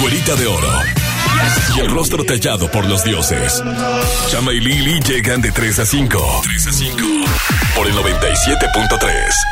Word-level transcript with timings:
Güerita 0.00 0.34
de 0.36 0.46
oro. 0.46 0.68
Y 1.76 1.80
el 1.80 1.90
rostro 1.90 2.24
tallado 2.24 2.70
por 2.70 2.86
los 2.86 3.04
dioses. 3.04 3.62
Chama 4.28 4.52
y 4.52 4.60
Lili 4.60 5.00
llegan 5.00 5.40
de 5.42 5.50
3 5.50 5.80
a 5.80 5.86
5. 5.86 6.40
3 6.44 6.66
a 6.66 6.72
5. 6.72 6.96
Por 7.74 7.86
el 7.88 7.94
97.3. 7.94 7.98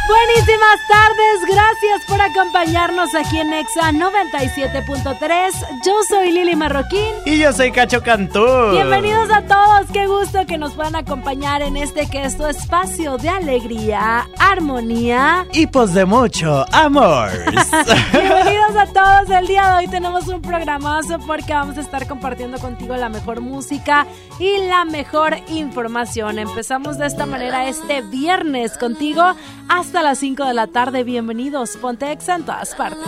Buenísimas 0.08 0.78
tardes, 0.88 1.40
gracias 1.48 2.00
por 2.06 2.20
acompañarnos 2.20 3.12
aquí 3.16 3.38
en 3.40 3.52
Exa 3.52 3.90
97.3. 3.90 5.52
Yo 5.84 5.92
soy 6.08 6.30
Lili 6.30 6.54
Marroquín. 6.54 7.14
Y 7.26 7.38
yo 7.38 7.52
soy 7.52 7.72
Cacho 7.72 8.02
Cantú. 8.02 8.70
Bienvenidos 8.70 9.28
a 9.30 9.42
todos, 9.42 9.86
qué 9.92 10.06
gusto 10.06 10.46
que 10.46 10.58
nos 10.58 10.72
puedan 10.74 10.94
acompañar 10.94 11.62
en 11.62 11.76
este 11.76 12.08
que 12.08 12.24
es 12.24 12.36
tu 12.36 12.46
espacio 12.46 13.18
de 13.18 13.28
alegría, 13.28 14.28
armonía 14.38 15.46
Y 15.52 15.66
pues 15.66 15.92
de 15.94 16.04
mucho 16.04 16.64
amor. 16.72 17.30
Bienvenidos 18.12 18.76
a 18.76 18.86
todos, 18.86 19.30
el 19.30 19.46
día 19.48 19.66
de 19.68 19.74
hoy 19.78 19.88
tenemos 19.88 20.21
un 20.28 20.42
programazo 20.42 21.18
porque 21.26 21.52
vamos 21.52 21.76
a 21.78 21.80
estar 21.80 22.06
compartiendo 22.06 22.58
contigo 22.58 22.96
la 22.96 23.08
mejor 23.08 23.40
música 23.40 24.06
y 24.38 24.58
la 24.66 24.84
mejor 24.84 25.36
información. 25.48 26.38
Empezamos 26.38 26.98
de 26.98 27.06
esta 27.06 27.26
manera 27.26 27.68
este 27.68 28.02
viernes 28.02 28.76
contigo 28.78 29.22
hasta 29.68 30.02
las 30.02 30.18
5 30.18 30.44
de 30.44 30.54
la 30.54 30.66
tarde. 30.66 31.04
Bienvenidos, 31.04 31.76
ponte 31.76 32.12
exa 32.12 32.36
en 32.36 32.44
todas 32.44 32.74
partes. 32.74 32.98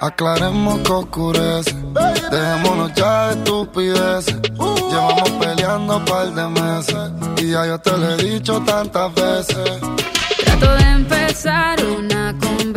Aclaremos 0.00 0.80
que 0.80 0.92
oscurece. 0.92 1.76
Dejémonos 2.30 2.94
ya 2.94 3.28
de 3.28 3.34
estupideces. 3.34 4.40
Llevamos 4.90 5.30
peleando 5.32 5.98
un 5.98 6.04
par 6.06 6.32
de 6.32 6.48
meses. 6.48 7.10
Y 7.36 7.50
ya 7.50 7.66
yo 7.66 7.78
te 7.78 7.90
lo 7.98 8.10
he 8.10 8.16
dicho 8.16 8.60
tantas 8.62 9.14
veces. 9.14 9.80
Trato 10.44 10.72
de 10.74 10.84
empezar 10.84 11.84
una 11.84 12.34
conversación, 12.38 12.69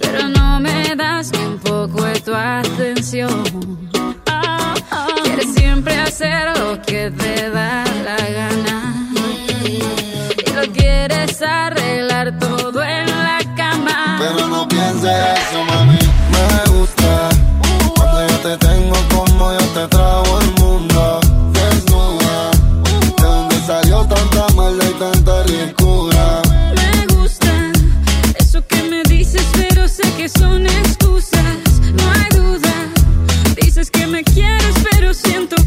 pero 0.00 0.28
no 0.28 0.58
me 0.58 0.96
das 0.96 1.30
ni 1.32 1.38
un 1.38 1.58
poco 1.58 2.04
de 2.04 2.20
tu 2.20 2.34
atención. 2.34 3.44
Quieres 5.22 5.54
siempre 5.54 5.96
hacer 6.00 6.58
lo 6.58 6.82
que 6.82 7.12
te 7.12 7.50
da 7.50 7.84
la 8.04 8.16
gana 8.16 8.94
y 9.64 10.52
lo 10.52 10.72
quieres 10.72 11.40
arreglar 11.42 12.36
todo 12.40 12.82
en 12.82 13.06
la 13.06 13.38
cama. 13.56 14.16
Pero 14.18 14.48
no 14.48 14.66
pienses 14.66 15.12
eso, 15.12 15.64
mami. 15.64 15.98
Me 16.32 16.72
gusta. 16.72 17.28
Cuando 17.94 18.26
yo 18.26 18.38
te 18.38 18.56
tengo 18.66 18.96
como 19.14 19.52
yo 19.52 19.66
te 19.74 19.86
trago 19.88 20.43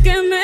que 0.07 0.21
me 0.21 0.36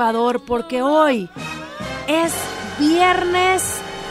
perturbador 0.00 0.42
porque 0.44 0.82
hoy 0.82 1.28
es 2.08 2.32
viernes 2.78 3.62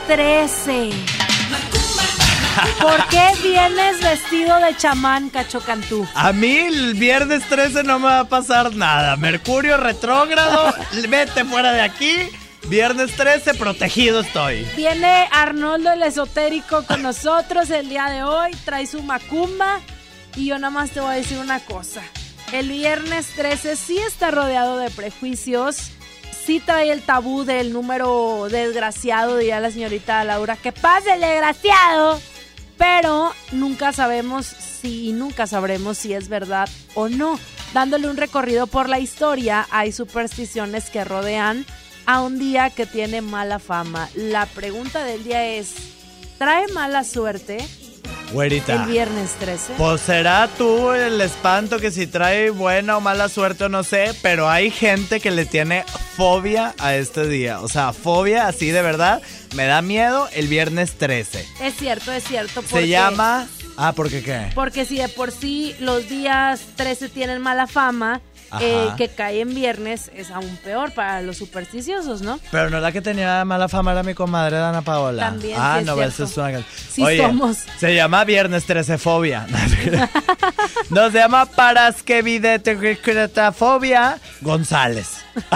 13. 0.05 0.91
¿Por 2.81 3.07
qué 3.07 3.29
vienes 3.41 4.01
vestido 4.01 4.59
de 4.59 4.75
chamán, 4.78 5.29
Cacho 5.29 5.61
Cantú? 5.61 6.07
A 6.13 6.31
mí 6.31 6.57
el 6.57 6.94
viernes 6.94 7.44
13 7.45 7.83
no 7.83 7.97
me 7.97 8.05
va 8.05 8.19
a 8.19 8.29
pasar 8.29 8.75
nada. 8.75 9.16
Mercurio 9.16 9.78
retrógrado, 9.78 10.73
vete 11.09 11.44
fuera 11.45 11.72
de 11.72 11.81
aquí. 11.81 12.13
Viernes 12.67 13.16
13, 13.16 13.55
protegido 13.55 14.19
estoy. 14.19 14.67
Viene 14.75 15.28
Arnoldo 15.31 15.91
el 15.91 16.03
esotérico 16.03 16.84
con 16.85 17.02
nosotros 17.09 17.69
el 17.72 17.90
día 17.90 18.05
de 18.11 18.23
hoy, 18.23 18.52
trae 18.64 18.85
su 18.85 19.02
macumba 19.02 19.79
y 20.35 20.47
yo 20.47 20.59
nada 20.59 20.69
más 20.69 20.91
te 20.91 20.99
voy 20.99 21.14
a 21.14 21.16
decir 21.16 21.40
una 21.40 21.59
cosa. 21.61 22.03
El 22.51 22.69
viernes 22.69 23.28
13 23.35 23.75
sí 23.75 23.99
está 23.99 24.31
rodeado 24.31 24.79
de 24.79 24.90
prejuicios, 24.90 25.91
sí 26.46 26.59
trae 26.59 26.91
el 26.91 27.03
tabú 27.03 27.43
del 27.43 27.72
número 27.72 28.47
desgraciado, 28.49 29.37
diría 29.37 29.59
la 29.59 29.69
señorita 29.69 30.23
Laura, 30.23 30.55
que 30.55 30.72
pase 30.72 31.13
el 31.13 31.22
desgraciado, 31.22 32.19
pero 32.75 33.34
nunca 33.51 33.93
sabemos 33.93 34.47
si, 34.47 35.09
y 35.09 35.13
nunca 35.13 35.46
sabremos 35.46 35.99
si 35.99 36.13
es 36.13 36.28
verdad 36.28 36.67
o 36.96 37.07
no. 37.07 37.40
Dándole 37.72 38.09
un 38.09 38.17
recorrido 38.17 38.66
por 38.66 38.90
la 38.90 38.97
historia, 38.97 39.67
hay 39.69 39.91
supersticiones 39.91 40.90
que 40.90 41.03
rodean 41.03 41.67
a 42.07 42.22
un 42.22 42.40
día 42.40 42.72
que 42.72 42.87
tiene 42.87 43.22
mala 43.22 43.59
fama. 43.59 44.09
La 44.16 44.47
pregunta 44.47 45.03
del 45.03 45.23
día 45.23 45.45
es, 45.45 45.75
¿trae 46.40 46.67
mala 46.69 47.03
suerte 47.03 47.59
Güerita. 48.31 48.84
el 48.84 48.90
viernes 48.90 49.31
13? 49.40 49.73
Pues 49.78 50.02
será 50.02 50.47
tú 50.58 50.91
el 50.91 51.20
espanto 51.22 51.79
que 51.79 51.91
si 51.91 52.08
trae 52.08 52.49
buena 52.49 52.97
o 52.97 53.02
mala 53.02 53.29
suerte 53.29 53.66
o 53.66 53.70
no 53.70 53.84
sé, 53.84 54.14
pero 54.22 54.49
hay 54.49 54.72
gente 54.72 55.20
que 55.20 55.31
le 55.31 55.46
tiene 55.46 55.84
fobia 56.16 56.73
a 56.78 56.96
este 56.96 57.28
día. 57.28 57.61
O 57.61 57.67
sea, 57.67 57.93
fobia 57.93 58.47
así 58.47 58.72
de 58.72 58.81
verdad. 58.81 59.22
Me 59.55 59.66
da 59.66 59.81
miedo 59.81 60.28
el 60.34 60.47
viernes 60.47 60.93
13. 60.93 61.46
Es 61.61 61.76
cierto, 61.76 62.11
es 62.11 62.23
cierto. 62.23 62.61
Se 62.61 62.87
llama... 62.87 63.47
Ah, 63.81 63.93
¿por 63.93 64.09
qué 64.09 64.22
qué? 64.22 64.49
Porque 64.53 64.84
si 64.84 64.97
de 64.97 65.08
por 65.08 65.31
sí 65.31 65.73
los 65.79 66.09
días 66.09 66.59
13 66.76 67.08
tienen 67.08 67.41
mala 67.41 67.66
fama. 67.66 68.20
Eh, 68.61 68.87
que 68.97 69.07
cae 69.09 69.41
en 69.41 69.53
viernes 69.53 70.09
es 70.16 70.31
aún 70.31 70.57
peor 70.63 70.91
para 70.91 71.22
los 71.22 71.37
supersticiosos, 71.37 72.22
¿no? 72.22 72.40
Pero 72.51 72.69
no 72.69 72.79
la 72.79 72.91
que 72.91 73.01
tenía 73.01 73.43
mala 73.46 73.67
fama 73.69 73.91
era 73.91 74.03
mi 74.03 74.13
comadre 74.13 74.57
Dana 74.57 74.81
Paola. 74.81 75.23
También, 75.29 75.57
Ah, 75.59 75.75
sí 75.75 75.79
es 75.81 75.85
no, 75.87 75.96
cierto. 75.96 76.23
es 76.23 76.37
una 76.37 76.63
Sí 76.91 77.03
Oye, 77.03 77.17
somos. 77.17 77.57
Se 77.79 77.96
llama 77.96 78.23
Viernes 78.25 78.66
13 78.66 78.97
Fobia. 78.97 79.46
no, 80.90 81.11
se 81.11 81.17
llama 81.19 81.46
Paraskevidetefobia 81.46 84.17
González. 84.41 85.17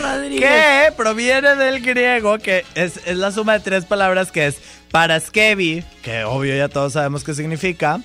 Rodríguez. 0.00 0.40
que 0.40 0.92
proviene 0.96 1.56
del 1.56 1.80
griego, 1.80 2.38
que 2.38 2.64
es, 2.74 3.00
es 3.06 3.16
la 3.16 3.30
suma 3.32 3.54
de 3.54 3.60
tres 3.60 3.84
palabras 3.84 4.30
que 4.32 4.46
es 4.46 4.56
paraskevi, 4.90 5.84
que 6.02 6.24
obvio 6.24 6.56
ya 6.56 6.68
todos 6.68 6.92
sabemos 6.94 7.22
qué 7.24 7.34
significa. 7.34 8.00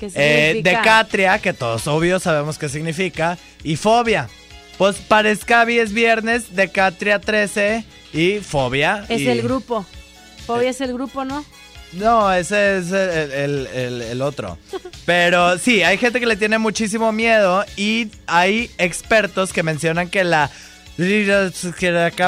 ¿Qué 0.00 0.10
Eh, 0.14 0.60
decatria, 0.64 1.38
que 1.38 1.52
todos 1.52 1.86
obvio 1.86 2.18
sabemos 2.18 2.58
qué 2.58 2.68
significa. 2.68 3.36
Y 3.62 3.76
fobia. 3.76 4.28
Pues 4.78 4.96
parascavi 4.96 5.78
es 5.78 5.92
viernes, 5.92 6.56
decatria 6.56 7.18
13 7.20 7.84
y 8.14 8.38
fobia. 8.38 9.04
Es 9.10 9.20
y- 9.20 9.28
el 9.28 9.42
grupo. 9.42 9.84
Fobia 10.46 10.70
es 10.70 10.80
el 10.80 10.94
grupo, 10.94 11.24
¿no? 11.24 11.44
No, 11.92 12.32
ese 12.32 12.78
es 12.78 12.90
el, 12.92 13.32
el- 13.32 13.66
el- 13.66 14.02
el 14.02 14.22
otro. 14.22 14.56
Pero 15.04 15.58
sí, 15.58 15.82
hay 15.82 15.98
gente 15.98 16.18
que 16.18 16.26
le 16.26 16.36
tiene 16.36 16.56
muchísimo 16.58 17.12
miedo 17.12 17.64
y 17.76 18.08
hay 18.26 18.70
expertos 18.78 19.52
que 19.52 19.62
mencionan 19.62 20.08
que 20.08 20.24
la 20.24 20.50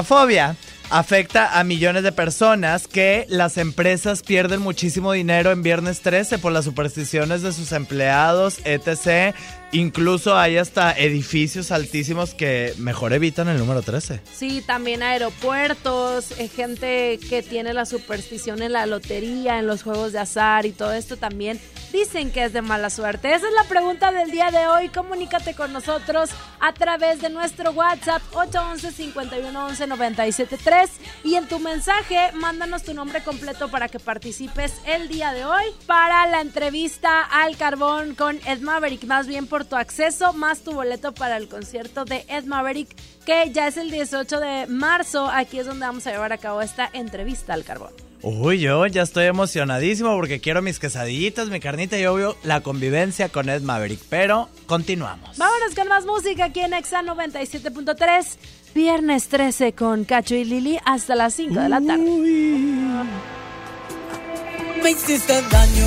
fobia 0.05 0.57
afecta 0.93 1.59
a 1.59 1.65
millones 1.65 2.03
de 2.03 2.13
personas, 2.13 2.87
que 2.87 3.25
las 3.29 3.57
empresas 3.57 4.23
pierden 4.23 4.61
muchísimo 4.61 5.13
dinero 5.13 5.51
en 5.51 5.63
viernes 5.63 6.03
13 6.03 6.39
por 6.39 6.53
las 6.53 6.67
supersticiones 6.67 7.41
de 7.41 7.53
sus 7.53 7.73
empleados, 7.73 8.61
etc. 8.65 9.35
Incluso 9.75 10.37
hay 10.37 10.59
hasta 10.59 10.93
edificios 10.93 11.73
altísimos 11.73 12.35
que 12.35 12.75
mejor 12.77 13.15
evitan 13.15 13.49
el 13.49 13.57
número 13.57 13.81
13. 13.81 14.21
Sí, 14.31 14.61
también 14.61 15.03
aeropuertos, 15.03 16.33
eh, 16.33 16.49
gente 16.49 17.19
que 17.31 17.43
tiene 17.43 17.73
la 17.73 17.87
superstición 17.87 18.61
en 18.61 18.73
la 18.73 18.85
lotería, 18.85 19.59
en 19.59 19.67
los 19.67 19.83
juegos 19.83 20.13
de 20.13 20.19
azar 20.19 20.67
y 20.67 20.73
todo 20.73 20.93
esto 20.93 21.17
también 21.17 21.59
dicen 21.91 22.31
que 22.31 22.45
es 22.45 22.53
de 22.53 22.63
mala 22.63 22.91
suerte. 22.91 23.35
Esa 23.35 23.49
es 23.49 23.55
la 23.55 23.65
pregunta 23.65 24.13
del 24.13 24.31
día 24.31 24.51
de 24.51 24.67
hoy. 24.67 24.89
Comunícate 24.89 25.55
con 25.55 25.73
nosotros 25.73 26.31
a 26.61 26.73
través 26.73 27.21
de 27.21 27.31
nuestro 27.31 27.73
WhatsApp 27.73 28.23
811-511-973 28.33 30.89
y 31.25 31.35
en 31.37 31.47
tu 31.47 31.59
mensaje 31.59 32.31
mándanos 32.35 32.83
tu 32.83 32.95
nombre 32.95 33.23
completo 33.23 33.69
para 33.69 33.89
que 33.89 33.99
participes 33.99 34.75
el 34.87 35.09
día 35.09 35.33
de 35.33 35.45
hoy 35.45 35.65
para 35.87 36.27
la 36.27 36.41
entrevista 36.41 37.23
al 37.23 37.57
carbón 37.57 38.15
con 38.15 38.39
Ed 38.47 38.61
Maverick. 38.61 39.05
Más 39.05 39.27
bien 39.27 39.47
por 39.47 39.62
tu 39.65 39.77
acceso, 39.77 40.33
más 40.33 40.61
tu 40.61 40.73
boleto 40.73 41.13
para 41.13 41.37
el 41.37 41.49
concierto 41.49 42.05
de 42.05 42.25
Ed 42.29 42.45
Maverick 42.45 42.89
que 43.25 43.51
ya 43.53 43.69
es 43.69 43.77
el 43.77 43.91
18 43.91 44.41
de 44.41 44.67
marzo. 44.67 45.29
Aquí 45.29 45.59
es 45.59 45.67
donde 45.67 45.87
vamos 45.87 46.07
a 46.07 46.11
llevar 46.11 46.33
a 46.33 46.39
cabo 46.39 46.61
esta 46.63 46.89
entrevista 46.93 47.55
al 47.55 47.65
carbón. 47.65 47.93
Uy, 48.23 48.61
yo 48.61 48.87
ya 48.87 49.03
estoy 49.03 49.27
emocionadísimo 49.27 50.15
porque 50.15 50.41
quiero 50.41 50.63
mis 50.63 50.79
quesadillitas, 50.79 51.49
mi 51.49 51.59
carnita 51.59 51.99
y 51.99 52.07
obvio 52.07 52.37
la 52.45 52.61
convivencia 52.61 53.29
con 53.29 53.49
Ed 53.49 53.63
Maverick. 53.63 54.01
Pero 54.09 54.49
continuamos. 54.67 55.37
Vámonos 55.39 55.75
con 55.75 55.89
más 55.89 56.07
música 56.07 56.47
aquí 56.47 56.61
en 56.61 56.73
Exa 56.75 57.03
97.3. 57.03 58.37
Viernes 58.75 59.29
13 59.29 59.73
con 59.73 60.05
Cacho 60.05 60.35
y 60.35 60.45
Lili 60.45 60.79
hasta 60.85 61.15
las 61.15 61.35
5 61.35 61.61
de 61.61 61.69
la 61.69 61.81
tarde. 61.81 62.05
Me 64.83 64.91
hiciste 64.91 65.43
daño, 65.51 65.87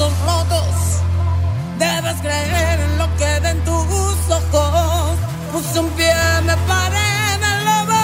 trozos 0.00 0.18
rotos, 0.24 1.02
debes 1.78 2.16
creer 2.22 2.80
en 2.80 2.98
lo 2.98 3.06
que 3.16 3.40
ven 3.40 3.62
tus 3.64 4.30
ojos. 4.30 5.18
Puse 5.52 5.78
un 5.78 5.90
pie, 5.90 6.14
me 6.44 6.56
paré, 6.68 7.38
me 7.44 7.64
lo 7.66 7.76
voy. 7.92 8.00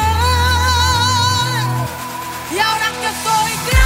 Y 2.55 2.59
ahora 2.59 2.89
que 3.01 3.11
soy 3.25 3.53
grande, 3.69 3.86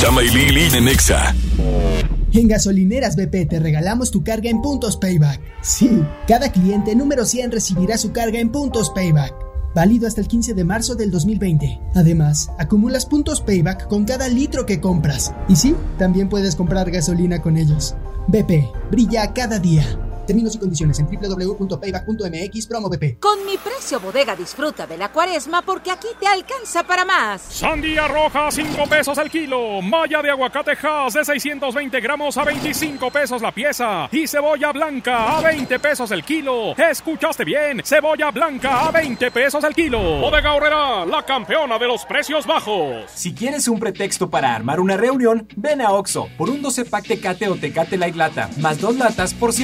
Chama 0.00 0.22
y 0.22 0.28
en. 0.28 0.84
En 2.32 2.48
Gasolineras 2.48 3.16
BP 3.16 3.48
te 3.48 3.58
regalamos 3.58 4.12
tu 4.12 4.22
carga 4.22 4.48
en 4.48 4.62
puntos 4.62 4.96
payback. 4.96 5.40
Sí, 5.60 6.02
cada 6.28 6.52
cliente 6.52 6.94
número 6.94 7.24
100 7.24 7.50
recibirá 7.50 7.98
su 7.98 8.12
carga 8.12 8.38
en 8.38 8.50
puntos 8.50 8.90
payback. 8.90 9.34
Válido 9.74 10.06
hasta 10.06 10.20
el 10.20 10.28
15 10.28 10.54
de 10.54 10.64
marzo 10.64 10.94
del 10.94 11.10
2020. 11.10 11.80
Además, 11.96 12.48
acumulas 12.58 13.06
puntos 13.06 13.40
payback 13.40 13.88
con 13.88 14.04
cada 14.04 14.28
litro 14.28 14.66
que 14.66 14.80
compras. 14.80 15.34
Y 15.48 15.56
sí, 15.56 15.74
también 15.98 16.28
puedes 16.28 16.54
comprar 16.54 16.90
gasolina 16.92 17.42
con 17.42 17.56
ellos. 17.56 17.96
BP, 18.28 18.70
brilla 18.90 19.32
cada 19.34 19.58
día. 19.58 19.84
Términos 20.28 20.54
y 20.56 20.58
condiciones 20.58 20.98
en 20.98 21.06
www.payback.mx 21.06 22.66
promo 22.66 22.90
BP. 22.90 23.18
Con 23.18 23.46
mi 23.46 23.56
precio 23.56 23.98
bodega 23.98 24.36
disfruta 24.36 24.86
de 24.86 24.98
la 24.98 25.10
cuaresma 25.10 25.62
porque 25.62 25.90
aquí 25.90 26.08
te 26.20 26.26
alcanza 26.26 26.82
para 26.82 27.06
más. 27.06 27.40
Sandía 27.40 28.06
roja, 28.06 28.50
5 28.50 28.84
pesos 28.90 29.16
el 29.16 29.30
kilo. 29.30 29.80
Malla 29.80 30.20
de 30.20 30.28
aguacate 30.28 30.72
Hass 30.72 31.14
de 31.14 31.24
620 31.24 31.98
gramos 32.02 32.36
a 32.36 32.44
25 32.44 33.10
pesos 33.10 33.40
la 33.40 33.52
pieza. 33.52 34.06
Y 34.12 34.26
cebolla 34.28 34.70
blanca 34.70 35.38
a 35.38 35.40
20 35.40 35.78
pesos 35.78 36.10
el 36.10 36.22
kilo. 36.22 36.76
¿Escuchaste 36.76 37.46
bien? 37.46 37.80
Cebolla 37.82 38.30
blanca 38.30 38.86
a 38.86 38.90
20 38.90 39.30
pesos 39.30 39.64
el 39.64 39.74
kilo. 39.74 40.20
Bodega 40.20 40.52
Horrera, 40.52 41.06
la 41.06 41.24
campeona 41.24 41.78
de 41.78 41.86
los 41.86 42.04
precios 42.04 42.46
bajos. 42.46 43.10
Si 43.14 43.32
quieres 43.32 43.66
un 43.66 43.80
pretexto 43.80 44.28
para 44.28 44.54
armar 44.54 44.78
una 44.78 44.98
reunión, 44.98 45.48
ven 45.56 45.80
a 45.80 45.92
Oxo 45.92 46.28
por 46.36 46.50
un 46.50 46.60
12 46.60 46.84
pack 46.84 47.06
Tecate 47.06 47.48
o 47.48 47.56
Tecate 47.56 47.96
Light 47.96 48.14
Lata, 48.14 48.50
más 48.58 48.78
dos 48.78 48.94
latas 48.94 49.32
por 49.32 49.54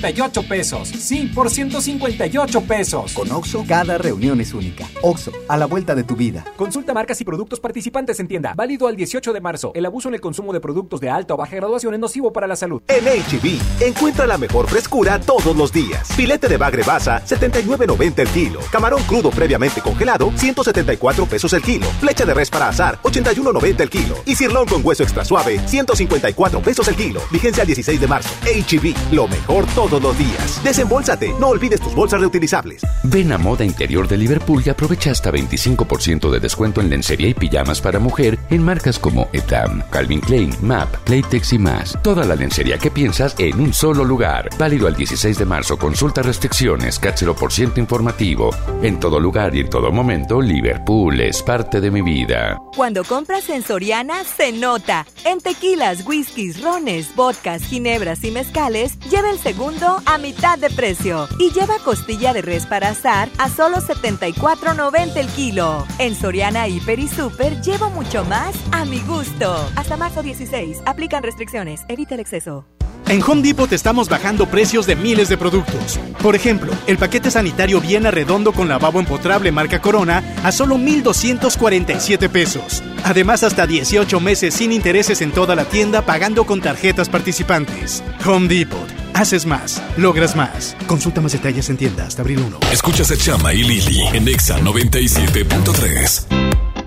158 0.00 0.42
pesos. 0.48 0.88
Sí, 0.88 1.30
por 1.34 1.50
158 1.50 2.60
pesos. 2.62 3.12
Con 3.12 3.30
Oxo, 3.30 3.64
cada 3.68 3.98
reunión 3.98 4.40
es 4.40 4.54
única. 4.54 4.86
Oxo, 5.02 5.30
a 5.48 5.56
la 5.56 5.66
vuelta 5.66 5.94
de 5.94 6.04
tu 6.04 6.16
vida. 6.16 6.44
Consulta 6.56 6.94
marcas 6.94 7.20
y 7.20 7.24
productos 7.24 7.60
participantes 7.60 8.18
en 8.20 8.28
tienda. 8.28 8.54
Válido 8.54 8.88
al 8.88 8.96
18 8.96 9.32
de 9.32 9.40
marzo. 9.40 9.72
El 9.74 9.84
abuso 9.86 10.08
en 10.08 10.14
el 10.14 10.20
consumo 10.20 10.52
de 10.52 10.60
productos 10.60 11.00
de 11.00 11.10
alta 11.10 11.34
o 11.34 11.36
baja 11.36 11.56
graduación 11.56 11.94
es 11.94 12.00
nocivo 12.00 12.32
para 12.32 12.46
la 12.46 12.56
salud. 12.56 12.82
En 12.88 13.04
HB, 13.04 13.84
encuentra 13.86 14.26
la 14.26 14.38
mejor 14.38 14.68
frescura 14.68 15.20
todos 15.20 15.54
los 15.54 15.72
días. 15.72 16.08
Filete 16.08 16.48
de 16.48 16.56
bagre 16.56 16.82
basa, 16.82 17.22
79.90 17.26 18.18
el 18.20 18.28
kilo. 18.28 18.60
Camarón 18.72 19.02
crudo 19.04 19.30
previamente 19.30 19.82
congelado, 19.82 20.32
174 20.34 21.26
pesos 21.26 21.52
el 21.52 21.62
kilo. 21.62 21.86
Flecha 22.00 22.24
de 22.24 22.34
res 22.34 22.50
para 22.50 22.68
azar, 22.68 22.98
81.90 23.02 23.80
el 23.80 23.90
kilo. 23.90 24.16
Y 24.24 24.34
cirlón 24.34 24.66
con 24.66 24.84
hueso 24.84 25.02
extra 25.02 25.24
suave, 25.24 25.60
154 25.66 26.60
pesos 26.60 26.88
el 26.88 26.96
kilo. 26.96 27.20
Vigencia 27.30 27.62
al 27.62 27.66
16 27.66 28.00
de 28.00 28.06
marzo. 28.06 28.30
HB, 28.44 29.12
lo 29.12 29.28
mejor 29.28 29.66
todos 29.90 30.02
los 30.04 30.18
días. 30.18 30.62
Desembolsate, 30.62 31.34
no 31.38 31.48
olvides 31.48 31.80
tus 31.80 31.94
bolsas 31.94 32.20
reutilizables. 32.20 32.82
Ven 33.02 33.32
a 33.32 33.38
Moda 33.38 33.64
Interior 33.64 34.06
de 34.06 34.16
Liverpool 34.16 34.62
y 34.64 34.70
aprovecha 34.70 35.10
hasta 35.10 35.32
25% 35.32 36.30
de 36.30 36.38
descuento 36.38 36.80
en 36.80 36.88
lencería 36.88 37.28
y 37.28 37.34
pijamas 37.34 37.80
para 37.80 37.98
mujer 37.98 38.38
en 38.50 38.62
marcas 38.62 38.98
como 38.98 39.28
Etam, 39.32 39.82
Calvin 39.90 40.20
Klein, 40.20 40.54
MAP, 40.62 40.94
Playtex 40.98 41.52
y 41.54 41.58
más. 41.58 41.98
Toda 42.02 42.24
la 42.24 42.36
lencería 42.36 42.78
que 42.78 42.90
piensas 42.90 43.34
en 43.38 43.60
un 43.60 43.74
solo 43.74 44.04
lugar. 44.04 44.48
Válido 44.58 44.86
al 44.86 44.94
16 44.94 45.38
de 45.38 45.44
marzo. 45.44 45.76
Consulta 45.76 46.22
restricciones, 46.22 46.98
CAT 46.98 47.16
0% 47.22 47.78
informativo. 47.78 48.50
En 48.82 49.00
todo 49.00 49.18
lugar 49.18 49.56
y 49.56 49.60
en 49.60 49.70
todo 49.70 49.90
momento, 49.90 50.40
Liverpool 50.40 51.20
es 51.20 51.42
parte 51.42 51.80
de 51.80 51.90
mi 51.90 52.02
vida. 52.02 52.60
Cuando 52.76 53.02
compras 53.02 53.48
en 53.48 53.62
Soriana, 53.62 54.22
se 54.24 54.52
nota. 54.52 55.04
En 55.24 55.40
tequilas, 55.40 56.06
whiskies, 56.06 56.62
rones, 56.62 57.14
vodkas, 57.16 57.62
ginebras 57.62 58.22
y 58.22 58.30
mezcales, 58.30 58.98
lleva 59.10 59.30
el 59.30 59.38
segundo 59.38 59.79
a 60.06 60.18
mitad 60.18 60.58
de 60.58 60.70
precio. 60.70 61.28
Y 61.38 61.50
lleva 61.52 61.78
costilla 61.84 62.32
de 62.32 62.42
res 62.42 62.66
para 62.66 62.90
asar 62.90 63.28
a 63.38 63.48
solo 63.48 63.78
74.90 63.78 65.16
el 65.16 65.28
kilo. 65.28 65.86
En 65.98 66.14
Soriana, 66.14 66.68
Hiper 66.68 66.98
y 66.98 67.08
Super, 67.08 67.60
llevo 67.62 67.90
mucho 67.90 68.24
más 68.24 68.54
a 68.72 68.84
mi 68.84 69.00
gusto. 69.00 69.70
Hasta 69.76 69.96
marzo 69.96 70.22
16. 70.22 70.82
Aplican 70.86 71.22
restricciones. 71.22 71.82
Evita 71.88 72.14
el 72.14 72.20
exceso. 72.20 72.66
En 73.08 73.22
Home 73.24 73.42
Depot 73.42 73.72
estamos 73.72 74.08
bajando 74.08 74.46
precios 74.46 74.86
de 74.86 74.94
miles 74.94 75.28
de 75.28 75.36
productos. 75.36 75.98
Por 76.22 76.36
ejemplo, 76.36 76.72
el 76.86 76.96
paquete 76.96 77.30
sanitario 77.30 77.80
Viena 77.80 78.12
Redondo 78.12 78.52
con 78.52 78.68
lavabo 78.68 79.00
empotrable 79.00 79.50
marca 79.50 79.80
Corona 79.80 80.22
a 80.44 80.52
solo 80.52 80.76
1,247 80.78 82.28
pesos. 82.28 82.84
Además, 83.02 83.42
hasta 83.42 83.66
18 83.66 84.20
meses 84.20 84.54
sin 84.54 84.70
intereses 84.70 85.22
en 85.22 85.32
toda 85.32 85.56
la 85.56 85.64
tienda 85.64 86.02
pagando 86.02 86.46
con 86.46 86.60
tarjetas 86.60 87.08
participantes. 87.08 88.04
Home 88.24 88.46
Depot. 88.46 89.09
Haces 89.20 89.44
más, 89.44 89.82
logras 89.98 90.34
más. 90.34 90.74
Consulta 90.86 91.20
más 91.20 91.32
detalles 91.32 91.68
en 91.68 91.76
tienda 91.76 92.06
hasta 92.06 92.22
abril 92.22 92.38
1. 92.38 92.60
Escuchas 92.72 93.10
a 93.10 93.18
Chama 93.18 93.52
y 93.52 93.62
Lili 93.64 94.00
en 94.14 94.24
Nexa 94.24 94.58
97.3. 94.60 96.24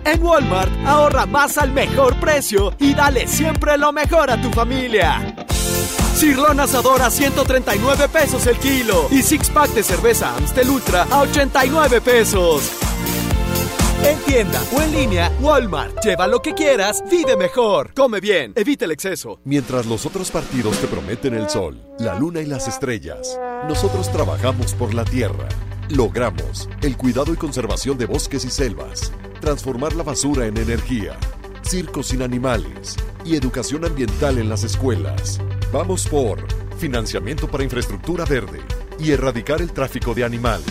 En 0.03 0.23
Walmart, 0.23 0.71
ahorra 0.83 1.27
más 1.27 1.59
al 1.59 1.71
mejor 1.71 2.19
precio 2.19 2.73
y 2.79 2.95
dale 2.95 3.27
siempre 3.27 3.77
lo 3.77 3.93
mejor 3.93 4.31
a 4.31 4.41
tu 4.41 4.49
familia. 4.49 5.35
Cirlón 6.15 6.59
asador 6.59 7.03
a 7.03 7.11
139 7.11 8.09
pesos 8.09 8.47
el 8.47 8.57
kilo 8.57 9.09
y 9.11 9.21
six 9.21 9.51
pack 9.51 9.69
de 9.75 9.83
cerveza 9.83 10.35
Amstel 10.35 10.71
Ultra 10.71 11.05
a 11.11 11.19
89 11.19 12.01
pesos. 12.01 12.71
En 14.03 14.19
tienda 14.25 14.61
o 14.75 14.81
en 14.81 14.91
línea, 14.91 15.31
Walmart. 15.39 16.03
Lleva 16.03 16.27
lo 16.27 16.41
que 16.41 16.53
quieras, 16.53 17.03
vive 17.09 17.37
mejor. 17.37 17.93
Come 17.93 18.19
bien, 18.19 18.53
evita 18.55 18.85
el 18.85 18.91
exceso. 18.91 19.39
Mientras 19.45 19.85
los 19.85 20.05
otros 20.05 20.31
partidos 20.31 20.77
te 20.79 20.87
prometen 20.87 21.33
el 21.35 21.49
sol, 21.49 21.79
la 21.99 22.17
luna 22.17 22.41
y 22.41 22.45
las 22.45 22.67
estrellas, 22.67 23.39
nosotros 23.67 24.11
trabajamos 24.11 24.73
por 24.73 24.93
la 24.93 25.05
tierra. 25.05 25.47
Logramos 25.89 26.69
el 26.81 26.97
cuidado 26.97 27.33
y 27.33 27.37
conservación 27.37 27.97
de 27.97 28.05
bosques 28.05 28.43
y 28.45 28.49
selvas, 28.49 29.11
transformar 29.39 29.93
la 29.93 30.03
basura 30.03 30.47
en 30.47 30.57
energía, 30.57 31.17
circos 31.61 32.07
sin 32.07 32.21
animales 32.21 32.95
y 33.23 33.35
educación 33.35 33.85
ambiental 33.85 34.37
en 34.37 34.49
las 34.49 34.63
escuelas. 34.63 35.39
Vamos 35.71 36.07
por 36.07 36.39
financiamiento 36.77 37.47
para 37.47 37.63
infraestructura 37.63 38.25
verde 38.25 38.59
y 38.99 39.11
erradicar 39.11 39.61
el 39.61 39.71
tráfico 39.71 40.13
de 40.13 40.23
animales. 40.23 40.65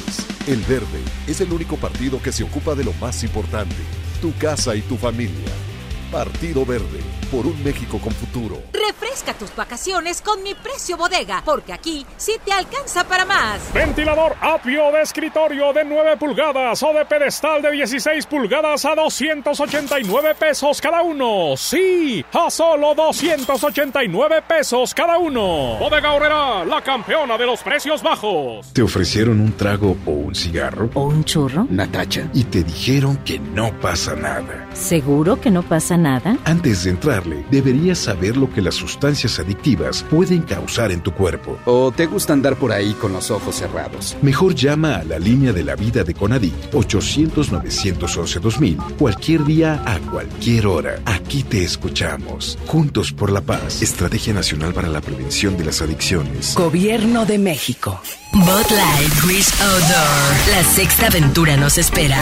El 0.47 0.61
Verde 0.63 1.01
es 1.27 1.41
el 1.41 1.53
único 1.53 1.77
partido 1.77 2.21
que 2.21 2.33
se 2.33 2.43
ocupa 2.43 2.75
de 2.75 2.85
lo 2.85 2.93
más 2.95 3.23
importante, 3.23 3.77
tu 4.21 4.35
casa 4.37 4.75
y 4.75 4.83
tu 4.83 4.97
familia. 4.97 5.72
Partido 6.13 6.67
Verde, 6.67 7.01
por 7.31 7.47
un 7.47 7.65
México 7.65 7.99
con 7.99 8.13
futuro. 8.13 8.61
Refresca 8.71 9.33
tus 9.33 9.57
vacaciones 9.57 10.21
con 10.21 10.43
mi 10.43 10.55
precio 10.55 10.99
bodega, 10.99 11.43
porque 11.43 11.73
aquí 11.73 12.05
sí 12.19 12.35
te 12.45 12.53
alcanza 12.53 13.05
para 13.05 13.25
más. 13.25 13.73
Ventilador 13.73 14.37
Apio 14.43 14.93
de 14.93 15.01
escritorio 15.01 15.73
de 15.73 15.87
9 15.87 16.19
pulgadas 16.19 16.83
o 16.83 16.93
de 16.93 17.07
pedestal 17.07 17.63
de 17.63 17.71
16 17.71 18.27
pulgadas 18.27 18.85
a 18.85 18.95
289 18.95 20.35
pesos 20.35 20.83
cada 20.83 21.01
uno. 21.01 21.57
Sí, 21.57 22.23
a 22.31 22.51
solo 22.51 22.95
289 22.95 24.43
pesos 24.47 24.93
cada 24.93 25.17
uno. 25.17 25.79
Bodega 25.79 26.13
Horrera, 26.13 26.63
la 26.67 26.83
campeona 26.83 27.39
de 27.39 27.47
los 27.47 27.63
precios 27.63 28.03
bajos. 28.03 28.71
¿Te 28.75 28.83
ofrecieron 28.83 29.41
un 29.41 29.53
trago 29.57 29.97
o 30.05 30.11
un 30.11 30.35
cigarro? 30.35 30.91
¿O 30.93 31.05
un 31.05 31.25
churro? 31.25 31.67
Natacha. 31.71 32.29
Y 32.35 32.45
te 32.45 32.63
dijeron 32.63 33.17
que 33.25 33.39
no 33.39 33.73
pasa 33.81 34.15
nada. 34.15 34.69
¿Seguro 34.75 35.41
que 35.41 35.51
no 35.51 35.63
pasa 35.63 35.97
nada? 35.97 36.02
Antes 36.45 36.85
de 36.85 36.91
entrarle, 36.91 37.45
deberías 37.51 37.99
saber 37.99 38.37
lo 38.37 38.53
que 38.53 38.61
las 38.61 38.75
sustancias 38.75 39.39
adictivas 39.39 40.05
pueden 40.11 40.43
causar 40.43 40.91
en 40.91 41.01
tu 41.01 41.13
cuerpo. 41.13 41.59
¿O 41.65 41.93
te 41.93 42.07
gusta 42.07 42.33
andar 42.33 42.57
por 42.57 42.73
ahí 42.73 42.93
con 42.95 43.13
los 43.13 43.31
ojos 43.31 43.55
cerrados? 43.57 44.17
Mejor 44.21 44.55
llama 44.55 44.97
a 44.97 45.05
la 45.05 45.19
línea 45.19 45.53
de 45.53 45.65
la 45.65 45.77
vida 45.77 46.03
de 46.03 46.15
Conadic 46.15 46.55
800-911-2000 46.73 48.97
cualquier 48.99 49.45
día 49.45 49.83
a 49.87 49.99
cualquier 50.11 50.67
hora. 50.67 50.99
Aquí 51.05 51.45
te 51.45 51.63
escuchamos. 51.63 52.59
Juntos 52.67 53.13
por 53.13 53.31
la 53.31 53.41
paz. 53.41 53.81
Estrategia 53.83 54.35
Nacional 54.35 54.73
para 54.73 54.89
la 54.89 55.01
Prevención 55.01 55.57
de 55.57 55.67
las 55.67 55.83
Adicciones. 55.83 56.57
Gobierno 56.57 57.27
de 57.27 57.39
México. 57.39 58.01
Bot 58.35 58.71
Light 58.71 59.25
Wish 59.27 59.53
Outdoor. 59.61 60.51
La 60.51 60.65
sexta 60.65 61.09
aventura 61.09 61.59
nos 61.59 61.77
espera. 61.77 62.19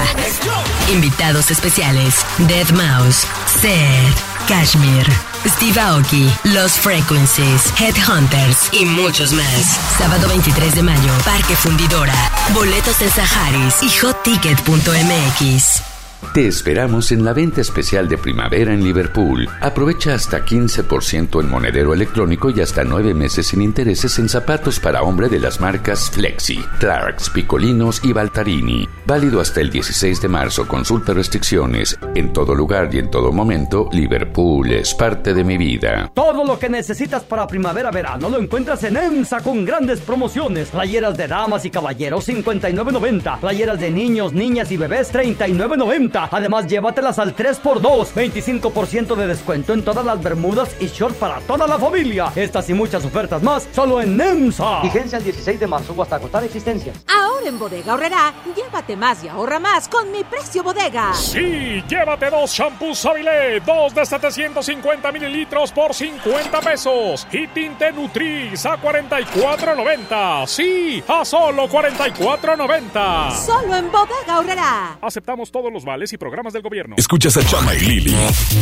Invitados 0.92 1.52
especiales: 1.52 2.16
Dead 2.49 2.68
Mouse, 2.70 3.25
Seth, 3.70 4.48
Kashmir, 4.48 5.06
Steve 5.46 5.78
Aoki, 5.78 6.28
Los 6.42 6.72
Frequencies, 6.72 7.72
Headhunters 7.78 8.68
y 8.72 8.84
muchos 8.84 9.32
más. 9.32 9.78
Sábado 9.96 10.26
23 10.26 10.74
de 10.74 10.82
mayo, 10.82 11.12
Parque 11.24 11.54
Fundidora. 11.54 12.14
Boletos 12.52 13.00
en 13.00 13.10
Saharis 13.10 13.80
y 13.82 13.90
hotticket.mx. 13.90 15.89
Te 16.34 16.46
esperamos 16.46 17.10
en 17.10 17.24
la 17.24 17.32
venta 17.32 17.60
especial 17.60 18.08
de 18.08 18.16
primavera 18.16 18.72
en 18.72 18.84
Liverpool. 18.84 19.48
Aprovecha 19.60 20.14
hasta 20.14 20.44
15% 20.44 21.40
en 21.40 21.50
monedero 21.50 21.92
electrónico 21.92 22.50
y 22.50 22.60
hasta 22.60 22.84
9 22.84 23.14
meses 23.14 23.48
sin 23.48 23.62
intereses 23.62 24.16
en 24.20 24.28
zapatos 24.28 24.78
para 24.78 25.02
hombre 25.02 25.28
de 25.28 25.40
las 25.40 25.60
marcas 25.60 26.08
Flexi, 26.10 26.62
Clarks, 26.78 27.30
Picolinos 27.30 28.00
y 28.04 28.12
Baltarini. 28.12 28.88
Válido 29.06 29.40
hasta 29.40 29.60
el 29.60 29.70
16 29.70 30.20
de 30.22 30.28
marzo. 30.28 30.68
Consulta 30.68 31.14
restricciones. 31.14 31.98
En 32.14 32.32
todo 32.32 32.54
lugar 32.54 32.90
y 32.92 32.98
en 32.98 33.10
todo 33.10 33.32
momento, 33.32 33.88
Liverpool 33.90 34.70
es 34.70 34.94
parte 34.94 35.34
de 35.34 35.42
mi 35.42 35.56
vida. 35.56 36.12
Todo 36.14 36.44
lo 36.44 36.58
que 36.60 36.68
necesitas 36.68 37.24
para 37.24 37.48
primavera-verano 37.48 38.28
lo 38.28 38.38
encuentras 38.38 38.84
en 38.84 38.96
EMSA 38.96 39.40
con 39.40 39.64
grandes 39.64 40.00
promociones. 40.00 40.68
Playeras 40.68 41.16
de 41.16 41.26
damas 41.26 41.64
y 41.64 41.70
caballeros 41.70 42.28
59.90. 42.28 43.40
Playeras 43.40 43.80
de 43.80 43.90
niños, 43.90 44.32
niñas 44.32 44.70
y 44.70 44.76
bebés 44.76 45.12
39.90. 45.12 46.10
Además, 46.17 46.67
llévatelas 46.67 47.19
al 47.19 47.35
3x2. 47.35 48.12
25% 48.12 49.14
de 49.14 49.26
descuento 49.26 49.73
en 49.73 49.85
todas 49.85 50.05
las 50.05 50.23
bermudas 50.23 50.75
y 50.81 50.87
shorts 50.87 51.17
para 51.17 51.40
toda 51.40 51.67
la 51.67 51.79
familia. 51.79 52.33
Estas 52.35 52.69
y 52.71 52.75
muchas 52.75 53.05
ofertas 53.05 53.43
más 53.43 53.69
solo 53.73 54.00
en 54.00 54.21
EMSA. 54.21 54.83
Vigencia 54.83 55.19
el 55.19 55.25
16 55.25 55.61
de 55.61 55.67
marzo 55.67 55.95
o 55.97 56.02
hasta 56.02 56.17
agotar 56.17 56.45
existencias. 56.45 57.05
Ahora 57.07 57.49
en 57.49 57.59
Bodega 57.59 57.95
Horrera, 57.95 58.33
llévate 58.57 58.97
más 58.97 59.23
y 59.25 59.29
ahorra 59.29 59.59
más 59.59 59.88
con 59.88 60.11
mi 60.11 60.25
precio 60.25 60.62
bodega. 60.62 61.14
Sí, 61.14 61.83
llévate 61.88 62.31
dos 62.31 62.50
shampoos 62.50 62.99
Sabilé, 62.99 63.61
dos 63.61 63.95
de 63.95 64.05
750 64.05 65.12
mililitros 65.12 65.73
por 65.73 65.95
50 65.95 66.61
pesos. 66.61 67.26
Y 67.33 67.47
tinte 67.49 67.93
Nutris 67.93 68.67
a 68.67 68.81
44.90. 68.81 70.47
Sí, 70.47 71.02
a 71.07 71.25
solo 71.25 71.69
44.90. 71.69 73.31
Solo 73.33 73.76
en 73.76 73.90
Bodega 73.90 74.38
Horrera. 74.38 74.99
Aceptamos 75.00 75.50
todos 75.50 75.73
los 75.73 75.85
vales 75.85 76.00
y 76.00 76.16
programas 76.16 76.54
del 76.54 76.62
gobierno. 76.62 76.95
Escuchas 76.97 77.37
a 77.37 77.45
Chama 77.45 77.75
y 77.75 77.80
Lili 77.80 78.16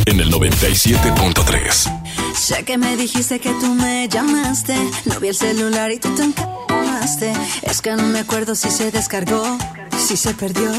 en 0.05 0.19
el 0.19 0.29
97.3. 0.29 2.35
Sé 2.35 2.65
que 2.65 2.77
me 2.77 2.97
dijiste 2.97 3.39
que 3.39 3.49
tú 3.51 3.73
me 3.75 4.09
llamaste. 4.09 4.75
No 5.05 5.21
vi 5.21 5.29
el 5.29 5.35
celular 5.35 5.89
y 5.89 5.99
tú 5.99 6.13
te 6.15 6.23
encamaste. 6.23 7.31
Es 7.61 7.81
que 7.81 7.95
no 7.95 8.03
me 8.03 8.19
acuerdo 8.19 8.55
si 8.55 8.69
se 8.69 8.91
descargó, 8.91 9.57
si 9.97 10.17
se 10.17 10.33
perdió 10.33 10.69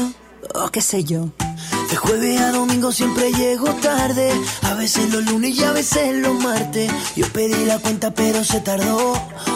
o 0.53 0.69
qué 0.69 0.81
sé 0.81 1.03
yo. 1.03 1.31
De 1.89 1.95
jueves 1.95 2.39
a 2.39 2.51
domingo 2.51 2.91
siempre 2.91 3.33
llego 3.33 3.73
tarde. 3.75 4.31
A 4.61 4.75
veces 4.75 5.11
los 5.11 5.25
lunes 5.25 5.57
y 5.57 5.63
a 5.63 5.71
veces 5.71 6.15
los 6.17 6.39
martes. 6.43 6.91
Yo 7.15 7.27
pedí 7.29 7.65
la 7.65 7.79
cuenta 7.79 8.13
pero 8.13 8.43
se 8.43 8.61
tardó. 8.61 9.13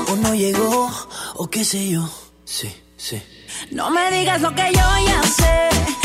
O 0.08 0.16
no 0.16 0.34
llegó, 0.34 0.90
o 1.36 1.48
qué 1.52 1.64
sé 1.64 1.88
yo. 1.88 2.10
Sí, 2.46 2.74
sí. 2.98 3.22
No 3.70 3.92
me 3.92 4.10
digas 4.10 4.42
lo 4.42 4.56
que 4.56 4.72
yo 4.74 5.06
ya 5.06 5.22
sé. 5.24 6.05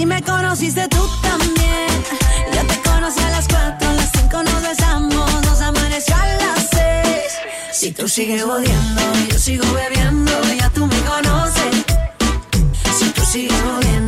Si 0.00 0.06
me 0.06 0.22
conociste 0.22 0.88
tú 0.88 1.06
también. 1.20 1.88
Yo 2.54 2.66
te 2.66 2.80
conocí 2.88 3.20
a 3.20 3.30
las 3.32 3.46
4, 3.46 3.86
a 3.86 3.92
las 3.92 4.10
5 4.12 4.42
nos 4.44 4.62
besamos, 4.62 5.44
nos 5.44 5.60
amaneció 5.60 6.16
a 6.16 6.26
las 6.26 6.68
6. 6.70 7.32
Si 7.70 7.92
tú 7.92 8.08
sigues 8.08 8.42
odiando, 8.42 9.02
yo 9.30 9.38
sigo 9.38 9.66
bebiendo, 9.74 10.32
ya 10.58 10.70
tú 10.70 10.86
me 10.86 10.98
conoces. 11.00 11.84
Si 12.98 13.10
tú 13.10 13.22
sigues 13.26 13.62
odiando, 13.62 13.99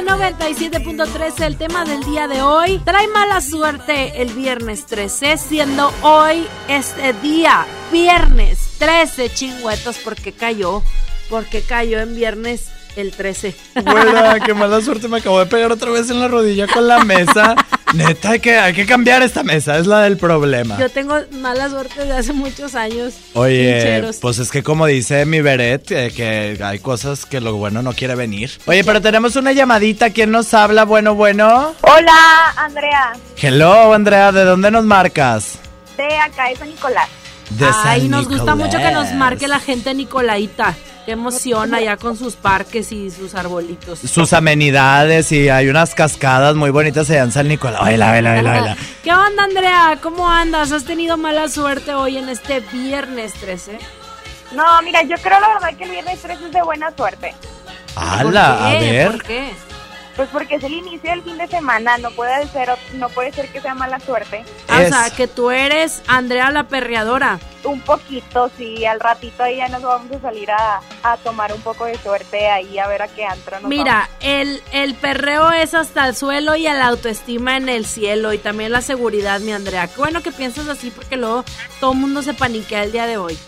Exa 0.00 0.16
97.3. 0.16 1.44
El 1.44 1.56
tema 1.56 1.84
del 1.84 2.02
día 2.04 2.26
de 2.26 2.42
hoy 2.42 2.78
trae 2.84 3.06
mala 3.08 3.40
suerte 3.40 4.22
el 4.22 4.32
viernes 4.32 4.86
13, 4.86 5.36
siendo 5.36 5.92
hoy 6.02 6.46
este 6.68 7.12
día, 7.14 7.66
viernes 7.92 8.76
13, 8.78 9.30
chingüetos, 9.30 9.98
porque 9.98 10.32
cayó, 10.32 10.82
porque 11.28 11.62
cayó 11.62 12.00
en 12.00 12.14
viernes 12.14 12.70
el 12.96 13.12
13. 13.12 13.54
Güera, 13.84 14.40
qué 14.44 14.54
mala 14.54 14.80
suerte 14.80 15.08
me 15.08 15.18
acabo 15.18 15.38
de 15.38 15.46
pegar 15.46 15.72
otra 15.72 15.90
vez 15.90 16.10
en 16.10 16.20
la 16.20 16.28
rodilla 16.28 16.66
con 16.66 16.86
la 16.86 17.04
mesa. 17.04 17.54
Neta, 17.94 18.30
hay 18.30 18.40
que, 18.40 18.56
hay 18.58 18.72
que 18.72 18.86
cambiar 18.86 19.22
esta 19.22 19.42
mesa, 19.42 19.76
es 19.78 19.86
la 19.86 20.00
del 20.02 20.16
problema. 20.16 20.78
Yo 20.78 20.88
tengo 20.88 21.16
mala 21.32 21.68
suerte 21.68 22.04
de 22.04 22.12
hace 22.12 22.32
muchos 22.32 22.74
años. 22.74 23.14
Oye, 23.34 23.74
Pincheros. 23.74 24.16
pues 24.18 24.38
es 24.38 24.50
que 24.50 24.62
como 24.62 24.86
dice 24.86 25.26
mi 25.26 25.40
Beret, 25.40 25.90
eh, 25.90 26.12
que 26.14 26.58
hay 26.62 26.78
cosas 26.78 27.26
que 27.26 27.40
lo 27.40 27.56
bueno 27.56 27.82
no 27.82 27.92
quiere 27.92 28.14
venir. 28.14 28.50
Oye, 28.66 28.84
pero 28.84 29.00
tenemos 29.00 29.34
una 29.36 29.52
llamadita, 29.52 30.10
¿quién 30.10 30.30
nos 30.30 30.54
habla? 30.54 30.84
Bueno, 30.84 31.14
bueno. 31.14 31.74
Hola, 31.80 32.52
Andrea, 32.56 33.12
Hello, 33.36 33.92
Andrea, 33.92 34.30
¿de 34.32 34.44
dónde 34.44 34.70
nos 34.70 34.84
marcas? 34.84 35.58
de 35.96 36.16
acá 36.16 36.48
de 36.48 36.56
San 36.56 36.68
Nicolás. 36.70 37.08
De 37.50 37.66
Ay, 37.84 38.02
San 38.02 38.10
nos 38.10 38.28
gusta 38.28 38.54
mucho 38.54 38.78
que 38.78 38.90
nos 38.92 39.12
marque 39.12 39.48
la 39.48 39.58
gente 39.58 39.92
Nicolaita. 39.94 40.74
Qué 41.10 41.14
emoción 41.14 41.74
allá 41.74 41.96
con 41.96 42.16
sus 42.16 42.36
parques 42.36 42.92
y 42.92 43.10
sus 43.10 43.34
arbolitos. 43.34 43.98
Sus 43.98 44.32
amenidades 44.32 45.32
y 45.32 45.48
hay 45.48 45.68
unas 45.68 45.92
cascadas 45.96 46.54
muy 46.54 46.70
bonitas 46.70 47.10
allá 47.10 47.24
en 47.24 47.32
San 47.32 47.48
Nicolás. 47.48 47.80
Baila, 47.80 48.10
baila, 48.10 48.30
baila, 48.34 48.50
baila. 48.52 48.76
¿Qué 49.02 49.12
onda, 49.12 49.42
Andrea? 49.42 49.98
¿Cómo 50.00 50.30
andas? 50.30 50.70
¿Has 50.70 50.84
tenido 50.84 51.16
mala 51.16 51.48
suerte 51.48 51.94
hoy 51.94 52.16
en 52.18 52.28
este 52.28 52.60
viernes 52.60 53.32
13? 53.32 53.76
No, 54.52 54.62
mira, 54.82 55.02
yo 55.02 55.16
creo 55.16 55.40
la 55.40 55.48
verdad 55.48 55.76
que 55.76 55.82
el 55.82 55.90
viernes 55.90 56.20
3 56.22 56.38
es 56.42 56.52
de 56.52 56.62
buena 56.62 56.92
suerte. 56.96 57.34
¡Hala! 57.96 58.68
A 58.68 58.70
¿Por 58.70 58.78
qué? 58.78 58.90
ver. 58.92 59.10
¿Por 59.10 59.22
qué? 59.24 59.52
Pues 60.20 60.28
porque 60.32 60.56
es 60.56 60.64
el 60.64 60.74
inicio 60.74 61.08
del 61.12 61.22
fin 61.22 61.38
de 61.38 61.48
semana, 61.48 61.96
no 61.96 62.10
puede 62.10 62.46
ser, 62.48 62.68
no 62.92 63.08
puede 63.08 63.32
ser 63.32 63.50
que 63.50 63.58
sea 63.58 63.74
mala 63.74 63.98
suerte. 64.00 64.44
Ah, 64.68 64.82
O 64.84 64.86
sea, 64.86 65.08
que 65.16 65.26
tú 65.26 65.50
eres 65.50 66.02
Andrea 66.08 66.50
la 66.50 66.64
perreadora. 66.64 67.40
Un 67.64 67.80
poquito, 67.80 68.50
sí, 68.58 68.84
al 68.84 69.00
ratito 69.00 69.42
ahí 69.44 69.56
ya 69.56 69.68
nos 69.68 69.80
vamos 69.80 70.14
a 70.14 70.20
salir 70.20 70.50
a, 70.50 70.82
a 71.02 71.16
tomar 71.16 71.54
un 71.54 71.62
poco 71.62 71.86
de 71.86 71.96
suerte 71.96 72.50
ahí 72.50 72.78
a 72.78 72.86
ver 72.86 73.00
a 73.00 73.08
qué 73.08 73.24
antro 73.24 73.60
nos 73.60 73.70
Mira, 73.70 74.10
el, 74.20 74.62
el 74.72 74.92
perreo 74.92 75.52
es 75.52 75.72
hasta 75.72 76.06
el 76.06 76.14
suelo 76.14 76.54
y 76.54 76.64
la 76.64 76.88
autoestima 76.88 77.56
en 77.56 77.70
el 77.70 77.86
cielo 77.86 78.34
y 78.34 78.38
también 78.38 78.72
la 78.72 78.82
seguridad, 78.82 79.40
mi 79.40 79.52
Andrea. 79.52 79.88
Qué 79.88 79.96
bueno 79.96 80.22
que 80.22 80.32
piensas 80.32 80.68
así 80.68 80.90
porque 80.90 81.16
luego 81.16 81.46
todo 81.80 81.92
el 81.92 81.98
mundo 81.98 82.22
se 82.22 82.34
paniquea 82.34 82.84
el 82.84 82.92
día 82.92 83.06
de 83.06 83.16
hoy. 83.16 83.38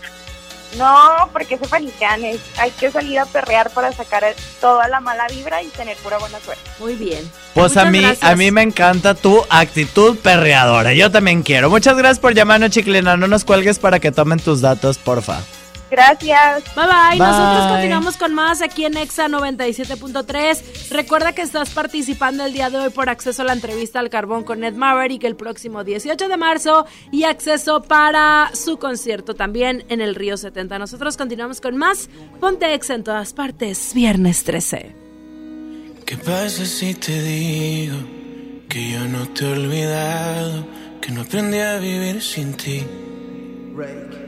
No, 0.77 1.29
porque 1.31 1.57
se 1.57 1.67
paniquean, 1.67 2.23
es- 2.25 2.41
hay 2.57 2.71
que 2.71 2.89
salir 2.91 3.19
a 3.19 3.25
perrear 3.25 3.69
para 3.71 3.91
sacar 3.91 4.23
toda 4.59 4.87
la 4.87 4.99
mala 4.99 5.27
vibra 5.27 5.61
y 5.61 5.67
tener 5.67 5.95
pura 5.97 6.17
buena 6.17 6.39
suerte. 6.39 6.63
Muy 6.79 6.95
bien. 6.95 7.29
Pues 7.53 7.77
a 7.77 7.85
mí, 7.85 7.99
gracias. 8.01 8.23
a 8.31 8.35
mí 8.35 8.51
me 8.51 8.61
encanta 8.63 9.13
tu 9.13 9.43
actitud 9.49 10.17
perreadora. 10.17 10.93
Yo 10.93 11.11
también 11.11 11.43
quiero. 11.43 11.69
Muchas 11.69 11.95
gracias 11.97 12.19
por 12.19 12.33
llamarnos, 12.33 12.71
chiclina. 12.71 13.15
No 13.17 13.27
nos 13.27 13.43
cuelgues 13.45 13.79
para 13.79 13.99
que 13.99 14.11
tomen 14.11 14.39
tus 14.39 14.61
datos, 14.61 14.97
porfa. 14.97 15.41
Gracias. 15.93 16.63
Bye 16.75 16.87
bye. 16.87 17.19
Nosotros 17.19 17.65
Bye. 17.65 17.73
continuamos 17.75 18.17
con 18.17 18.33
más 18.33 18.63
aquí 18.63 18.83
en 18.85 18.97
Exa 18.97 19.27
97.3. 19.27 20.89
Recuerda 20.89 21.33
que 21.33 21.43
estás 21.43 21.69
participando 21.69 22.43
el 22.43 22.51
día 22.51 22.71
de 22.71 22.79
hoy 22.79 22.89
por 22.89 23.09
acceso 23.09 23.43
a 23.43 23.45
la 23.45 23.53
entrevista 23.53 23.99
al 23.99 24.09
carbón 24.09 24.43
con 24.43 24.63
Ed 24.63 24.73
Maverick 24.73 25.23
el 25.23 25.35
próximo 25.35 25.83
18 25.83 26.27
de 26.27 26.35
marzo 26.35 26.87
y 27.11 27.25
acceso 27.25 27.83
para 27.83 28.49
su 28.55 28.79
concierto 28.79 29.35
también 29.35 29.85
en 29.89 30.01
el 30.01 30.15
Río 30.15 30.35
70. 30.35 30.79
Nosotros 30.79 31.15
continuamos 31.15 31.61
con 31.61 31.77
más. 31.77 32.09
Ponte 32.39 32.73
Exa 32.73 32.95
en 32.95 33.03
todas 33.03 33.33
partes. 33.33 33.93
Viernes 33.93 34.43
13. 34.45 34.95
¿Qué 36.07 36.17
pasa 36.17 36.65
si 36.65 36.95
te 36.95 37.21
digo 37.21 37.97
que 38.67 38.93
yo 38.93 39.07
no 39.07 39.27
te 39.29 39.45
he 39.45 39.51
olvidado, 39.51 40.65
que 40.99 41.11
no 41.11 41.21
aprendí 41.21 41.59
a 41.59 41.77
vivir 41.77 42.19
sin 42.19 42.55
ti? 42.55 42.83
¿Qué 43.75 44.22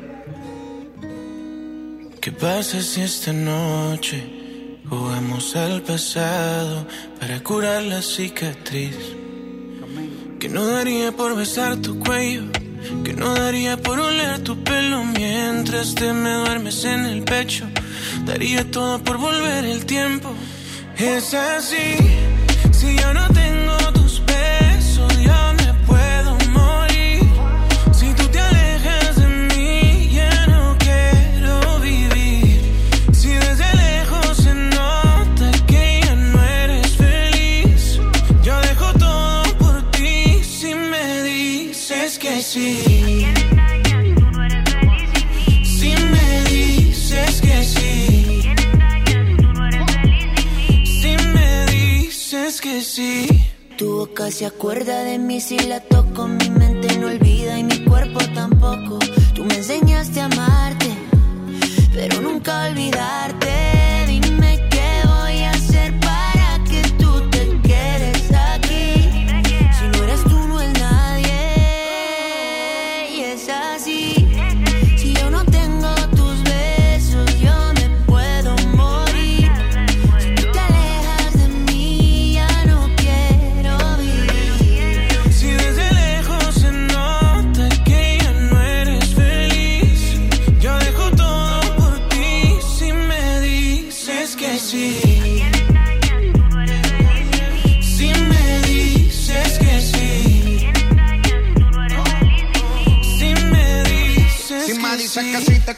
pasa 2.40 2.82
si 2.82 3.02
esta 3.02 3.32
noche 3.32 4.24
jugamos 4.90 5.56
al 5.56 5.82
pasado 5.82 6.86
para 7.20 7.42
curar 7.42 7.84
la 7.84 8.02
cicatriz? 8.02 8.98
Que 10.40 10.50
no 10.50 10.66
daría 10.66 11.12
por 11.12 11.36
besar 11.36 11.78
tu 11.78 11.98
cuello, 12.00 12.44
que 13.04 13.14
no 13.14 13.34
daría 13.34 13.78
por 13.78 14.00
oler 14.00 14.40
tu 14.44 14.64
pelo 14.64 15.04
mientras 15.04 15.96
te 15.96 16.14
me 16.14 16.34
duermes 16.34 16.84
en 16.86 17.06
el 17.06 17.24
pecho. 17.24 17.66
Daría 18.26 18.70
todo 18.70 19.00
por 19.04 19.18
volver 19.18 19.66
el 19.66 19.86
tiempo. 19.86 20.34
Es 20.98 21.34
así, 21.34 21.96
boca 54.16 54.32
se 54.32 54.46
acuerda 54.46 55.04
de 55.04 55.20
mí 55.20 55.42
si 55.42 55.60
la 55.60 55.82
toco, 55.82 56.26
mi 56.26 56.50
mente 56.50 56.98
no 56.98 57.08
olvida 57.08 57.60
y 57.60 57.64
mi 57.66 57.84
cuerpo 57.84 58.20
tampoco. 58.34 58.98
Tú 59.34 59.44
me 59.44 59.56
enseñaste 59.56 60.22
a 60.22 60.26
amarte, 60.26 60.88
pero 61.94 62.22
nunca 62.22 62.68
olvidarte. 62.70 63.45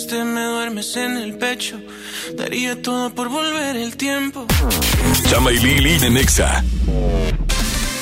mientras 0.00 0.06
te 0.06 0.24
me 0.24 0.44
duermes 0.44 0.96
en 0.96 1.16
el 1.16 1.36
pecho, 1.36 1.80
daría 2.36 2.80
todo 2.80 3.10
por 3.10 3.28
volver 3.28 3.76
el 3.76 3.96
tiempo. 3.96 4.46
Chama 5.28 5.52
y 5.52 5.58
Lili 5.58 6.04
en 6.04 6.14
Nexa. 6.14 6.64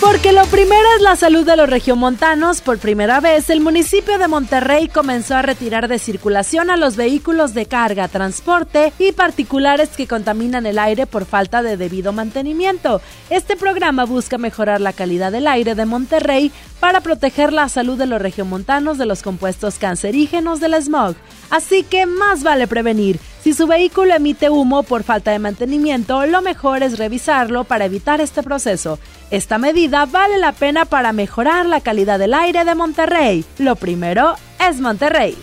Porque 0.01 0.33
lo 0.33 0.45
primero 0.47 0.87
es 0.97 1.03
la 1.03 1.17
salud 1.17 1.45
de 1.45 1.57
los 1.57 1.69
regiomontanos. 1.69 2.61
Por 2.61 2.79
primera 2.79 3.19
vez, 3.19 3.51
el 3.51 3.61
municipio 3.61 4.17
de 4.17 4.29
Monterrey 4.29 4.87
comenzó 4.87 5.35
a 5.35 5.43
retirar 5.43 5.89
de 5.89 5.99
circulación 5.99 6.71
a 6.71 6.77
los 6.77 6.95
vehículos 6.95 7.53
de 7.53 7.67
carga, 7.67 8.07
transporte 8.07 8.93
y 9.01 9.11
particulares 9.11 9.91
que 9.97 10.07
contaminan 10.07 10.67
el 10.67 10.79
aire 10.79 11.07
por 11.07 11.25
falta 11.27 11.65
de 11.65 11.77
debido 11.77 12.13
mantenimiento. 12.13 13.01
Este 13.29 13.57
programa 13.57 14.05
busca 14.05 14.39
mejorar 14.39 14.81
la 14.81 14.93
calidad 14.93 15.33
del 15.33 15.49
aire 15.49 15.75
de 15.75 15.85
Monterrey 15.85 16.53
para 16.79 17.01
proteger 17.01 17.53
la 17.53 17.69
salud 17.69 17.99
de 17.99 18.07
los 18.07 18.23
regiomontanos 18.23 18.99
de 18.99 19.07
los 19.07 19.23
compuestos 19.23 19.79
cancerígenos 19.79 20.61
del 20.61 20.81
smog. 20.81 21.17
Así 21.51 21.83
que 21.83 22.07
más 22.07 22.45
vale 22.45 22.69
prevenir. 22.69 23.19
Si 23.49 23.55
su 23.55 23.67
vehículo 23.67 24.15
emite 24.15 24.51
humo 24.51 24.83
por 24.83 25.05
falta 25.05 25.31
de 25.31 25.39
mantenimiento, 25.39 26.27
lo 26.27 26.43
mejor 26.43 26.83
es 26.83 26.99
revisarlo 26.99 27.65
para 27.65 27.87
evitar 27.87 28.21
este 28.21 28.43
proceso. 28.43 28.99
Esta 29.31 29.57
medida 29.57 30.05
vale 30.05 30.37
la 30.37 30.53
pena 30.53 30.85
para 30.85 31.15
mejorar 31.15 31.65
la 31.65 31.81
calidad 31.81 32.19
del 32.19 32.35
aire 32.35 32.67
de 32.67 32.75
Monterrey. 32.75 33.47
Lo 33.57 33.75
primero 33.75 34.35
es 34.61 34.83
Monterrey. 34.83 35.35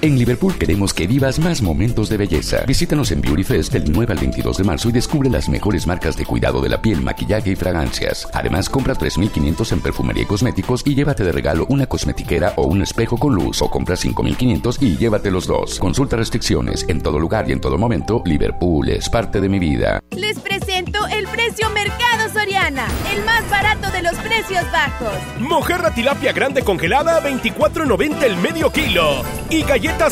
En 0.00 0.16
Liverpool 0.16 0.54
queremos 0.56 0.94
que 0.94 1.08
vivas 1.08 1.40
más 1.40 1.60
momentos 1.60 2.08
de 2.08 2.16
belleza. 2.16 2.62
Visítanos 2.64 3.10
en 3.10 3.20
Beauty 3.20 3.42
Fest 3.42 3.72
del 3.72 3.90
9 3.90 4.12
al 4.12 4.20
22 4.20 4.58
de 4.58 4.62
marzo 4.62 4.88
y 4.88 4.92
descubre 4.92 5.28
las 5.28 5.48
mejores 5.48 5.88
marcas 5.88 6.16
de 6.16 6.24
cuidado 6.24 6.60
de 6.62 6.68
la 6.68 6.80
piel, 6.80 7.02
maquillaje 7.02 7.50
y 7.50 7.56
fragancias. 7.56 8.28
Además, 8.32 8.70
compra 8.70 8.94
3.500 8.94 9.72
en 9.72 9.80
perfumería 9.80 10.22
y 10.22 10.26
cosméticos 10.26 10.86
y 10.86 10.94
llévate 10.94 11.24
de 11.24 11.32
regalo 11.32 11.66
una 11.68 11.86
cosmetiquera 11.86 12.52
o 12.54 12.68
un 12.68 12.82
espejo 12.82 13.16
con 13.16 13.34
luz. 13.34 13.60
O 13.60 13.68
compra 13.68 13.96
5.500 13.96 14.76
y 14.80 14.96
llévate 14.96 15.32
los 15.32 15.48
dos. 15.48 15.80
Consulta 15.80 16.16
restricciones. 16.16 16.84
En 16.86 17.00
todo 17.00 17.18
lugar 17.18 17.50
y 17.50 17.52
en 17.52 17.60
todo 17.60 17.76
momento, 17.76 18.22
Liverpool 18.24 18.90
es 18.90 19.08
parte 19.08 19.40
de 19.40 19.48
mi 19.48 19.58
vida. 19.58 19.98
Les 20.12 20.38
presento 20.38 21.08
el 21.08 21.26
precio 21.26 21.68
Mercado 21.70 22.32
Soriana, 22.32 22.86
el 23.12 23.24
más 23.24 23.50
barato 23.50 23.90
de 23.90 24.02
los 24.02 24.14
precios 24.18 24.64
bajos. 24.70 25.14
Mojarra 25.40 25.92
tilapia 25.92 26.32
grande 26.32 26.62
congelada 26.62 27.16
a 27.16 27.22
24.90 27.22 28.22
el 28.22 28.36
medio 28.36 28.70
kilo. 28.70 29.22
Y 29.50 29.62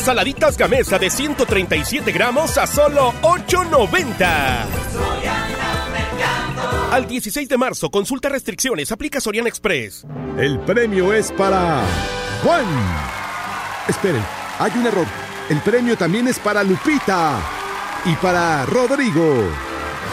saladitas 0.07 0.57
gamesa 0.57 0.97
de 0.97 1.09
137 1.09 2.11
gramos 2.11 2.57
a 2.57 2.65
solo 2.65 3.13
8.90. 3.21 4.65
Al 6.91 7.07
16 7.07 7.49
de 7.49 7.57
marzo, 7.57 7.89
consulta 7.89 8.29
restricciones, 8.29 8.91
aplica 8.91 9.19
Soriana 9.19 9.49
Express. 9.49 10.05
El 10.37 10.59
premio 10.61 11.13
es 11.13 11.31
para 11.33 11.83
Juan. 12.43 12.65
Esperen, 13.87 14.23
hay 14.59 14.71
un 14.75 14.87
error. 14.87 15.05
El 15.49 15.59
premio 15.59 15.97
también 15.97 16.27
es 16.27 16.39
para 16.39 16.63
Lupita 16.63 17.39
y 18.05 18.15
para 18.15 18.65
Rodrigo. 18.65 19.49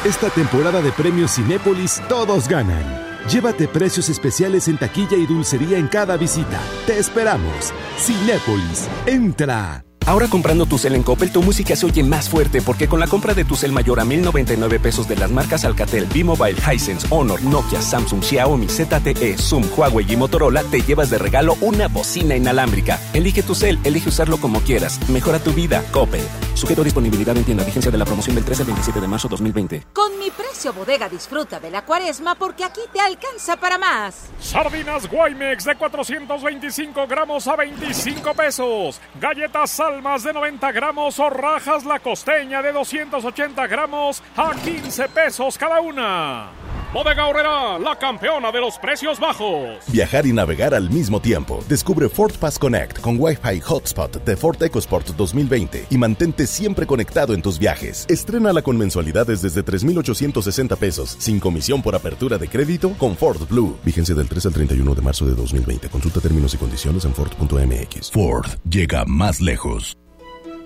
Esta 0.05 0.31
temporada 0.31 0.83
de 0.83 0.93
premios 0.93 1.35
Cinépolis 1.35 2.03
todos 2.09 2.49
ganan. 2.49 3.04
Llévate 3.29 3.69
precios 3.69 4.09
especiales 4.11 4.69
en 4.69 4.77
taquilla 4.77 5.17
y 5.17 5.27
dulcería 5.27 5.79
en 5.79 5.89
cada 5.89 6.17
visita. 6.17 6.61
Te 6.87 6.99
esperamos. 6.99 7.73
Cinépolis, 7.99 8.89
entra. 9.07 9.85
Ahora 10.07 10.29
comprando 10.29 10.67
tu 10.67 10.77
cel 10.77 10.97
en 10.97 11.03
Coppel, 11.03 11.33
tu 11.33 11.43
música 11.43 11.75
se 11.75 11.87
oye 11.87 12.03
más 12.03 12.29
fuerte 12.29 12.61
porque 12.61 12.89
con 12.89 13.01
la 13.01 13.07
compra 13.07 13.33
de 13.33 13.47
tu 13.47 13.57
cel 13.57 13.73
mayor 13.73 14.01
a 14.01 14.05
1099 14.05 14.79
pesos 14.79 15.09
de 15.09 15.17
las 15.17 15.31
marcas 15.31 15.65
Alcatel, 15.65 16.07
B-Mobile, 16.13 16.59
Hisense, 16.59 17.07
Honor, 17.09 17.43
Nokia, 17.43 17.81
Samsung, 17.81 18.23
Xiaomi, 18.23 18.69
ZTE, 18.69 19.39
Zoom, 19.39 19.65
Huawei 19.75 20.05
y 20.13 20.17
Motorola, 20.17 20.63
te 20.65 20.83
llevas 20.83 21.09
de 21.09 21.17
regalo 21.17 21.57
una 21.63 21.89
bocina 21.89 22.37
inalámbrica. 22.37 23.01
Elige 23.15 23.43
tu 23.43 23.55
cel, 23.55 23.79
elige 23.83 24.11
usarlo 24.11 24.37
como 24.37 24.61
quieras. 24.61 25.01
Mejora 25.09 25.39
tu 25.39 25.55
vida, 25.55 25.83
Coppel. 25.91 26.21
Sujeto 26.55 26.83
a 26.83 26.85
disponibilidad 26.85 27.35
en 27.37 27.45
tienda. 27.45 27.65
Vigencia 27.65 27.91
de 27.91 27.99
la 27.99 28.05
promoción 28.05 28.37
del 28.37 28.45
13 28.45 28.63
al 28.63 28.67
27 28.67 29.01
de 29.01 29.09
marzo 29.09 29.29
2020. 29.29 29.87
Con 29.95 30.19
mi 30.19 30.31
precio 30.31 30.73
bodega 30.75 31.09
disfruta 31.09 31.59
de 31.59 31.71
la 31.71 31.85
cuaresma 31.85 32.35
porque 32.35 32.63
aquí 32.63 32.83
te 32.93 33.01
alcanza 33.01 33.57
para 33.57 33.79
más. 33.79 34.27
Sardinas 34.39 35.09
Guaymex 35.09 35.65
de 35.65 35.77
425 35.77 37.07
gramos 37.09 37.49
a 37.49 37.57
25 37.57 38.35
pesos. 38.35 39.01
Galletas 39.21 39.71
Salmas 39.95 40.25
de 40.25 40.33
90 40.33 40.73
gramos 40.73 41.21
o 41.21 41.31
rajas 41.31 41.85
la 41.85 42.01
costeña 42.01 42.61
de 42.63 42.73
280 42.73 43.65
gramos 43.69 44.21
a 44.37 44.53
15 44.53 45.09
pesos 45.11 45.57
cada 45.57 45.81
una. 45.81 46.64
Bodega 46.95 47.27
Horrera, 47.27 47.77
la 47.81 47.99
campeona 47.99 48.53
de 48.53 48.61
los 48.61 48.79
precios 48.79 49.19
bajos. 49.19 49.79
Viajar 49.89 50.27
y 50.27 50.33
navegar 50.33 50.75
al 50.75 50.89
mismo 50.91 51.19
tiempo. 51.19 51.59
Descubre 51.69 52.09
Ford 52.09 52.35
Pass 52.39 52.57
Connect 52.57 53.01
con 53.01 53.17
Wi-Fi 53.19 53.61
Hotspot 53.63 54.25
de 54.25 54.37
Ford 54.37 54.63
EcoSport 54.63 55.09
2020 55.09 55.87
y 55.91 55.99
mantente 55.99 56.47
siempre 56.47 56.87
conectado 56.87 57.35
en 57.35 57.43
tus 57.43 57.59
viajes. 57.59 58.07
Estrénala 58.09 58.63
con 58.63 58.79
mensualidades 58.79 59.43
desde 59.43 59.65
3,860 59.65 60.77
pesos, 60.77 61.17
sin 61.19 61.41
comisión 61.41 61.83
por 61.83 61.97
apertura 61.97 62.39
de 62.39 62.47
crédito 62.47 62.93
con 62.97 63.17
Ford 63.17 63.43
Blue. 63.51 63.77
Vigencia 63.85 64.15
del 64.15 64.29
3 64.29 64.47
al 64.47 64.53
31 64.53 64.95
de 64.95 65.03
marzo 65.03 65.27
de 65.27 65.35
2020. 65.35 65.89
Consulta 65.89 66.21
términos 66.21 66.55
y 66.55 66.59
condiciones 66.59 67.05
en 67.05 67.13
Ford.mx. 67.13 68.13
Ford 68.13 68.47
llega 68.71 69.05
más 69.05 69.41
lejos. 69.41 69.97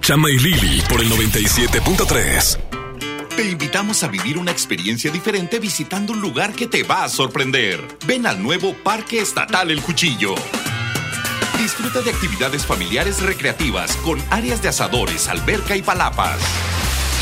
Chama 0.00 0.30
y 0.30 0.38
Lili 0.38 0.82
por 0.88 1.00
el 1.00 1.10
97.3. 1.10 2.58
Te 3.36 3.50
invitamos 3.50 4.02
a 4.02 4.08
vivir 4.08 4.38
una 4.38 4.50
experiencia 4.50 5.10
diferente 5.10 5.58
visitando 5.58 6.12
un 6.12 6.20
lugar 6.20 6.52
que 6.52 6.66
te 6.66 6.82
va 6.82 7.04
a 7.04 7.08
sorprender. 7.08 7.86
Ven 8.06 8.26
al 8.26 8.42
nuevo 8.42 8.74
Parque 8.74 9.20
Estatal 9.20 9.70
El 9.70 9.82
Cuchillo. 9.82 10.34
Disfruta 11.58 12.00
de 12.00 12.10
actividades 12.10 12.66
familiares 12.66 13.22
recreativas 13.22 13.94
con 13.98 14.18
áreas 14.30 14.62
de 14.62 14.68
asadores, 14.68 15.28
alberca 15.28 15.76
y 15.76 15.82
palapas. 15.82 16.40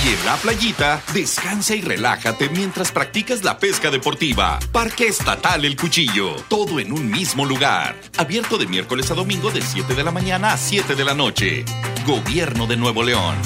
Y 0.05 0.11
en 0.11 0.25
la 0.25 0.37
playita, 0.37 1.03
descansa 1.13 1.75
y 1.75 1.81
relájate 1.81 2.49
mientras 2.51 2.93
practicas 2.93 3.43
la 3.43 3.59
pesca 3.59 3.91
deportiva. 3.91 4.61
Parque 4.71 5.09
Estatal 5.09 5.65
El 5.65 5.77
Cuchillo. 5.77 6.37
Todo 6.49 6.79
en 6.79 6.93
un 6.93 7.11
mismo 7.11 7.45
lugar. 7.45 7.97
Abierto 8.17 8.59
de 8.59 8.67
miércoles 8.67 9.11
a 9.11 9.15
domingo 9.15 9.51
de 9.51 9.61
7 9.61 9.95
de 9.95 10.05
la 10.05 10.13
mañana 10.13 10.53
a 10.53 10.57
7 10.57 10.95
de 10.95 11.05
la 11.05 11.15
noche. 11.15 11.65
Gobierno 12.07 12.67
de 12.69 12.77
Nuevo 12.77 13.03
León. 13.03 13.37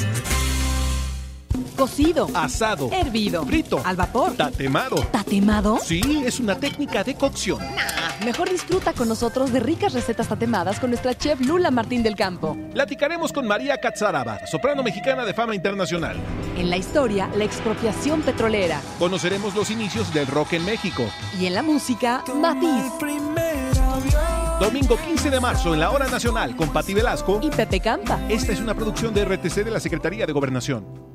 Cocido. 1.83 2.29
Asado. 2.33 2.89
Hervido. 2.93 3.45
Frito. 3.45 3.83
Al 3.85 3.97
vapor. 3.97 4.35
Tatemado. 4.37 5.03
¿Tatemado? 5.11 5.81
Sí, 5.83 6.23
es 6.25 6.39
una 6.39 6.55
técnica 6.55 7.03
de 7.03 7.17
cocción. 7.17 7.59
Nah, 7.59 8.25
mejor 8.25 8.49
disfruta 8.49 8.93
con 8.93 9.09
nosotros 9.09 9.53
de 9.53 9.59
ricas 9.59 9.93
recetas 9.93 10.29
tatemadas 10.29 10.79
con 10.79 10.91
nuestra 10.91 11.19
chef 11.19 11.41
Lula 11.41 11.73
Martín 11.73 12.05
del 12.05 12.15
Campo. 12.15 12.57
Platicaremos 12.73 13.33
con 13.33 13.49
María 13.49 13.79
Catzaraba, 13.79 14.47
soprano 14.47 14.85
mexicana 14.85 15.25
de 15.25 15.35
fama 15.35 15.57
internacional. 15.57 16.17
En 16.57 16.71
la 16.71 16.77
historia, 16.77 17.29
la 17.35 17.43
expropiación 17.43 18.23
petrolera. 18.23 18.81
Conoceremos 19.01 19.53
los 19.57 19.69
inicios 19.73 20.15
del 20.15 20.29
rock 20.29 20.53
en 20.53 20.65
México. 20.65 21.03
Y 21.37 21.47
en 21.47 21.55
la 21.55 21.65
música, 21.65 22.23
Matiz. 22.33 22.93
Domingo 24.61 24.97
15 24.97 25.31
de 25.31 25.41
marzo 25.41 25.75
en 25.75 25.81
la 25.81 25.91
Hora 25.91 26.07
Nacional 26.07 26.55
con 26.55 26.73
Pati 26.73 26.95
Velasco 26.95 27.41
y 27.43 27.51
Pepe 27.51 27.81
Campa. 27.81 28.21
Esta 28.29 28.53
es 28.53 28.61
una 28.61 28.73
producción 28.73 29.13
de 29.13 29.25
RTC 29.25 29.65
de 29.65 29.73
la 29.73 29.81
Secretaría 29.81 30.27
de 30.27 30.33
Gobernación. 30.33 31.12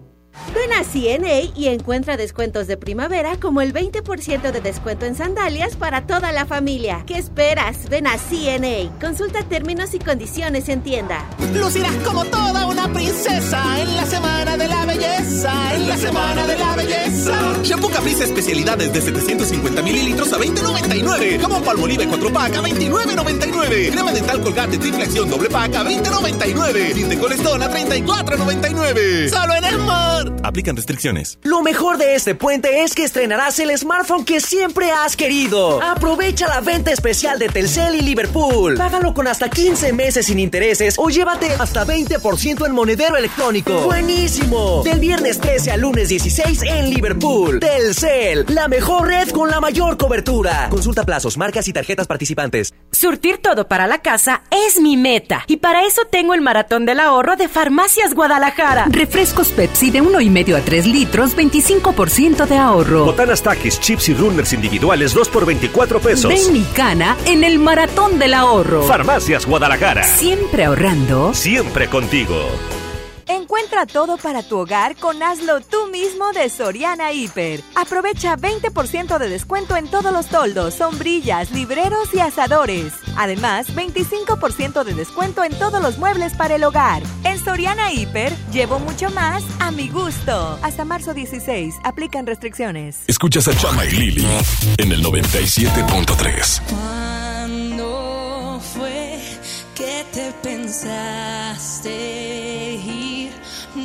Ven 0.54 0.71
a 0.73 0.84
CNA 0.84 1.52
y 1.56 1.67
encuentra 1.67 2.17
descuentos 2.17 2.67
de 2.67 2.78
primavera 2.78 3.38
como 3.38 3.62
el 3.62 3.73
20% 3.73 4.52
de 4.52 4.62
descuento 4.62 5.06
en 5.06 5.15
sandalias 5.15 5.76
para 5.76 6.08
toda 6.08 6.32
la 6.32 6.45
familia. 6.45 7.04
¿Qué 7.06 7.17
esperas? 7.17 7.89
Ven 7.89 8.08
a 8.08 8.17
CNA. 8.17 8.97
Consulta 9.00 9.43
términos 9.43 9.93
y 9.93 10.00
condiciones 10.00 10.69
en 10.69 10.82
tienda. 10.82 11.26
Lucirás 11.54 11.95
como 12.06 12.26
toda 12.26 12.65
una 12.65 12.91
princesa 12.91 13.82
en 13.82 13.95
la 13.95 14.06
semana 14.06 14.58
de 14.58 14.67
la 14.67 14.86
belleza, 14.86 15.76
en 15.76 15.88
la 15.88 15.97
semana 15.97 16.47
de 16.47 16.58
la 16.58 16.76
belleza. 16.76 17.38
Shampoo 17.63 17.89
Caprice 17.89 18.23
especialidades 18.23 18.93
de 18.93 19.02
750 19.02 19.82
mililitros 19.82 20.32
a 20.34 20.38
20.99. 20.38 21.39
Jamón 21.39 21.63
Palmolive 21.63 22.08
4 22.08 22.34
pack 22.34 22.56
a 22.56 22.62
29.99. 22.62 23.91
Crema 23.91 24.12
dental 24.12 24.41
Colgate 24.41 24.78
triple 24.78 25.04
acción 25.04 25.30
doble 25.30 25.50
pack 25.50 25.76
a 25.76 25.84
20.99. 25.84 26.93
Tinte 26.93 27.17
Colestón 27.17 27.62
a 27.62 27.69
34.99. 27.69 29.30
Solo 29.30 29.56
en 29.56 29.65
Smart. 30.28 30.46
Aplican 30.46 30.76
restricciones. 30.76 31.40
Lo 31.44 31.62
mejor 31.62 31.98
de 31.98 32.16
este 32.16 32.36
puente 32.36 32.84
es 32.84 32.94
que 32.94 33.04
estrenarás 33.04 33.60
el 33.60 33.76
smartphone 33.78 34.26
que 34.26 34.40
siempre 34.40 34.92
has 34.92 35.16
querido. 35.16 35.82
Aprovecha 35.82 36.48
la 36.48 36.62
venta 36.62 36.92
especial 36.92 37.40
de 37.40 37.50
Telcel 37.50 37.96
y 37.96 38.02
Liverpool. 38.02 38.76
Págalo 38.76 39.13
con 39.13 39.28
hasta 39.28 39.50
15 39.50 39.94
meses 39.94 40.28
sin 40.28 40.40
intereses 40.40 40.96
o 40.98 41.10
llévate 41.10 41.52
hasta 41.60 41.86
20% 41.86 42.66
en 42.66 42.72
monedero 42.74 43.18
electrónico. 43.18 43.82
¡Buenísimo! 43.82 44.84
Del 44.84 45.00
viernes 45.00 45.40
13 45.40 45.72
al 45.72 45.82
lunes 45.82 46.10
16 46.10 46.63
en 46.63 46.90
Liverpool. 46.90 47.60
Telcel, 47.60 48.46
la 48.50 48.68
mejor 48.68 49.08
red 49.08 49.30
con 49.30 49.50
la 49.50 49.60
mayor 49.60 49.98
cobertura. 49.98 50.68
Consulta 50.70 51.04
plazos, 51.04 51.38
marcas 51.38 51.68
y 51.68 51.74
tarjetas 51.74 52.08
participantes. 52.08 52.74
Surtir 52.92 53.40
todo 53.40 53.68
para 53.68 53.88
la 53.88 54.00
casa 54.00 54.44
es 54.52 54.80
mi 54.80 54.98
meta. 54.98 55.44
Y 55.48 55.58
para 55.58 55.86
eso 55.86 56.04
tengo 56.10 56.34
el 56.34 56.42
maratón 56.42 56.86
del 56.86 57.00
ahorro 57.00 57.36
de 57.36 57.48
Farmacias 57.48 58.13
Guadalajara. 58.13 58.86
Refrescos 58.90 59.50
Pepsi 59.50 59.92
de 59.92 60.02
y 60.21 60.30
medio 60.30 60.58
a 60.58 60.62
3 60.62 60.86
litros, 60.88 61.36
25% 61.36 62.45
de 62.47 62.58
ahorro. 62.58 63.06
Botanas 63.06 63.41
Takis, 63.41 63.80
chips 63.80 64.10
y 64.10 64.13
runners 64.13 64.53
individuales, 64.53 65.13
2 65.13 65.30
por 65.30 65.45
24 65.45 65.99
pesos. 65.99 66.30
Ven 66.30 66.65
cana 66.73 67.15
en 67.25 67.43
el 67.43 67.60
maratón 67.60 68.19
del 68.19 68.34
ahorro. 68.34 68.84
Farmacias 68.84 69.45
Guadalajara. 69.45 70.03
Siempre 70.03 70.65
ahorrando. 70.65 71.34
Siempre 71.34 71.88
contigo. 71.88 72.49
Encuentra 73.28 73.86
todo 73.86 74.16
para 74.16 74.42
tu 74.42 74.58
hogar 74.58 74.96
con 74.96 75.22
Hazlo 75.22 75.60
tú 75.60 75.88
mismo 75.92 76.32
de 76.32 76.50
Soriana 76.50 77.12
Hiper. 77.12 77.62
Aprovecha 77.76 78.38
20% 78.38 79.18
de 79.18 79.28
descuento 79.28 79.76
en 79.76 79.90
todos 79.90 80.13
los 80.13 80.28
toldos, 80.28 80.76
sombrillas, 80.76 81.52
libreros 81.52 82.13
y 82.13 82.20
asadores. 82.20 82.94
Además, 83.18 83.68
25% 83.76 84.86
de 84.86 84.94
descuento 84.94 85.44
en 85.44 85.54
todos 85.60 85.82
los 85.82 85.98
muebles 85.98 86.36
para 86.36 86.56
el 86.56 86.63
hogar. 86.63 87.04
En 87.26 87.38
Soriana 87.44 87.92
Hiper, 87.92 88.34
llevo 88.54 88.80
mucho 88.80 89.10
más 89.10 89.44
a 89.60 89.72
mi 89.72 89.90
gusto. 89.90 90.58
Hasta 90.62 90.86
marzo 90.86 91.13
16, 91.13 91.76
aplican 91.84 92.26
restricciones. 92.26 93.00
Escuchas 93.08 93.50
a 93.50 93.58
Chama 93.58 93.84
y 93.86 93.92
Lili 93.92 94.26
en 94.78 94.92
el 94.94 95.04
97.3. 95.04 96.62
¿Cuándo 96.70 98.62
fue 98.74 99.20
que 99.76 100.06
te 100.13 100.32
pensaste 100.42 101.92
ir? 102.86 103.07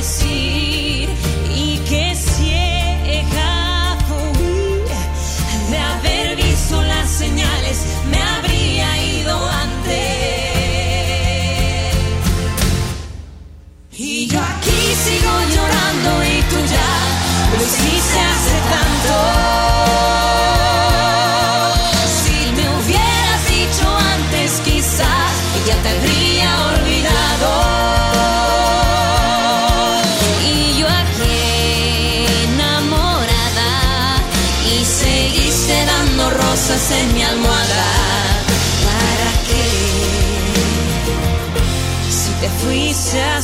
Y 0.00 1.78
que 1.88 2.14
ciega 2.14 3.96
fui 4.06 4.84
de 5.72 5.78
haber 5.78 6.36
visto 6.36 6.80
las 6.82 7.10
señales, 7.10 7.78
me 8.08 8.22
habría 8.22 8.96
ido 9.02 9.36
antes. 9.48 9.96
Y 13.90 14.28
yo 14.28 14.38
aquí 14.38 14.94
sigo 15.04 15.32
llorando 15.52 16.24
y 16.24 16.42
tú 16.42 16.56
ya 16.70 16.90
lo 17.56 17.62
hiciste 17.64 18.20
hace 18.20 18.56
tanto. 18.70 19.67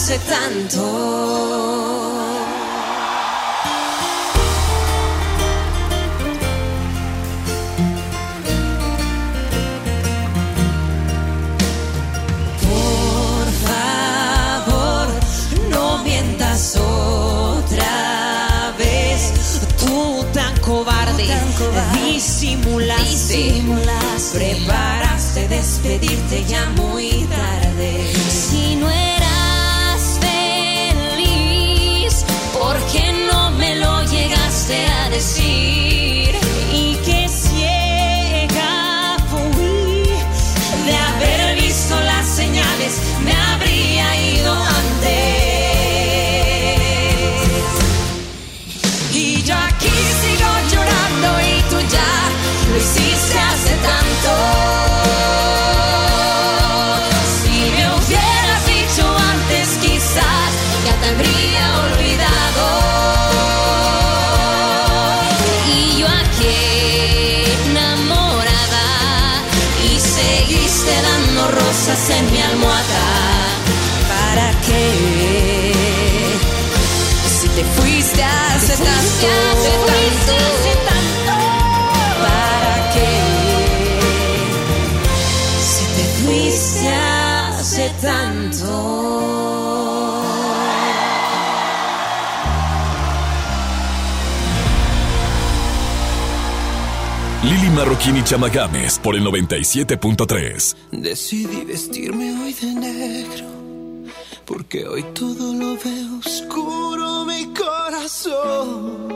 Hace 0.04 0.18
tanto. 0.18 0.82
Por 12.60 13.46
favor, 13.64 15.08
no 15.70 16.04
mientas 16.04 16.76
otra 16.76 18.74
vez. 18.76 19.32
Tú 19.78 20.22
tan 20.34 20.54
cobarde, 20.60 21.26
disimulaste, 21.94 23.62
preparaste 24.34 25.48
despedirte 25.48 26.44
ya 26.46 26.66
muy 26.76 27.23
llegaste 35.14 35.90
a 35.90 35.93
Marroquín 97.74 98.16
y 98.16 98.22
Chama 98.22 98.48
Games 98.48 99.00
por 99.00 99.16
el 99.16 99.24
97.3. 99.24 100.76
Decidí 100.92 101.64
vestirme 101.64 102.32
hoy 102.40 102.52
de 102.52 102.74
negro, 102.74 103.46
porque 104.44 104.86
hoy 104.86 105.02
todo 105.12 105.52
lo 105.52 105.76
veo 105.76 106.18
oscuro 106.24 107.24
mi 107.24 107.52
corazón. 107.52 109.08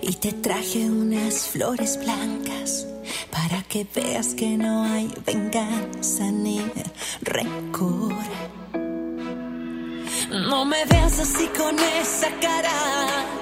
Y 0.00 0.14
te 0.14 0.32
traje 0.32 0.88
unas 0.88 1.48
flores 1.48 1.98
blancas 2.02 2.86
para 3.30 3.62
que 3.64 3.86
veas 3.94 4.34
que 4.34 4.56
no 4.56 4.84
hay 4.84 5.12
venganza 5.26 6.30
ni 6.30 6.62
rencor. 7.20 8.14
No 10.30 10.64
me 10.64 10.82
veas 10.86 11.18
así 11.18 11.46
con 11.48 11.78
esa 11.78 12.28
cara. 12.40 13.41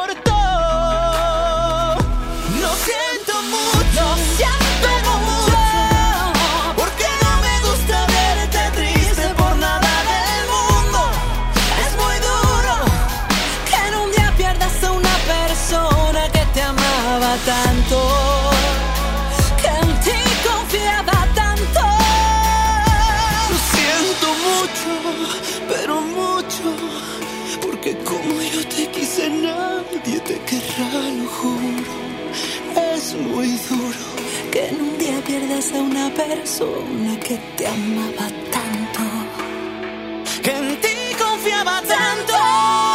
Es 33.11 33.17
muy 33.17 33.47
duro 33.69 33.99
que 34.53 34.69
en 34.69 34.79
un 34.79 34.97
día 34.97 35.21
pierdas 35.27 35.73
a 35.73 35.79
una 35.79 36.09
persona 36.13 37.19
que 37.19 37.37
te 37.57 37.67
amaba 37.67 38.29
tanto. 38.55 39.01
Que 40.41 40.51
en 40.51 40.79
ti 40.79 41.13
confiaba 41.19 41.81
tanto. 41.81 42.90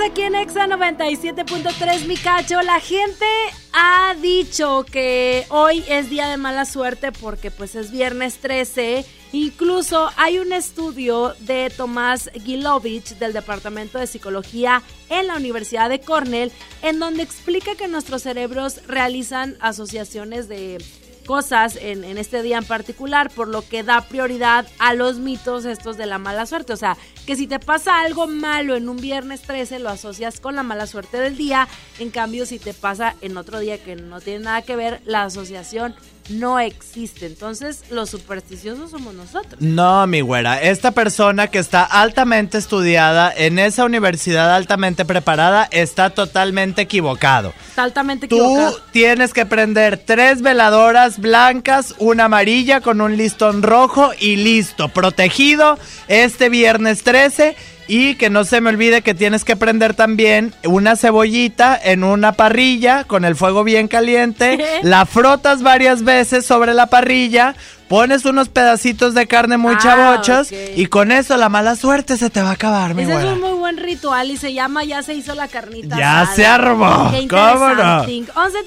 Aquí 0.00 0.22
en 0.22 0.34
Exa 0.34 0.66
97.3, 0.66 2.06
mi 2.06 2.16
cacho. 2.16 2.60
La 2.62 2.80
gente 2.80 3.26
ha 3.72 4.14
dicho 4.20 4.84
que 4.84 5.46
hoy 5.48 5.84
es 5.88 6.10
día 6.10 6.28
de 6.28 6.36
mala 6.36 6.64
suerte 6.64 7.12
porque 7.12 7.50
pues 7.50 7.74
es 7.74 7.90
viernes 7.90 8.38
13. 8.38 9.04
Incluso 9.32 10.10
hay 10.16 10.38
un 10.38 10.52
estudio 10.52 11.34
de 11.40 11.70
Tomás 11.74 12.30
Gilovich 12.44 13.16
del 13.18 13.32
Departamento 13.32 13.98
de 13.98 14.06
Psicología 14.06 14.82
en 15.08 15.28
la 15.28 15.36
Universidad 15.36 15.88
de 15.88 16.00
Cornell 16.00 16.52
en 16.82 16.98
donde 16.98 17.22
explica 17.22 17.74
que 17.74 17.88
nuestros 17.88 18.22
cerebros 18.22 18.80
realizan 18.86 19.56
asociaciones 19.60 20.48
de 20.48 20.78
cosas 21.26 21.76
en, 21.76 22.04
en, 22.04 22.16
este 22.16 22.42
día 22.42 22.58
en 22.58 22.64
particular, 22.64 23.30
por 23.30 23.48
lo 23.48 23.66
que 23.66 23.82
da 23.82 24.00
prioridad 24.00 24.66
a 24.78 24.94
los 24.94 25.18
mitos 25.18 25.64
estos 25.64 25.96
de 25.96 26.06
la 26.06 26.18
mala 26.18 26.46
suerte. 26.46 26.72
O 26.72 26.76
sea, 26.76 26.96
que 27.26 27.36
si 27.36 27.46
te 27.46 27.58
pasa 27.58 28.00
algo 28.00 28.26
malo 28.26 28.76
en 28.76 28.88
un 28.88 28.96
viernes 28.96 29.42
13, 29.42 29.80
lo 29.80 29.90
asocias 29.90 30.40
con 30.40 30.56
la 30.56 30.62
mala 30.62 30.86
suerte 30.86 31.18
del 31.18 31.36
día. 31.36 31.68
En 31.98 32.10
cambio, 32.10 32.46
si 32.46 32.58
te 32.58 32.72
pasa 32.72 33.16
en 33.20 33.36
otro 33.36 33.58
día 33.58 33.82
que 33.82 33.96
no 33.96 34.20
tiene 34.20 34.44
nada 34.44 34.62
que 34.62 34.76
ver, 34.76 35.02
la 35.04 35.24
asociación 35.24 35.94
no 36.28 36.58
existe. 36.58 37.26
Entonces, 37.26 37.84
los 37.90 38.10
supersticiosos 38.10 38.90
somos 38.90 39.14
nosotros. 39.14 39.60
No, 39.60 40.06
mi 40.06 40.20
güera, 40.20 40.60
esta 40.60 40.90
persona 40.90 41.48
que 41.48 41.58
está 41.58 41.82
altamente 41.84 42.58
estudiada 42.58 43.32
en 43.34 43.58
esa 43.58 43.84
universidad 43.84 44.54
altamente 44.54 45.04
preparada 45.04 45.68
está 45.70 46.10
totalmente 46.10 46.82
equivocado. 46.82 47.52
Está 47.68 47.84
altamente 47.84 48.28
Tú 48.28 48.36
equivocado. 48.36 48.80
tienes 48.92 49.32
que 49.32 49.46
prender 49.46 49.98
tres 49.98 50.42
veladoras 50.42 51.18
blancas, 51.18 51.94
una 51.98 52.24
amarilla 52.24 52.80
con 52.80 53.00
un 53.00 53.16
listón 53.16 53.62
rojo 53.62 54.10
y 54.18 54.36
listo, 54.36 54.88
protegido 54.88 55.78
este 56.08 56.48
viernes 56.48 57.02
13. 57.02 57.56
Y 57.88 58.16
que 58.16 58.30
no 58.30 58.44
se 58.44 58.60
me 58.60 58.70
olvide 58.70 59.02
que 59.02 59.14
tienes 59.14 59.44
que 59.44 59.56
prender 59.56 59.94
también 59.94 60.52
una 60.64 60.96
cebollita 60.96 61.78
en 61.82 62.04
una 62.04 62.32
parrilla 62.32 63.04
con 63.04 63.24
el 63.24 63.36
fuego 63.36 63.64
bien 63.64 63.88
caliente. 63.88 64.58
la 64.82 65.06
frotas 65.06 65.62
varias 65.62 66.02
veces 66.02 66.44
sobre 66.46 66.74
la 66.74 66.86
parrilla. 66.86 67.54
Pones 67.88 68.24
unos 68.24 68.48
pedacitos 68.48 69.14
de 69.14 69.28
carne 69.28 69.58
muy 69.58 69.74
Ah, 69.76 69.78
chavochos. 69.80 70.50
Y 70.74 70.86
con 70.86 71.12
eso 71.12 71.36
la 71.36 71.48
mala 71.48 71.76
suerte 71.76 72.16
se 72.16 72.30
te 72.30 72.42
va 72.42 72.50
a 72.50 72.52
acabar, 72.52 72.94
mi 72.94 73.02
Ese 73.04 73.14
es 73.14 73.24
un 73.24 73.40
muy 73.40 73.52
buen 73.52 73.76
ritual 73.76 74.30
y 74.30 74.36
se 74.36 74.52
llama 74.52 74.82
Ya 74.84 75.02
se 75.02 75.14
hizo 75.14 75.34
la 75.34 75.46
carnita. 75.46 75.96
Ya 75.96 76.26
se 76.34 76.44
armó. 76.46 77.10
Qué 77.12 77.28
¿Cómo 77.28 77.74
no? 77.74 78.04
interesante. 78.08 78.32
11 78.34 78.58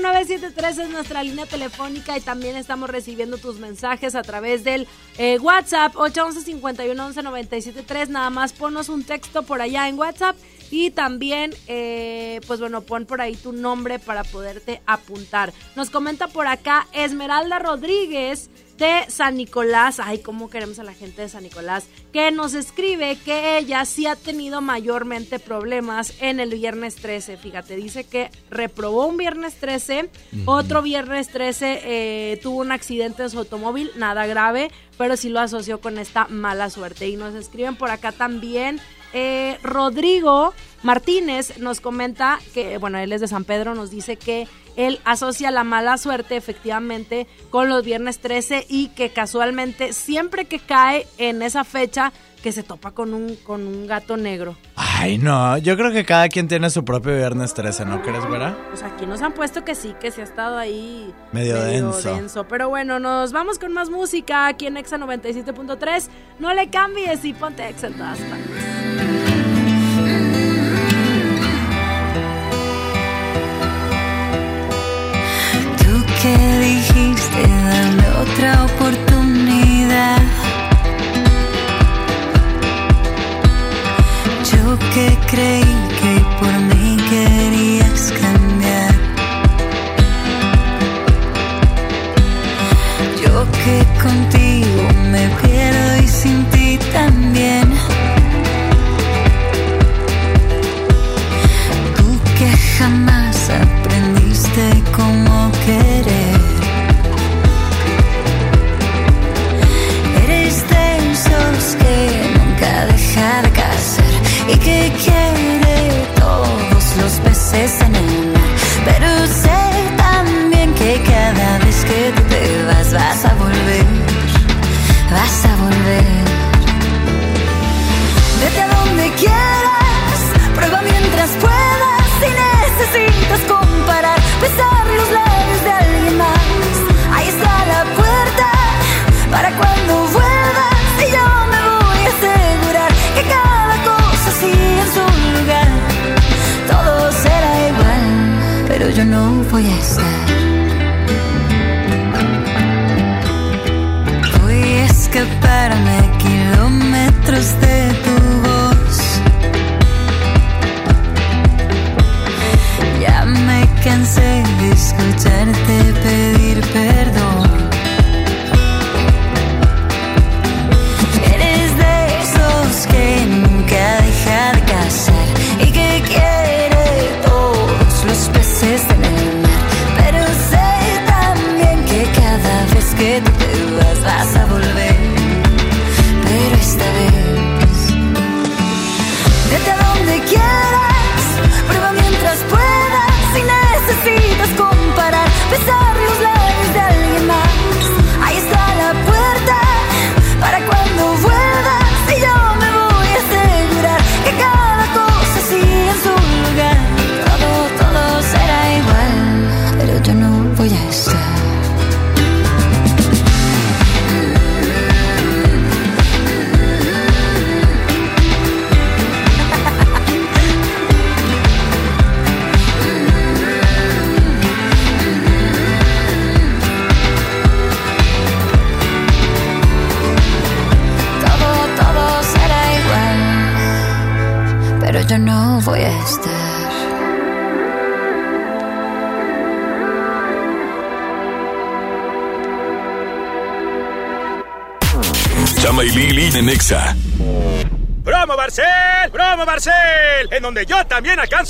0973 0.00 0.78
es 0.78 0.88
nuestra 0.90 1.22
línea 1.22 1.44
telefónica 1.46 2.16
y 2.16 2.20
también 2.22 2.56
estamos 2.56 2.88
recibiendo 2.88 3.36
tus 3.36 3.58
mensajes 3.58 4.14
a 4.14 4.22
través 4.22 4.64
del 4.64 4.86
eh, 5.18 5.38
WhatsApp 5.40 5.92
811 5.96 6.40
51 6.44 7.06
11 7.06 7.22
973. 7.22 8.08
Nada 8.08 8.30
más 8.30 8.52
ponos 8.54 8.88
un 8.88 9.04
texto 9.04 9.42
por 9.42 9.60
allá 9.60 9.88
en 9.88 9.98
WhatsApp 9.98 10.36
y 10.70 10.90
también, 10.90 11.54
eh, 11.68 12.40
pues 12.46 12.58
bueno, 12.60 12.80
pon 12.80 13.04
por 13.04 13.20
ahí 13.20 13.36
tu 13.36 13.52
nombre 13.52 13.98
para 13.98 14.24
poderte 14.24 14.80
apuntar. 14.86 15.52
Nos 15.76 15.90
comenta 15.90 16.28
por 16.28 16.46
acá 16.46 16.86
Esmeralda 16.92 17.58
Rodríguez 17.58 18.48
de 18.78 19.04
San 19.08 19.36
Nicolás. 19.36 20.00
Ay, 20.00 20.18
cómo 20.18 20.50
queremos 20.50 20.78
a 20.78 20.84
la 20.84 20.94
gente 20.94 21.22
de 21.22 21.28
San 21.28 21.44
Nicolás. 21.44 21.84
Que 22.12 22.30
nos 22.30 22.54
escribe 22.54 23.16
que 23.24 23.58
ella 23.58 23.84
sí 23.84 24.06
ha 24.06 24.16
tenido 24.16 24.60
mayormente 24.60 25.38
problemas 25.38 26.14
en 26.20 26.40
el 26.40 26.50
viernes 26.50 26.96
13. 26.96 27.36
Fíjate, 27.36 27.76
dice 27.76 28.04
que 28.04 28.30
reprobó 28.50 29.06
un 29.06 29.16
viernes 29.16 29.54
13. 29.60 30.10
Ujú. 30.32 30.50
Otro 30.50 30.82
viernes 30.82 31.28
13 31.28 31.80
eh, 31.84 32.40
tuvo 32.42 32.58
un 32.62 32.72
accidente 32.72 33.22
en 33.22 33.30
su 33.30 33.38
automóvil, 33.38 33.90
nada 33.96 34.26
grave, 34.26 34.70
pero 34.98 35.16
sí 35.16 35.28
lo 35.28 35.40
asoció 35.40 35.80
con 35.80 35.98
esta 35.98 36.26
mala 36.28 36.70
suerte. 36.70 37.08
Y 37.08 37.16
nos 37.16 37.34
escriben 37.34 37.76
por 37.76 37.90
acá 37.90 38.12
también. 38.12 38.80
eh, 39.12 39.58
Rodrigo 39.62 40.52
Martínez 40.82 41.58
nos 41.58 41.80
comenta 41.80 42.40
que, 42.52 42.78
bueno, 42.78 42.98
él 42.98 43.12
es 43.12 43.20
de 43.20 43.28
San 43.28 43.44
Pedro, 43.44 43.74
nos 43.76 43.90
dice 43.90 44.16
que 44.16 44.48
él 44.76 45.00
asocia 45.04 45.50
la 45.50 45.64
mala 45.64 45.98
suerte 45.98 46.36
efectivamente 46.36 47.26
con 47.50 47.68
los 47.68 47.84
viernes 47.84 48.18
13 48.18 48.66
y 48.68 48.88
que 48.88 49.10
casualmente 49.10 49.92
siempre 49.92 50.44
que 50.46 50.58
cae 50.58 51.06
en 51.18 51.42
esa 51.42 51.64
fecha 51.64 52.12
que 52.44 52.52
se 52.52 52.62
topa 52.62 52.90
con 52.90 53.14
un, 53.14 53.36
con 53.36 53.66
un 53.66 53.86
gato 53.86 54.18
negro. 54.18 54.54
Ay, 54.76 55.16
no, 55.16 55.56
yo 55.56 55.78
creo 55.78 55.92
que 55.92 56.04
cada 56.04 56.28
quien 56.28 56.46
tiene 56.46 56.68
su 56.68 56.84
propio 56.84 57.16
viernes 57.16 57.54
13, 57.54 57.86
¿no 57.86 58.02
crees, 58.02 58.22
güera? 58.26 58.54
Pues 58.68 58.82
aquí 58.82 59.06
nos 59.06 59.22
han 59.22 59.32
puesto 59.32 59.64
que 59.64 59.74
sí, 59.74 59.94
que 59.98 60.10
se 60.10 60.20
ha 60.20 60.24
estado 60.24 60.58
ahí 60.58 61.10
Medio 61.32 61.58
denso. 61.62 62.46
Pero 62.46 62.68
bueno, 62.68 63.00
nos 63.00 63.32
vamos 63.32 63.58
con 63.58 63.72
más 63.72 63.88
música 63.88 64.46
aquí 64.46 64.66
en 64.66 64.76
Exa 64.76 64.98
97.3. 64.98 66.08
No 66.38 66.52
le 66.52 66.68
cambies 66.68 67.24
y 67.24 67.32
ponte 67.32 67.66
Exa 67.66 67.86
en 67.86 67.94
todas 67.94 68.18
partes. 68.18 69.33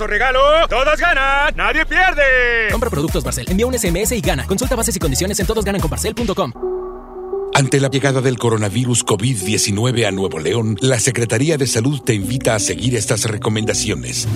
Regalo. 0.07 0.41
Todos 0.69 0.99
ganan, 0.99 1.55
nadie 1.57 1.85
pierde. 1.87 2.69
Compra 2.71 2.91
productos 2.91 3.25
Barcel, 3.25 3.47
envía 3.49 3.67
un 3.67 3.79
SMS 3.79 4.13
y 4.13 4.21
gana. 4.21 4.47
Consulta 4.47 4.77
bases 4.77 4.97
y 4.97 4.99
condiciones 4.99 5.39
en 5.41 5.47
todosgananconbarcel.com. 5.47 6.53
Ante 7.57 7.79
la 7.79 7.89
llegada 7.89 8.21
del 8.21 8.37
coronavirus 8.37 9.07
COVID-19 9.07 10.07
a 10.07 10.11
Nuevo 10.11 10.41
León, 10.41 10.77
la 10.81 10.99
Secretaría 10.99 11.57
de 11.57 11.69
Salud 11.69 12.01
te 12.01 12.13
invita 12.13 12.57
a 12.57 12.59
seguir 12.59 12.97
estas 12.97 13.27
recomendaciones. 13.27 14.27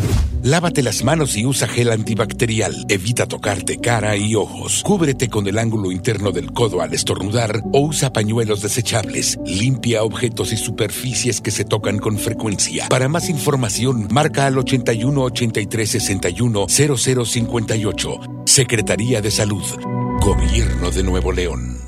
Lávate 0.48 0.82
las 0.82 1.04
manos 1.04 1.36
y 1.36 1.44
usa 1.44 1.68
gel 1.68 1.90
antibacterial. 1.90 2.86
Evita 2.88 3.26
tocarte 3.26 3.76
cara 3.76 4.16
y 4.16 4.34
ojos. 4.34 4.82
Cúbrete 4.82 5.28
con 5.28 5.46
el 5.46 5.58
ángulo 5.58 5.92
interno 5.92 6.32
del 6.32 6.54
codo 6.54 6.80
al 6.80 6.94
estornudar 6.94 7.60
o 7.70 7.80
usa 7.80 8.14
pañuelos 8.14 8.62
desechables. 8.62 9.38
Limpia 9.44 10.02
objetos 10.04 10.54
y 10.54 10.56
superficies 10.56 11.42
que 11.42 11.50
se 11.50 11.66
tocan 11.66 11.98
con 11.98 12.16
frecuencia. 12.16 12.88
Para 12.88 13.08
más 13.08 13.28
información, 13.28 14.08
marca 14.10 14.46
al 14.46 14.56
81 14.56 15.22
83 15.22 15.90
61 15.90 16.66
0058. 16.66 18.20
Secretaría 18.46 19.20
de 19.20 19.30
Salud. 19.30 19.64
Gobierno 20.22 20.90
de 20.90 21.02
Nuevo 21.02 21.30
León. 21.30 21.87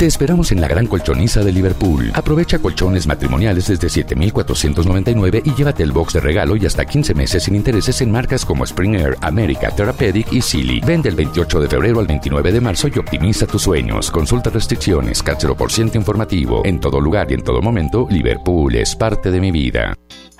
Te 0.00 0.06
esperamos 0.06 0.50
en 0.50 0.62
la 0.62 0.66
gran 0.66 0.86
colchoniza 0.86 1.44
de 1.44 1.52
Liverpool. 1.52 2.10
Aprovecha 2.14 2.58
colchones 2.58 3.06
matrimoniales 3.06 3.68
desde 3.68 3.90
7,499 3.90 5.42
y 5.44 5.54
llévate 5.54 5.82
el 5.82 5.92
box 5.92 6.14
de 6.14 6.20
regalo 6.20 6.56
y 6.56 6.64
hasta 6.64 6.86
15 6.86 7.12
meses 7.12 7.42
sin 7.42 7.54
intereses 7.54 8.00
en 8.00 8.10
marcas 8.10 8.46
como 8.46 8.64
Spring 8.64 8.94
Air, 8.94 9.18
America, 9.20 9.70
Therapeutic 9.70 10.32
y 10.32 10.40
Silly. 10.40 10.80
Vende 10.80 11.10
el 11.10 11.16
28 11.16 11.60
de 11.60 11.68
febrero 11.68 12.00
al 12.00 12.06
29 12.06 12.50
de 12.50 12.60
marzo 12.62 12.88
y 12.88 12.98
optimiza 12.98 13.46
tus 13.46 13.60
sueños. 13.60 14.10
Consulta 14.10 14.48
restricciones, 14.48 15.22
cáchero 15.22 15.54
por 15.54 15.70
ciento 15.70 15.98
informativo. 15.98 16.62
En 16.64 16.80
todo 16.80 16.98
lugar 16.98 17.30
y 17.30 17.34
en 17.34 17.44
todo 17.44 17.60
momento, 17.60 18.06
Liverpool 18.08 18.76
es 18.76 18.96
parte 18.96 19.30
de 19.30 19.38
mi 19.38 19.50
vida. 19.50 19.94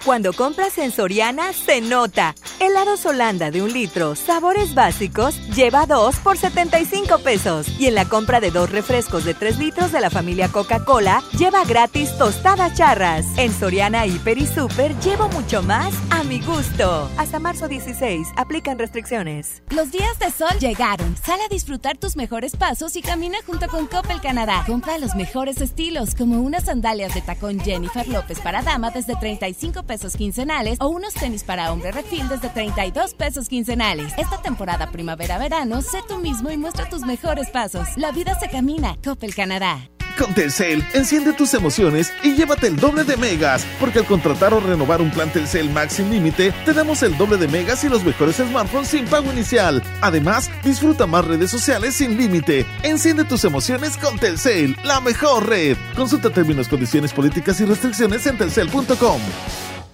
Cuando 0.04 0.32
compras 0.32 0.78
en 0.78 0.92
Soriana, 0.92 1.52
se 1.52 1.82
nota. 1.82 2.34
Helados 2.58 3.04
Holanda 3.04 3.50
de 3.50 3.60
un 3.60 3.70
litro, 3.70 4.14
sabores 4.14 4.74
básicos, 4.74 5.38
lleva 5.54 5.84
dos 5.84 6.16
por 6.16 6.38
75 6.38 7.18
pesos. 7.18 7.68
Y 7.78 7.86
en 7.86 7.94
la 7.94 8.08
compra 8.08 8.40
de 8.40 8.50
dos 8.50 8.70
refrescos 8.70 9.26
de 9.26 9.34
3 9.50 9.58
litros 9.58 9.90
de 9.90 10.00
la 10.00 10.10
familia 10.10 10.48
Coca-Cola, 10.48 11.24
lleva 11.36 11.64
gratis 11.64 12.16
tostadas 12.16 12.72
charras. 12.74 13.26
En 13.36 13.52
Soriana, 13.52 14.06
Hiper 14.06 14.38
y 14.38 14.46
Super, 14.46 14.96
llevo 15.00 15.28
mucho 15.30 15.60
más 15.60 15.92
a 16.10 16.22
mi 16.22 16.40
gusto. 16.40 17.10
Hasta 17.16 17.40
marzo 17.40 17.66
16, 17.66 18.28
aplican 18.36 18.78
restricciones. 18.78 19.64
Los 19.70 19.90
días 19.90 20.16
de 20.20 20.30
sol 20.30 20.56
llegaron. 20.60 21.16
Sal 21.16 21.40
a 21.40 21.48
disfrutar 21.48 21.98
tus 21.98 22.14
mejores 22.14 22.54
pasos 22.54 22.94
y 22.94 23.02
camina 23.02 23.38
junto 23.44 23.66
con 23.66 23.88
Coppel 23.88 24.20
Canadá. 24.20 24.62
Compra 24.68 24.98
los 24.98 25.16
mejores 25.16 25.60
estilos, 25.60 26.14
como 26.14 26.40
unas 26.40 26.66
sandalias 26.66 27.12
de 27.14 27.20
tacón 27.20 27.58
Jennifer 27.58 28.06
López 28.06 28.38
para 28.38 28.62
dama 28.62 28.92
desde 28.92 29.16
35 29.16 29.82
pesos 29.82 30.14
quincenales 30.14 30.78
o 30.80 30.86
unos 30.86 31.14
tenis 31.14 31.42
para 31.42 31.72
hombre 31.72 31.90
refil 31.90 32.28
desde 32.28 32.50
32 32.50 33.14
pesos 33.14 33.48
quincenales. 33.48 34.12
Esta 34.16 34.40
temporada 34.42 34.92
primavera-verano, 34.92 35.82
sé 35.82 35.98
tú 36.06 36.18
mismo 36.18 36.52
y 36.52 36.56
muestra 36.56 36.88
tus 36.88 37.02
mejores 37.02 37.50
pasos. 37.50 37.88
La 37.96 38.12
vida 38.12 38.38
se 38.38 38.48
camina. 38.48 38.96
Coppel 39.02 39.34
Canadá. 39.40 39.88
Con 40.18 40.34
Telcel, 40.34 40.84
enciende 40.92 41.32
tus 41.32 41.54
emociones 41.54 42.12
y 42.22 42.34
llévate 42.34 42.66
el 42.66 42.76
doble 42.76 43.04
de 43.04 43.16
megas, 43.16 43.64
porque 43.80 44.00
al 44.00 44.04
contratar 44.04 44.52
o 44.52 44.60
renovar 44.60 45.00
un 45.00 45.10
plan 45.10 45.32
Telcel 45.32 45.70
Max 45.70 45.94
sin 45.94 46.10
límite, 46.10 46.52
te 46.66 46.74
damos 46.74 47.02
el 47.02 47.16
doble 47.16 47.38
de 47.38 47.48
megas 47.48 47.82
y 47.84 47.88
los 47.88 48.04
mejores 48.04 48.36
smartphones 48.36 48.88
sin 48.88 49.06
pago 49.06 49.32
inicial. 49.32 49.82
Además, 50.02 50.50
disfruta 50.62 51.06
más 51.06 51.24
redes 51.24 51.50
sociales 51.50 51.94
sin 51.94 52.18
límite. 52.18 52.66
Enciende 52.82 53.24
tus 53.24 53.46
emociones 53.46 53.96
con 53.96 54.18
Telcel, 54.18 54.76
la 54.84 55.00
mejor 55.00 55.48
red. 55.48 55.78
Consulta 55.96 56.28
términos, 56.28 56.68
condiciones, 56.68 57.14
políticas 57.14 57.58
y 57.62 57.64
restricciones 57.64 58.26
en 58.26 58.36
telcel.com. 58.36 59.22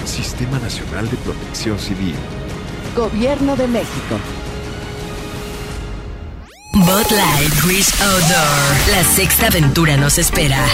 Sistema 0.05 0.59
Nacional 0.59 1.09
de 1.09 1.17
Protección 1.17 1.79
Civil. 1.79 2.13
Gobierno 2.95 3.55
de 3.55 3.67
México. 3.67 4.19
Bud 6.73 7.11
Light 7.11 7.53
Wish 7.67 7.93
Outdoor. 8.01 8.95
La 8.95 9.03
sexta 9.03 9.45
aventura 9.45 9.95
nos 9.95 10.17
espera. 10.17 10.65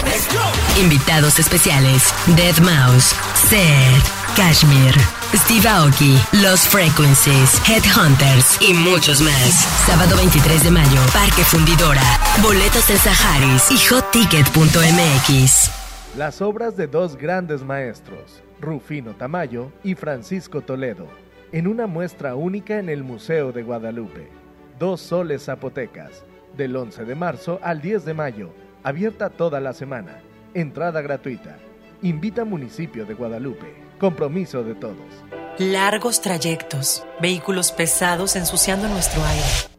Invitados 0.80 1.40
especiales: 1.40 2.14
Dead 2.38 2.58
Mouse, 2.60 3.14
Seth, 3.50 4.02
Kashmir, 4.38 4.96
Steve 5.36 5.68
Aoki, 5.68 6.18
Los 6.42 6.62
Frequencies, 6.62 7.62
Headhunters 7.68 8.62
y 8.62 8.74
muchos 8.74 9.20
más. 9.20 9.68
Sábado 9.86 10.16
23 10.16 10.64
de 10.64 10.72
mayo, 10.72 11.02
Parque 11.14 11.44
Fundidora. 11.44 12.18
Boletos 12.42 12.90
en 12.90 12.98
Saharis 12.98 13.70
y 13.70 13.78
hotticket.mx. 13.78 15.72
Las 16.18 16.42
obras 16.42 16.78
de 16.78 16.88
dos 16.88 17.18
grandes 17.18 17.62
maestros, 17.62 18.42
Rufino 18.62 19.16
Tamayo 19.16 19.70
y 19.84 19.96
Francisco 19.96 20.62
Toledo, 20.62 21.10
en 21.52 21.68
una 21.68 21.88
muestra 21.88 22.36
única 22.36 22.80
en 22.80 22.88
el 22.88 23.04
Museo 23.04 23.52
de 23.52 23.64
Guadalupe. 23.64 24.39
Dos 24.80 25.02
soles 25.02 25.44
zapotecas, 25.44 26.24
del 26.56 26.74
11 26.74 27.04
de 27.04 27.14
marzo 27.14 27.60
al 27.62 27.82
10 27.82 28.06
de 28.06 28.14
mayo, 28.14 28.54
abierta 28.82 29.30
toda 29.30 29.60
la 29.60 29.74
semana. 29.74 30.22
Entrada 30.54 31.02
gratuita. 31.02 31.58
Invita 32.02 32.46
Municipio 32.46 33.06
de 33.06 33.14
Guadalupe. 33.14 33.76
Compromiso 34.00 34.64
de 34.64 34.76
todos. 34.76 34.96
Largos 35.58 36.22
trayectos, 36.22 37.04
vehículos 37.20 37.74
pesados 37.74 38.38
ensuciando 38.38 38.88
nuestro 38.88 39.22
aire. 39.22 39.79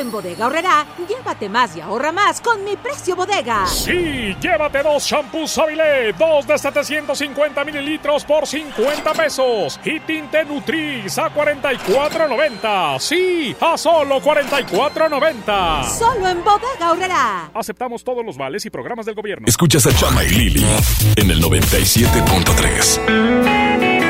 En 0.00 0.10
Bodega 0.10 0.46
Horrera, 0.46 0.86
llévate 1.06 1.50
más 1.50 1.76
y 1.76 1.82
ahorra 1.82 2.10
más 2.10 2.40
con 2.40 2.64
mi 2.64 2.74
precio 2.76 3.14
bodega. 3.14 3.66
Sí, 3.66 4.34
llévate 4.40 4.82
dos 4.82 5.04
shampoos 5.04 5.50
Sabilé, 5.50 6.14
dos 6.14 6.46
de 6.46 6.56
750 6.56 7.62
mililitros 7.66 8.24
por 8.24 8.46
50 8.46 9.12
pesos. 9.12 9.78
Y 9.84 10.00
tinte 10.00 10.42
Nutris 10.46 11.18
a 11.18 11.28
44.90. 11.28 12.98
Sí, 12.98 13.54
a 13.60 13.76
solo 13.76 14.22
44.90. 14.22 15.84
Solo 15.98 16.28
en 16.28 16.42
Bodega 16.42 16.92
Horrera. 16.92 17.50
Aceptamos 17.52 18.02
todos 18.02 18.24
los 18.24 18.38
vales 18.38 18.64
y 18.64 18.70
programas 18.70 19.04
del 19.04 19.16
gobierno. 19.16 19.44
Escuchas 19.46 19.86
a 19.86 19.94
Chama 19.94 20.24
y 20.24 20.30
Lili 20.30 20.64
en 21.16 21.30
el 21.30 21.42
97.3. 21.42 24.09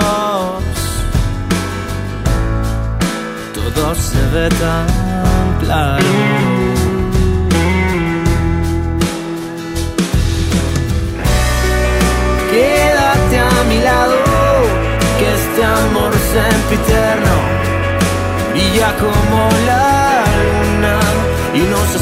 se 3.95 4.21
ve 4.33 4.47
tan 4.49 4.87
claro. 5.59 6.05
Quédate 12.51 13.37
a 13.39 13.63
mi 13.69 13.79
lado, 13.79 14.17
que 15.19 15.27
este 15.39 15.63
amor 15.63 16.13
sempiterno 16.33 17.35
brilla 18.51 18.95
como 18.97 19.49
la 19.65 20.23
luna 20.41 20.99
y 21.53 21.61
nos 21.69 21.95
hace 21.95 22.00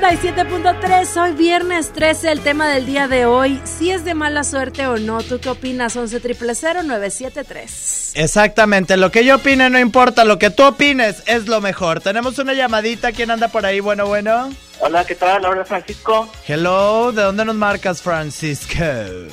97.3. 0.00 1.22
Hoy 1.22 1.32
viernes 1.32 1.92
13, 1.92 2.30
el 2.30 2.40
tema 2.40 2.68
del 2.68 2.84
día 2.84 3.08
de 3.08 3.24
hoy. 3.24 3.60
Si 3.64 3.90
es 3.90 4.04
de 4.04 4.14
mala 4.14 4.44
suerte 4.44 4.86
o 4.86 4.98
no, 4.98 5.22
¿tú 5.22 5.40
qué 5.40 5.48
opinas? 5.48 5.96
11 5.96 6.20
973 6.20 8.12
Exactamente, 8.14 8.96
lo 8.96 9.10
que 9.10 9.24
yo 9.24 9.36
opine 9.36 9.70
no 9.70 9.78
importa, 9.78 10.24
lo 10.24 10.38
que 10.38 10.50
tú 10.50 10.64
opines 10.64 11.22
es 11.26 11.48
lo 11.48 11.60
mejor. 11.60 12.00
Tenemos 12.00 12.38
una 12.38 12.52
llamadita, 12.52 13.12
¿quién 13.12 13.30
anda 13.30 13.48
por 13.48 13.64
ahí? 13.64 13.80
Bueno, 13.80 14.06
bueno. 14.06 14.50
Hola, 14.80 15.04
¿qué 15.04 15.14
tal? 15.14 15.44
Hola, 15.44 15.64
Francisco. 15.64 16.30
Hello, 16.46 17.12
¿de 17.12 17.22
dónde 17.22 17.44
nos 17.46 17.54
marcas, 17.56 18.02
Francisco? 18.02 18.84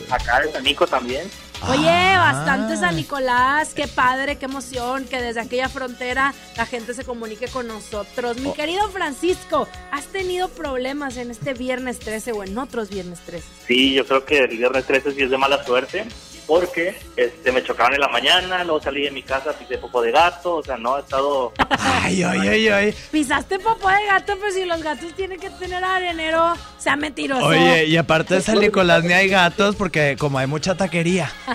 Acá 0.10 0.42
de 0.42 0.62
Nico 0.62 0.88
también. 0.88 1.30
Oye, 1.70 1.90
Ah. 1.90 2.34
bastante 2.34 2.76
San 2.78 2.96
Nicolás, 2.96 3.74
qué 3.74 3.88
padre, 3.88 4.38
qué 4.38 4.46
emoción 4.46 5.06
que 5.06 5.22
desde 5.22 5.40
aquella 5.42 5.70
frontera 5.70 6.34
la 6.58 6.66
gente 6.66 6.94
se 6.94 7.06
comunique 7.06 7.48
con 7.48 7.68
nosotros. 7.68 8.38
Mi 8.40 8.50
Oh. 8.50 8.54
querido 8.54 8.90
Francisco, 8.90 9.68
¿has 9.92 10.06
tenido 10.08 10.50
problemas 10.50 11.16
en 11.18 11.32
este 11.32 11.54
viernes 11.54 12.00
13 12.00 12.32
o 12.34 12.44
en 12.44 12.58
otros 12.58 12.90
viernes 12.90 13.20
13? 13.22 13.48
Sí, 13.66 13.94
yo 13.94 14.06
creo 14.06 14.26
que 14.26 14.40
el 14.40 14.58
viernes 14.58 14.86
13 14.86 15.12
sí 15.14 15.22
es 15.22 15.30
de 15.30 15.38
mala 15.38 15.64
suerte. 15.64 16.06
Porque 16.48 16.96
este, 17.16 17.52
me 17.52 17.64
chocaron 17.64 17.94
en 17.94 18.02
la 18.02 18.08
mañana, 18.08 18.64
luego 18.64 18.82
salí 18.82 19.04
de 19.04 19.12
mi 19.12 19.24
casa, 19.24 19.54
pisé 19.54 19.78
poco 19.78 20.02
de 20.02 20.12
gato, 20.12 20.56
o 20.56 20.64
sea, 20.64 20.78
no, 20.78 20.98
he 20.98 21.02
estado... 21.02 21.54
Ay, 21.80 22.24
ay, 22.24 22.48
ay, 22.48 22.68
ay. 22.68 22.96
Pisaste 23.12 23.60
popó 23.60 23.90
de 23.90 24.06
gato, 24.06 24.38
pues 24.40 24.54
si 24.54 24.66
los 24.66 24.82
gatos 24.84 25.14
tienen 25.14 25.40
que 25.40 25.50
tener 25.52 25.84
arenero, 25.84 26.54
sea 26.78 26.96
mentiroso. 26.96 27.46
Oye, 27.46 27.86
y 27.86 27.98
aparte 27.98 28.36
de 28.36 28.42
San 28.42 28.60
Nicolás 28.60 29.04
ni 29.04 29.14
hay 29.14 29.30
gatos 29.30 29.76
porque 29.76 30.18
como 30.20 30.38
hay 30.38 30.48
mucha 30.48 30.76
taquería. 30.76 31.32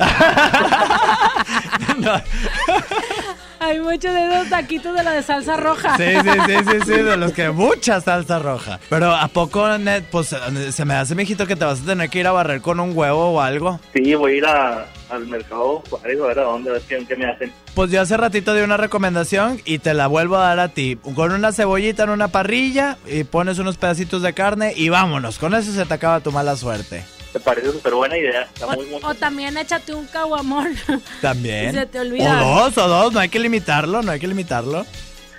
Hay 3.61 3.80
muchos 3.80 4.14
de 4.14 4.24
esos 4.32 4.48
taquitos 4.50 4.94
de 4.96 5.02
la 5.02 5.11
de 5.12 5.22
salsa 5.22 5.56
roja. 5.56 5.96
Sí, 5.96 6.04
sí, 6.22 6.30
sí, 6.46 6.54
sí, 6.70 6.78
sí, 6.84 7.02
de 7.02 7.16
los 7.16 7.32
que 7.32 7.50
mucha 7.50 8.00
salsa 8.00 8.38
roja. 8.38 8.78
Pero 8.88 9.12
¿a 9.14 9.26
poco, 9.28 9.76
net, 9.78 10.04
pues 10.11 10.34
se 10.70 10.84
me 10.84 10.94
hace, 10.94 11.14
mijito, 11.14 11.46
que 11.46 11.56
te 11.56 11.64
vas 11.64 11.80
a 11.82 11.84
tener 11.84 12.09
que 12.09 12.20
ir 12.20 12.26
a 12.28 12.32
barrer 12.32 12.61
con 12.61 12.78
un 12.78 12.96
huevo 12.96 13.30
o 13.32 13.40
algo? 13.40 13.80
Sí, 13.92 14.14
voy 14.14 14.34
a 14.34 14.36
ir 14.36 14.46
a- 14.46 14.86
al 15.11 15.26
mercado 15.26 15.82
Juárez 15.88 16.20
a 16.20 16.26
ver 16.26 16.38
a 16.38 16.42
dónde, 16.42 16.70
a 16.70 16.72
ver 16.74 16.82
qué, 16.88 17.04
qué 17.09 17.16
me 17.16 17.24
hacen. 17.26 17.50
Pues 17.74 17.90
yo 17.90 18.00
hace 18.00 18.16
ratito 18.16 18.54
di 18.54 18.61
una 18.62 18.76
recomendación 18.76 19.61
y 19.64 19.78
te 19.78 19.94
la 19.94 20.06
vuelvo 20.06 20.36
a 20.36 20.40
dar 20.48 20.61
a 20.61 20.68
ti. 20.68 20.96
Con 21.14 21.32
una 21.32 21.50
cebollita 21.52 22.04
en 22.04 22.11
una 22.11 22.28
parrilla 22.28 22.98
y 23.06 23.24
pones 23.24 23.59
unos 23.59 23.76
pedacitos 23.78 24.22
de 24.22 24.34
carne 24.34 24.72
y 24.76 24.88
vámonos. 24.90 25.38
Con 25.38 25.54
eso 25.54 25.72
se 25.72 25.84
te 25.86 25.94
acaba 25.94 26.20
tu 26.20 26.30
mala 26.30 26.56
suerte. 26.56 27.04
Me 27.39 27.45
parece 27.45 27.70
súper 27.70 27.95
buena 27.95 28.18
idea. 28.18 28.43
Está 28.43 28.66
muy, 28.66 28.84
muy... 28.86 29.01
O 29.01 29.14
también 29.14 29.57
échate 29.57 29.95
un 29.95 30.07
caguamón. 30.07 30.76
También. 31.22 31.72
Se 31.72 31.86
te 31.86 32.01
olvida. 32.01 32.45
O 32.45 32.64
dos, 32.64 32.78
o 32.78 32.89
dos. 32.89 33.12
No 33.12 33.20
hay 33.20 33.28
que 33.28 33.39
limitarlo, 33.39 34.03
no 34.03 34.11
hay 34.11 34.18
que 34.18 34.26
limitarlo. 34.26 34.84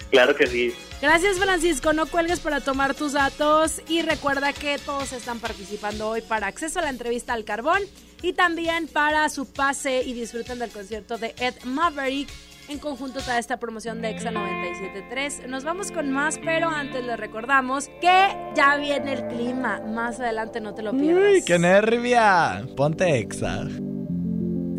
Claro 0.09 0.33
que 0.33 0.47
sí. 0.47 0.73
Gracias 1.01 1.37
Francisco, 1.39 1.91
no 1.91 2.05
cuelgues 2.05 2.39
para 2.39 2.61
tomar 2.61 2.93
tus 2.93 3.13
datos 3.13 3.81
y 3.87 4.01
recuerda 4.01 4.53
que 4.53 4.77
todos 4.79 5.11
están 5.13 5.39
participando 5.39 6.09
hoy 6.09 6.21
para 6.21 6.47
acceso 6.47 6.79
a 6.79 6.81
la 6.81 6.89
entrevista 6.89 7.33
al 7.33 7.43
carbón 7.45 7.81
y 8.21 8.33
también 8.33 8.87
para 8.87 9.27
su 9.29 9.45
pase 9.45 10.03
y 10.03 10.13
disfruten 10.13 10.59
del 10.59 10.69
concierto 10.71 11.17
de 11.17 11.35
Ed 11.37 11.55
Maverick. 11.65 12.29
En 12.69 12.77
conjunto 12.77 13.19
toda 13.19 13.39
esta 13.39 13.57
promoción 13.57 13.99
de 13.99 14.11
EXA 14.11 14.31
97.3. 14.31 15.47
Nos 15.47 15.63
vamos 15.63 15.91
con 15.91 16.11
más, 16.11 16.37
pero 16.37 16.69
antes 16.69 17.03
les 17.03 17.19
recordamos 17.19 17.89
que 17.99 18.37
ya 18.55 18.77
viene 18.77 19.13
el 19.13 19.27
clima. 19.27 19.81
Más 19.81 20.19
adelante 20.19 20.61
no 20.61 20.75
te 20.75 20.83
lo 20.83 20.91
pierdas. 20.91 21.33
Uy, 21.33 21.41
qué 21.43 21.57
nervia. 21.57 22.63
Ponte 22.77 23.17
exa. 23.17 23.65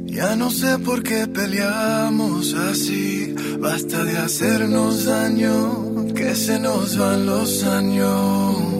Ya 0.05 0.37
no 0.37 0.51
sé 0.51 0.79
por 0.79 1.03
qué 1.03 1.27
peleamos 1.27 2.55
así, 2.55 3.35
basta 3.59 4.05
de 4.05 4.19
hacernos 4.19 5.05
daño, 5.05 6.13
que 6.15 6.35
se 6.35 6.59
nos 6.59 6.97
van 6.97 7.27
los 7.27 7.65
años. 7.65 8.80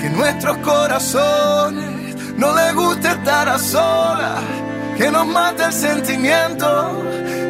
que 0.00 0.08
nuestros 0.08 0.56
corazones 0.58 2.34
no 2.36 2.54
les 2.54 2.74
gusta 2.74 3.12
estar 3.12 3.48
a 3.48 3.58
solas. 3.58 4.40
Que 4.96 5.10
nos 5.10 5.26
mata 5.26 5.66
el 5.66 5.72
sentimiento 5.72 7.02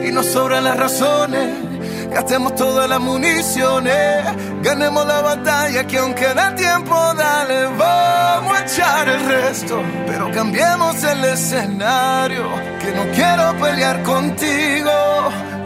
y 0.05 0.11
nos 0.13 0.27
sobran 0.27 0.65
las 0.65 0.77
razones. 0.77 1.71
Gastemos 2.11 2.57
todas 2.57 2.89
las 2.89 2.99
municiones, 2.99 4.25
ganemos 4.63 5.07
la 5.07 5.21
batalla 5.21 5.87
que 5.87 5.99
aunque 5.99 6.27
da 6.35 6.55
tiempo, 6.57 6.97
dale, 7.17 7.67
vamos 7.79 8.59
a 8.59 8.65
echar 8.65 9.09
el 9.09 9.27
resto, 9.27 9.81
pero 10.09 10.29
cambiemos 10.33 11.05
el 11.05 11.25
escenario, 11.25 12.49
que 12.81 12.93
no 12.93 13.05
quiero 13.15 13.57
pelear 13.61 14.03
contigo, 14.03 14.91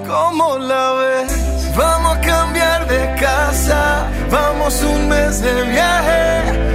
¿cómo 0.06 0.58
la 0.58 0.92
ves? 0.92 1.54
Vamos 1.74 2.18
a 2.18 2.20
cambiar 2.20 2.86
de 2.88 3.14
casa, 3.18 4.06
vamos 4.30 4.82
un 4.82 5.08
mes 5.08 5.40
de 5.40 5.62
viaje, 5.62 6.43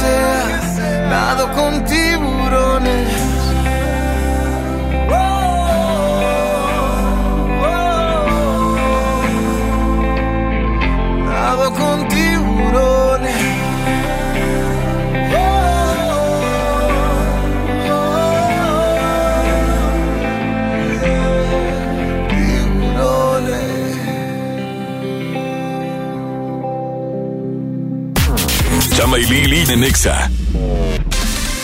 sea, 0.00 1.08
nado 1.10 1.50
con 1.52 1.84
Nexa. 29.76 30.30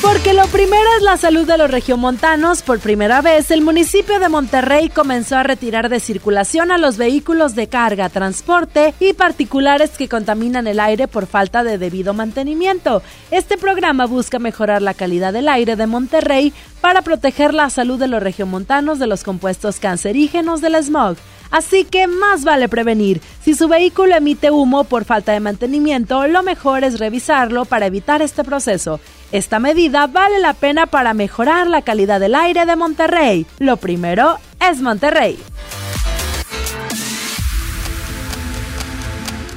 Porque 0.02 0.34
lo 0.34 0.46
primero 0.48 0.84
es 0.98 1.02
la 1.02 1.16
salud 1.16 1.46
de 1.46 1.56
los 1.56 1.70
regiomontanos. 1.70 2.62
Por 2.62 2.78
primera 2.78 3.22
vez, 3.22 3.50
el 3.50 3.62
municipio 3.62 4.20
de 4.20 4.28
Monterrey 4.28 4.90
comenzó 4.90 5.36
a 5.36 5.42
retirar 5.42 5.88
de 5.88 5.98
circulación 5.98 6.70
a 6.70 6.76
los 6.76 6.98
vehículos 6.98 7.54
de 7.54 7.68
carga, 7.68 8.10
transporte 8.10 8.92
y 9.00 9.14
particulares 9.14 9.92
que 9.96 10.08
contaminan 10.08 10.66
el 10.66 10.80
aire 10.80 11.08
por 11.08 11.26
falta 11.26 11.64
de 11.64 11.78
debido 11.78 12.12
mantenimiento. 12.12 13.02
Este 13.30 13.56
programa 13.56 14.04
busca 14.04 14.38
mejorar 14.38 14.82
la 14.82 14.92
calidad 14.92 15.32
del 15.32 15.48
aire 15.48 15.74
de 15.74 15.86
Monterrey 15.86 16.52
para 16.82 17.00
proteger 17.00 17.54
la 17.54 17.70
salud 17.70 17.98
de 17.98 18.08
los 18.08 18.22
regiomontanos 18.22 18.98
de 18.98 19.06
los 19.06 19.24
compuestos 19.24 19.80
cancerígenos 19.80 20.60
del 20.60 20.76
smog. 20.82 21.16
Así 21.50 21.84
que 21.84 22.06
más 22.06 22.44
vale 22.44 22.68
prevenir. 22.68 23.20
Si 23.42 23.54
su 23.54 23.68
vehículo 23.68 24.16
emite 24.16 24.50
humo 24.50 24.84
por 24.84 25.04
falta 25.04 25.32
de 25.32 25.40
mantenimiento, 25.40 26.26
lo 26.26 26.42
mejor 26.42 26.84
es 26.84 26.98
revisarlo 26.98 27.64
para 27.64 27.86
evitar 27.86 28.22
este 28.22 28.44
proceso. 28.44 29.00
Esta 29.32 29.58
medida 29.58 30.06
vale 30.06 30.38
la 30.38 30.54
pena 30.54 30.86
para 30.86 31.14
mejorar 31.14 31.66
la 31.66 31.82
calidad 31.82 32.20
del 32.20 32.34
aire 32.34 32.66
de 32.66 32.76
Monterrey. 32.76 33.46
Lo 33.58 33.76
primero 33.76 34.38
es 34.60 34.80
Monterrey. 34.80 35.38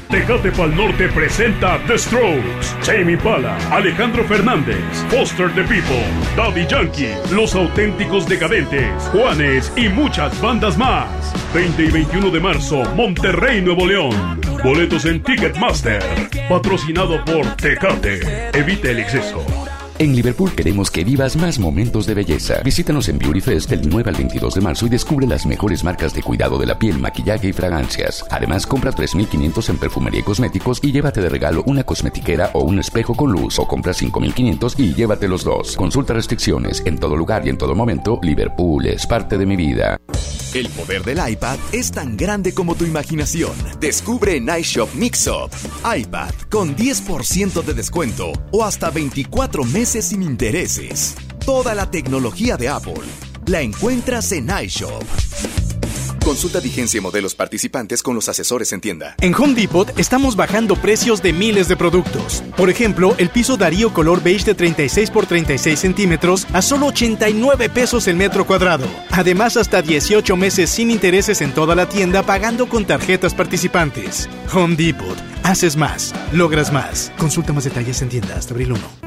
Tecate 0.10 0.54
Pal 0.54 0.74
Norte 0.74 1.10
presenta 1.10 1.78
The 1.86 1.98
Strokes, 1.98 2.78
Jamie 2.82 3.18
Pala, 3.18 3.58
Alejandro 3.72 4.24
Fernández, 4.24 4.78
Foster 5.10 5.54
the 5.54 5.64
People, 5.64 6.06
Daddy 6.38 6.66
Yankee, 6.66 7.14
Los 7.30 7.54
Auténticos 7.56 8.26
Decadentes, 8.26 9.04
Juanes 9.12 9.70
y 9.76 9.90
muchas 9.90 10.40
bandas 10.42 10.78
más. 10.78 11.27
20 11.54 11.84
y 11.84 11.92
21 11.92 12.30
de 12.30 12.40
marzo, 12.40 12.84
Monterrey, 12.96 13.62
Nuevo 13.62 13.86
León. 13.86 14.42
Boletos 14.64 15.06
en 15.06 15.22
Ticketmaster. 15.24 16.04
Patrocinado 16.50 17.24
por 17.26 17.56
Tecate. 17.56 18.50
Evita 18.54 18.90
el 18.90 19.00
exceso. 19.00 19.46
En 20.00 20.16
Liverpool 20.16 20.52
queremos 20.54 20.92
que 20.92 21.04
vivas 21.04 21.36
más 21.36 21.58
momentos 21.58 22.06
de 22.06 22.14
belleza. 22.14 22.62
Visítanos 22.64 23.10
en 23.10 23.18
Beauty 23.18 23.42
Fest 23.42 23.68
del 23.72 23.90
9 23.90 24.12
al 24.12 24.16
22 24.16 24.54
de 24.54 24.62
marzo 24.62 24.86
y 24.86 24.90
descubre 24.90 25.26
las 25.26 25.48
mejores 25.48 25.84
marcas 25.84 26.14
de 26.14 26.22
cuidado 26.22 26.60
de 26.60 26.68
la 26.68 26.78
piel, 26.78 27.00
maquillaje 27.00 27.48
y 27.48 27.54
fragancias. 27.54 28.24
Además, 28.30 28.68
compra 28.68 28.92
3.500 28.92 29.72
en 29.72 29.78
perfumería 29.80 30.20
y 30.20 30.24
cosméticos 30.24 30.84
y 30.84 30.92
llévate 30.92 31.20
de 31.20 31.30
regalo 31.30 31.64
una 31.66 31.84
cosmetiquera 31.84 32.52
o 32.54 32.64
un 32.64 32.78
espejo 32.78 33.16
con 33.16 33.32
luz. 33.32 33.58
O 33.58 33.68
compra 33.68 33.92
5.500 33.92 34.76
y 34.78 34.94
llévate 34.94 35.28
los 35.28 35.44
dos. 35.44 35.76
Consulta 35.76 36.14
restricciones. 36.14 36.84
En 36.86 37.00
todo 37.00 37.16
lugar 37.16 37.48
y 37.48 37.50
en 37.50 37.58
todo 37.58 37.74
momento, 37.74 38.20
Liverpool 38.22 38.86
es 38.86 39.08
parte 39.08 39.36
de 39.36 39.48
mi 39.48 39.56
vida. 39.56 39.98
El 40.54 40.70
poder 40.70 41.04
del 41.04 41.20
iPad 41.30 41.58
es 41.74 41.92
tan 41.92 42.16
grande 42.16 42.54
como 42.54 42.76
tu 42.76 42.86
imaginación. 42.86 43.52
Descubre 43.80 44.38
en 44.38 44.48
iShop 44.48 44.94
Mixup. 44.96 45.52
iPad 45.84 46.32
con 46.50 46.76
10% 46.76 47.64
de 47.64 47.74
descuento 47.74 48.32
o 48.52 48.64
hasta 48.64 48.90
24 48.90 49.66
meses 49.66 49.87
sin 49.88 50.22
intereses. 50.22 51.16
Toda 51.46 51.74
la 51.74 51.90
tecnología 51.90 52.58
de 52.58 52.68
Apple 52.68 53.06
la 53.46 53.62
encuentras 53.62 54.34
en 54.34 54.50
iShop. 54.64 55.02
Consulta 56.26 56.60
vigencia 56.60 56.98
y 56.98 57.02
modelos 57.02 57.36
participantes 57.36 58.04
con 58.04 58.14
los 58.14 58.28
asesores 58.28 58.74
en 58.74 58.82
tienda. 58.82 59.16
En 59.22 59.34
Home 59.34 59.54
Depot 59.54 59.98
estamos 59.98 60.36
bajando 60.36 60.76
precios 60.76 61.22
de 61.22 61.32
miles 61.32 61.70
de 61.70 61.78
productos. 61.78 62.44
Por 62.58 62.70
ejemplo, 62.70 63.16
el 63.18 63.30
piso 63.30 63.56
Darío 63.56 63.94
color 63.94 64.22
beige 64.22 64.44
de 64.44 64.54
36 64.54 65.10
por 65.10 65.26
36 65.26 65.80
centímetros 65.80 66.46
a 66.52 66.62
solo 66.62 66.88
89 66.88 67.70
pesos 67.70 68.10
el 68.10 68.18
metro 68.18 68.46
cuadrado. 68.46 68.86
Además, 69.12 69.56
hasta 69.56 69.82
18 69.82 70.36
meses 70.36 70.70
sin 70.70 70.92
intereses 70.92 71.40
en 71.40 71.54
toda 71.54 71.76
la 71.76 71.88
tienda 71.88 72.24
pagando 72.24 72.68
con 72.68 72.86
tarjetas 72.86 73.34
participantes. 73.34 74.28
Home 74.54 74.76
Depot. 74.76 75.18
Haces 75.44 75.78
más, 75.78 76.14
logras 76.34 76.74
más. 76.74 77.10
Consulta 77.18 77.54
más 77.54 77.64
detalles 77.64 78.02
en 78.02 78.10
tienda 78.10 78.36
hasta 78.36 78.54
abril 78.54 78.74
1. 78.74 79.07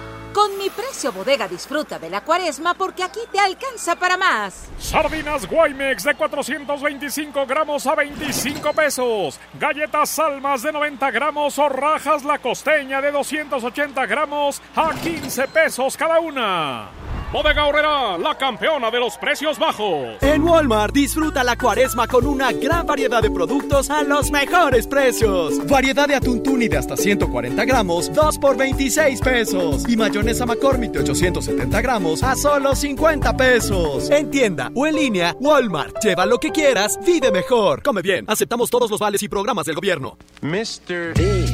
Con 0.33 0.57
mi 0.57 0.69
precio 0.69 1.11
bodega 1.11 1.45
disfruta 1.47 1.99
de 1.99 2.09
la 2.09 2.21
cuaresma 2.21 2.73
porque 2.73 3.03
aquí 3.03 3.19
te 3.31 3.39
alcanza 3.39 3.97
para 3.97 4.15
más. 4.15 4.69
Sardinas 4.79 5.45
Guaymex 5.45 6.05
de 6.05 6.15
425 6.15 7.45
gramos 7.45 7.85
a 7.85 7.95
25 7.95 8.71
pesos. 8.71 9.39
Galletas 9.59 10.09
Salmas 10.09 10.61
de 10.63 10.71
90 10.71 11.11
gramos 11.11 11.59
o 11.59 11.67
rajas 11.67 12.23
la 12.23 12.39
costeña 12.39 13.01
de 13.01 13.11
280 13.11 14.05
gramos 14.05 14.61
a 14.75 14.91
15 14.93 15.47
pesos 15.49 15.97
cada 15.97 16.21
una. 16.21 17.01
Bodega 17.31 17.65
Horrera, 17.65 18.17
la 18.17 18.37
campeona 18.37 18.91
de 18.91 18.99
los 18.99 19.17
precios 19.17 19.57
bajos. 19.57 20.21
En 20.21 20.43
Walmart 20.43 20.93
disfruta 20.93 21.45
la 21.45 21.57
cuaresma 21.57 22.05
con 22.05 22.25
una 22.25 22.51
gran 22.51 22.85
variedad 22.85 23.21
de 23.21 23.31
productos 23.31 23.89
a 23.89 24.03
los 24.03 24.29
mejores 24.31 24.85
precios. 24.85 25.65
Variedad 25.65 26.09
de 26.09 26.15
atún 26.15 26.43
tuni 26.43 26.67
de 26.67 26.77
hasta 26.77 26.97
140 26.97 27.63
gramos, 27.63 28.13
2 28.13 28.37
por 28.37 28.57
26 28.57 29.21
pesos. 29.21 29.85
Y 29.87 29.95
mayonesa 30.21 30.45
McCormick 30.45 30.91
de 30.91 30.99
870 30.99 31.81
gramos 31.81 32.21
a 32.21 32.35
solo 32.35 32.75
50 32.75 33.35
pesos. 33.35 34.09
En 34.11 34.29
tienda 34.29 34.71
o 34.75 34.85
en 34.85 34.95
línea, 34.95 35.35
Walmart. 35.39 35.97
Lleva 36.03 36.27
lo 36.27 36.37
que 36.37 36.51
quieras, 36.51 36.99
vive 37.03 37.31
mejor. 37.31 37.81
Come 37.81 38.03
bien. 38.03 38.25
Aceptamos 38.27 38.69
todos 38.69 38.91
los 38.91 38.99
vales 38.99 39.23
y 39.23 39.27
programas 39.27 39.65
del 39.65 39.75
gobierno. 39.75 40.17
Mr. 40.41 41.15
D. 41.15 41.45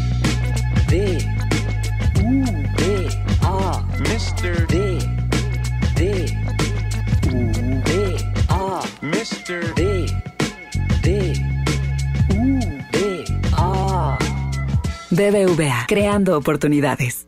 D. 0.90 1.18
U. 2.26 2.44
D. 2.78 3.10
A. 3.42 3.86
Mr. 4.00 4.68
D. 4.68 5.00
D. 5.96 6.26
U. 7.28 7.52
D. 7.86 8.18
A. 8.50 8.82
Mr. 9.02 9.74
D. 9.76 10.08
D. 11.02 11.34
U. 12.36 12.60
D. 12.92 13.24
A. 13.54 14.18
BBVA, 15.10 15.86
creando 15.88 16.38
oportunidades. 16.38 17.28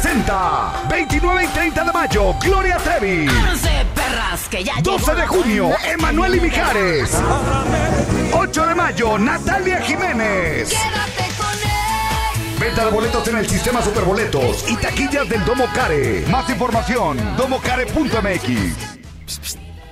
presenta 0.00 0.82
29 0.90 1.44
y 1.44 1.46
30 1.48 1.84
de 1.84 1.92
mayo, 1.92 2.34
Gloria 2.42 2.76
Trevi. 2.76 3.26
perras, 3.94 4.48
que 4.50 4.62
ya 4.62 4.74
12 4.82 5.14
de 5.14 5.26
junio, 5.26 5.70
Emanuel 5.84 6.34
y 6.34 6.40
Mijares. 6.40 7.16
8 8.32 8.66
de 8.66 8.74
mayo, 8.74 9.18
Natalia 9.18 9.80
Jiménez. 9.80 10.70
Venta 12.60 12.84
de 12.84 12.90
boletos 12.90 13.26
en 13.28 13.36
el 13.38 13.48
sistema 13.48 13.80
Superboletos 13.80 14.68
y 14.68 14.76
taquillas 14.76 15.28
del 15.30 15.42
Domo 15.46 15.66
Care. 15.74 16.26
Más 16.30 16.48
información, 16.50 17.18
domocare.mx. 17.38 18.50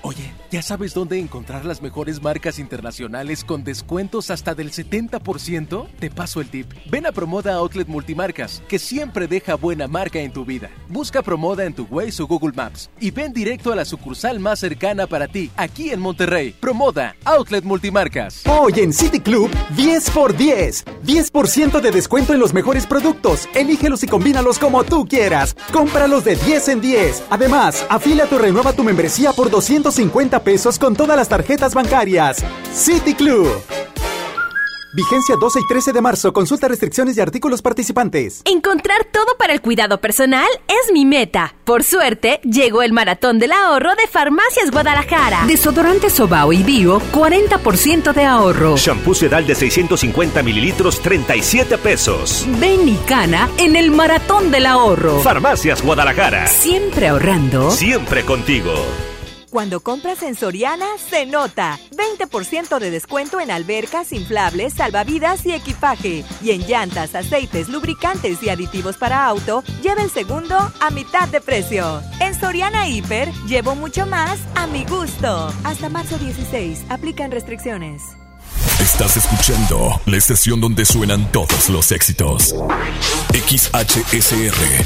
Oye, 0.02 0.33
¿ya 0.54 0.62
sabes 0.62 0.94
dónde 0.94 1.18
encontrar 1.18 1.64
las 1.64 1.82
mejores 1.82 2.22
marcas 2.22 2.60
internacionales 2.60 3.42
con 3.42 3.64
descuentos 3.64 4.30
hasta 4.30 4.54
del 4.54 4.70
70%? 4.70 5.88
Te 5.98 6.10
paso 6.10 6.40
el 6.40 6.48
tip. 6.48 6.72
Ven 6.88 7.06
a 7.06 7.10
Promoda 7.10 7.54
Outlet 7.54 7.88
Multimarcas, 7.88 8.62
que 8.68 8.78
siempre 8.78 9.26
deja 9.26 9.56
buena 9.56 9.88
marca 9.88 10.20
en 10.20 10.32
tu 10.32 10.44
vida. 10.44 10.70
Busca 10.88 11.24
Promoda 11.24 11.64
en 11.64 11.74
tu 11.74 11.88
Waze 11.90 12.22
o 12.22 12.28
Google 12.28 12.52
Maps 12.54 12.88
y 13.00 13.10
ven 13.10 13.32
directo 13.32 13.72
a 13.72 13.74
la 13.74 13.84
sucursal 13.84 14.38
más 14.38 14.60
cercana 14.60 15.08
para 15.08 15.26
ti, 15.26 15.50
aquí 15.56 15.90
en 15.90 15.98
Monterrey. 15.98 16.54
Promoda 16.60 17.16
Outlet 17.24 17.64
Multimarcas. 17.64 18.46
Hoy 18.46 18.74
en 18.76 18.92
City 18.92 19.18
Club, 19.18 19.50
10 19.74 20.10
por 20.10 20.36
10. 20.36 20.84
10% 21.04 21.80
de 21.80 21.90
descuento 21.90 22.32
en 22.32 22.38
los 22.38 22.54
mejores 22.54 22.86
productos. 22.86 23.48
Elígelos 23.56 24.04
y 24.04 24.06
combínalos 24.06 24.60
como 24.60 24.84
tú 24.84 25.04
quieras. 25.04 25.56
Cómpralos 25.72 26.22
de 26.22 26.36
10 26.36 26.68
en 26.68 26.80
10. 26.80 27.24
Además, 27.30 27.84
afíliate 27.88 28.36
o 28.36 28.38
renueva 28.38 28.72
tu 28.72 28.84
membresía 28.84 29.32
por 29.32 29.50
250 29.50 30.43
pesos 30.44 30.78
con 30.78 30.94
todas 30.94 31.16
las 31.16 31.28
tarjetas 31.28 31.74
bancarias. 31.74 32.44
City 32.72 33.14
Club. 33.14 33.48
Vigencia 34.94 35.34
12 35.34 35.58
y 35.58 35.66
13 35.66 35.92
de 35.92 36.00
marzo. 36.00 36.32
Consulta 36.32 36.68
restricciones 36.68 37.16
y 37.16 37.20
artículos 37.20 37.62
participantes. 37.62 38.42
Encontrar 38.44 39.04
todo 39.10 39.36
para 39.36 39.52
el 39.52 39.60
cuidado 39.60 40.00
personal 40.00 40.46
es 40.68 40.92
mi 40.92 41.04
meta. 41.04 41.52
Por 41.64 41.82
suerte, 41.82 42.38
llegó 42.44 42.80
el 42.82 42.92
maratón 42.92 43.40
del 43.40 43.50
ahorro 43.50 43.96
de 43.96 44.06
Farmacias 44.06 44.70
Guadalajara. 44.70 45.46
Desodorante 45.48 46.10
Sobao 46.10 46.52
y 46.52 46.62
Bio, 46.62 47.00
40% 47.12 48.12
de 48.12 48.24
ahorro. 48.24 48.76
Shampoo 48.76 49.14
Sedal 49.16 49.48
de 49.48 49.56
650 49.56 50.44
mililitros, 50.44 51.00
37 51.00 51.76
pesos. 51.78 52.46
Ven 52.60 52.88
y 52.88 52.94
cana 52.98 53.48
en 53.58 53.74
el 53.74 53.90
maratón 53.90 54.52
del 54.52 54.66
ahorro. 54.66 55.18
Farmacias 55.22 55.82
Guadalajara. 55.82 56.46
Siempre 56.46 57.08
ahorrando. 57.08 57.72
Siempre 57.72 58.24
contigo. 58.24 58.72
Cuando 59.54 59.78
compras 59.78 60.24
en 60.24 60.34
Soriana, 60.34 60.84
se 60.98 61.26
nota. 61.26 61.78
20% 61.92 62.80
de 62.80 62.90
descuento 62.90 63.38
en 63.38 63.52
albercas, 63.52 64.12
inflables, 64.12 64.74
salvavidas 64.74 65.46
y 65.46 65.52
equipaje. 65.52 66.24
Y 66.42 66.50
en 66.50 66.62
llantas, 66.66 67.14
aceites, 67.14 67.68
lubricantes 67.68 68.42
y 68.42 68.48
aditivos 68.48 68.96
para 68.96 69.24
auto, 69.24 69.62
lleva 69.80 70.02
el 70.02 70.10
segundo 70.10 70.56
a 70.80 70.90
mitad 70.90 71.28
de 71.28 71.40
precio. 71.40 72.02
En 72.18 72.34
Soriana 72.34 72.88
Hiper, 72.88 73.30
llevo 73.46 73.76
mucho 73.76 74.06
más 74.06 74.40
a 74.56 74.66
mi 74.66 74.84
gusto. 74.86 75.54
Hasta 75.62 75.88
marzo 75.88 76.18
16, 76.18 76.86
aplican 76.88 77.30
restricciones. 77.30 78.02
Estás 78.80 79.16
escuchando 79.16 80.00
la 80.06 80.16
estación 80.16 80.60
donde 80.60 80.84
suenan 80.84 81.30
todos 81.30 81.68
los 81.68 81.92
éxitos. 81.92 82.56
XHSR. 83.32 84.84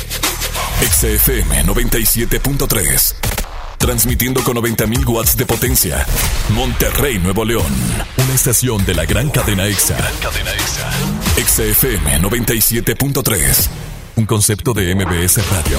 XFM 0.82 1.64
97.3. 1.64 3.37
Transmitiendo 3.78 4.42
con 4.42 4.56
90.000 4.56 5.08
watts 5.08 5.36
de 5.36 5.46
potencia. 5.46 6.04
Monterrey, 6.50 7.18
Nuevo 7.18 7.44
León. 7.44 7.72
Una 8.16 8.34
estación 8.34 8.84
de 8.84 8.94
la 8.94 9.06
gran 9.06 9.30
cadena 9.30 9.66
EXA. 9.66 9.96
Cadena 10.20 10.52
EXA. 10.52 10.90
EXA 11.38 11.62
FM 11.64 12.20
97.3. 12.20 13.68
Un 14.16 14.26
concepto 14.26 14.74
de 14.74 14.94
MBS 14.94 15.48
Radio. 15.50 15.78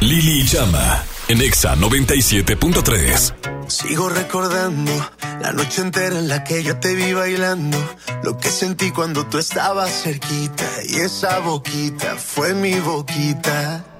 Lili 0.00 0.46
Llama. 0.46 1.02
En 1.28 1.40
EXA 1.40 1.76
97.3. 1.76 3.68
Sigo 3.68 4.08
recordando 4.08 4.92
la 5.40 5.52
noche 5.52 5.80
entera 5.80 6.18
en 6.18 6.28
la 6.28 6.44
que 6.44 6.62
yo 6.62 6.78
te 6.78 6.94
vi 6.94 7.12
bailando. 7.12 7.78
Lo 8.22 8.36
que 8.36 8.50
sentí 8.50 8.90
cuando 8.90 9.26
tú 9.26 9.38
estabas 9.38 10.02
cerquita. 10.02 10.66
Y 10.86 10.96
esa 10.96 11.38
boquita 11.38 12.16
fue 12.16 12.52
mi 12.52 12.78
boquita. 12.80 13.84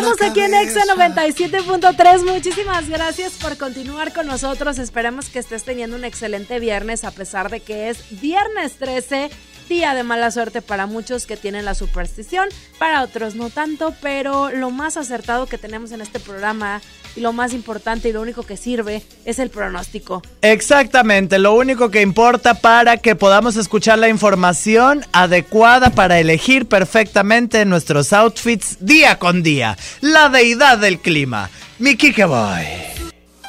La 0.00 0.26
aquí 0.26 0.40
en 0.40 0.54
Exa 0.54 0.80
97.3. 0.84 2.24
Muchísimas 2.24 2.88
gracias 2.88 3.32
por 3.34 3.56
continuar 3.56 4.12
con 4.12 4.26
nosotros. 4.26 4.78
Esperamos 4.78 5.28
que 5.28 5.38
estés 5.38 5.64
teniendo 5.64 5.96
un 5.96 6.04
excelente 6.04 6.58
viernes 6.58 7.04
a 7.04 7.10
pesar 7.10 7.50
de 7.50 7.60
que 7.60 7.90
es 7.90 8.20
viernes 8.20 8.76
13, 8.78 9.30
día 9.68 9.94
de 9.94 10.02
mala 10.02 10.30
suerte 10.30 10.62
para 10.62 10.86
muchos 10.86 11.26
que 11.26 11.36
tienen 11.36 11.64
la 11.64 11.74
superstición, 11.74 12.48
para 12.78 13.02
otros 13.02 13.34
no 13.34 13.50
tanto, 13.50 13.94
pero 14.00 14.50
lo 14.50 14.70
más 14.70 14.96
acertado 14.96 15.46
que 15.46 15.58
tenemos 15.58 15.92
en 15.92 16.00
este 16.00 16.18
programa 16.18 16.80
y 17.16 17.20
lo 17.20 17.32
más 17.32 17.52
importante 17.52 18.08
y 18.08 18.12
lo 18.12 18.20
único 18.20 18.42
que 18.42 18.56
sirve 18.56 19.02
es 19.24 19.38
el 19.38 19.50
pronóstico. 19.50 20.22
Exactamente, 20.42 21.38
lo 21.38 21.54
único 21.54 21.90
que 21.90 22.02
importa 22.02 22.54
para 22.54 22.96
que 22.96 23.14
podamos 23.14 23.56
escuchar 23.56 23.98
la 23.98 24.08
información 24.08 25.04
adecuada 25.12 25.90
para 25.90 26.18
elegir 26.18 26.66
perfectamente 26.66 27.64
nuestros 27.64 28.12
outfits 28.12 28.76
día 28.80 29.18
con 29.18 29.42
día. 29.42 29.76
La 30.00 30.28
deidad 30.28 30.78
del 30.78 30.98
clima. 31.00 31.50
Mi 31.78 31.96
Kike 31.96 32.24
Boy. 32.24 32.64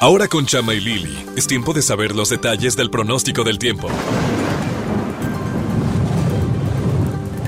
Ahora 0.00 0.26
con 0.26 0.46
Chama 0.46 0.74
y 0.74 0.80
Lili, 0.80 1.16
es 1.36 1.46
tiempo 1.46 1.72
de 1.72 1.80
saber 1.80 2.16
los 2.16 2.28
detalles 2.28 2.74
del 2.76 2.90
pronóstico 2.90 3.44
del 3.44 3.58
tiempo. 3.58 3.88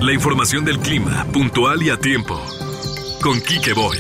La 0.01 0.13
información 0.13 0.65
del 0.65 0.79
clima, 0.79 1.27
puntual 1.33 1.83
y 1.83 1.91
a 1.91 1.97
tiempo. 1.97 2.41
Con 3.23 3.41
Kike 3.41 3.73
Boy. 3.73 3.97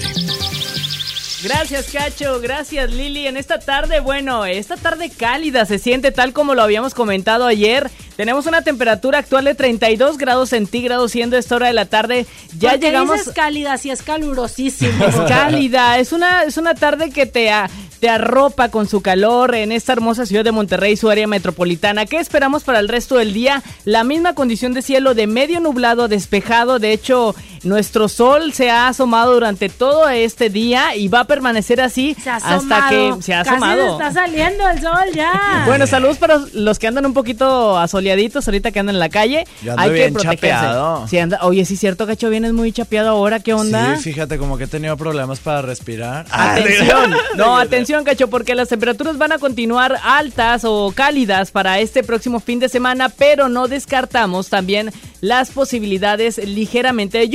Gracias, 1.44 1.90
Cacho. 1.92 2.40
Gracias, 2.40 2.90
Lili. 2.90 3.26
En 3.26 3.36
esta 3.36 3.58
tarde, 3.58 4.00
bueno, 4.00 4.46
esta 4.46 4.76
tarde 4.76 5.10
cálida 5.10 5.66
se 5.66 5.78
siente 5.78 6.10
tal 6.10 6.32
como 6.32 6.54
lo 6.54 6.62
habíamos 6.62 6.94
comentado 6.94 7.46
ayer. 7.46 7.90
Tenemos 8.16 8.46
una 8.46 8.62
temperatura 8.62 9.18
actual 9.18 9.44
de 9.44 9.54
32 9.54 10.16
grados 10.18 10.50
centígrados, 10.50 11.10
siendo 11.12 11.36
esta 11.36 11.56
hora 11.56 11.66
de 11.66 11.72
la 11.74 11.84
tarde. 11.86 12.26
Ya 12.58 12.70
¿Por 12.70 12.80
qué 12.80 12.86
llegamos. 12.86 13.18
dices 13.18 13.34
cálida 13.34 13.76
si 13.76 13.90
es 13.90 14.02
calurosísimo. 14.02 15.04
Es 15.04 15.16
cálida, 15.16 15.98
es 15.98 16.12
una, 16.12 16.44
es 16.44 16.56
una 16.56 16.74
tarde 16.74 17.10
que 17.10 17.26
te, 17.26 17.50
te 18.00 18.08
arropa 18.08 18.70
con 18.70 18.88
su 18.88 19.02
calor 19.02 19.54
en 19.54 19.70
esta 19.72 19.92
hermosa 19.92 20.24
ciudad 20.26 20.44
de 20.44 20.52
Monterrey, 20.52 20.96
su 20.96 21.10
área 21.10 21.26
metropolitana. 21.26 22.06
¿Qué 22.06 22.18
esperamos 22.18 22.64
para 22.64 22.78
el 22.78 22.88
resto 22.88 23.16
del 23.16 23.34
día? 23.34 23.62
La 23.84 24.02
misma 24.02 24.34
condición 24.34 24.72
de 24.72 24.82
cielo 24.82 25.14
de 25.14 25.26
medio 25.26 25.60
nublado, 25.60 26.08
despejado. 26.08 26.78
De 26.78 26.92
hecho, 26.92 27.34
nuestro 27.64 28.08
sol 28.08 28.52
se 28.52 28.70
ha 28.70 28.88
asomado 28.88 29.34
durante 29.34 29.68
todo 29.68 30.08
este 30.08 30.50
día 30.50 30.94
y 30.96 31.08
va 31.08 31.20
a 31.20 31.24
permanecer 31.24 31.80
así 31.80 32.16
hasta 32.26 32.88
que 32.90 33.14
se 33.20 33.34
ha 33.34 33.38
Casi 33.44 33.50
asomado. 33.56 33.92
está 33.92 34.12
saliendo 34.12 34.68
el 34.68 34.80
sol 34.80 35.04
ya. 35.14 35.62
Bueno, 35.66 35.86
saludos 35.86 36.18
para 36.18 36.40
los 36.52 36.78
que 36.78 36.86
andan 36.86 37.06
un 37.06 37.14
poquito 37.14 37.78
asoleaditos 37.78 38.46
ahorita 38.46 38.70
que 38.70 38.80
andan 38.80 38.96
en 38.96 39.00
la 39.00 39.08
calle. 39.08 39.44
Yo 39.62 39.72
ando 39.72 39.82
Hay 39.82 39.88
que 39.90 39.94
bien 39.94 40.12
protegerse. 40.12 40.36
chapeado. 40.46 41.08
Sí, 41.08 41.18
anda- 41.18 41.38
Oye, 41.42 41.64
sí 41.64 41.74
es 41.74 41.80
cierto, 41.80 42.06
Cacho, 42.06 42.28
vienes 42.30 42.52
muy 42.52 42.70
chapeado 42.72 43.10
ahora. 43.10 43.40
¿Qué 43.40 43.54
onda? 43.54 43.96
Sí, 43.96 44.02
fíjate 44.12 44.38
como 44.38 44.58
que 44.58 44.64
he 44.64 44.68
tenido 44.68 44.96
problemas 44.96 45.40
para 45.40 45.62
respirar. 45.62 46.26
Atención, 46.30 47.14
no, 47.36 47.56
atención, 47.56 48.04
Cacho, 48.04 48.28
porque 48.28 48.54
las 48.54 48.68
temperaturas 48.68 49.18
van 49.18 49.32
a 49.32 49.38
continuar 49.38 49.96
altas 50.02 50.62
o 50.64 50.92
cálidas 50.94 51.50
para 51.50 51.78
este 51.80 52.02
próximo 52.02 52.40
fin 52.40 52.58
de 52.60 52.68
semana, 52.68 53.08
pero 53.08 53.48
no 53.48 53.68
descartamos 53.68 54.48
también 54.48 54.92
las 55.20 55.50
posibilidades 55.50 56.38
ligeramente 56.38 57.18
de 57.18 57.28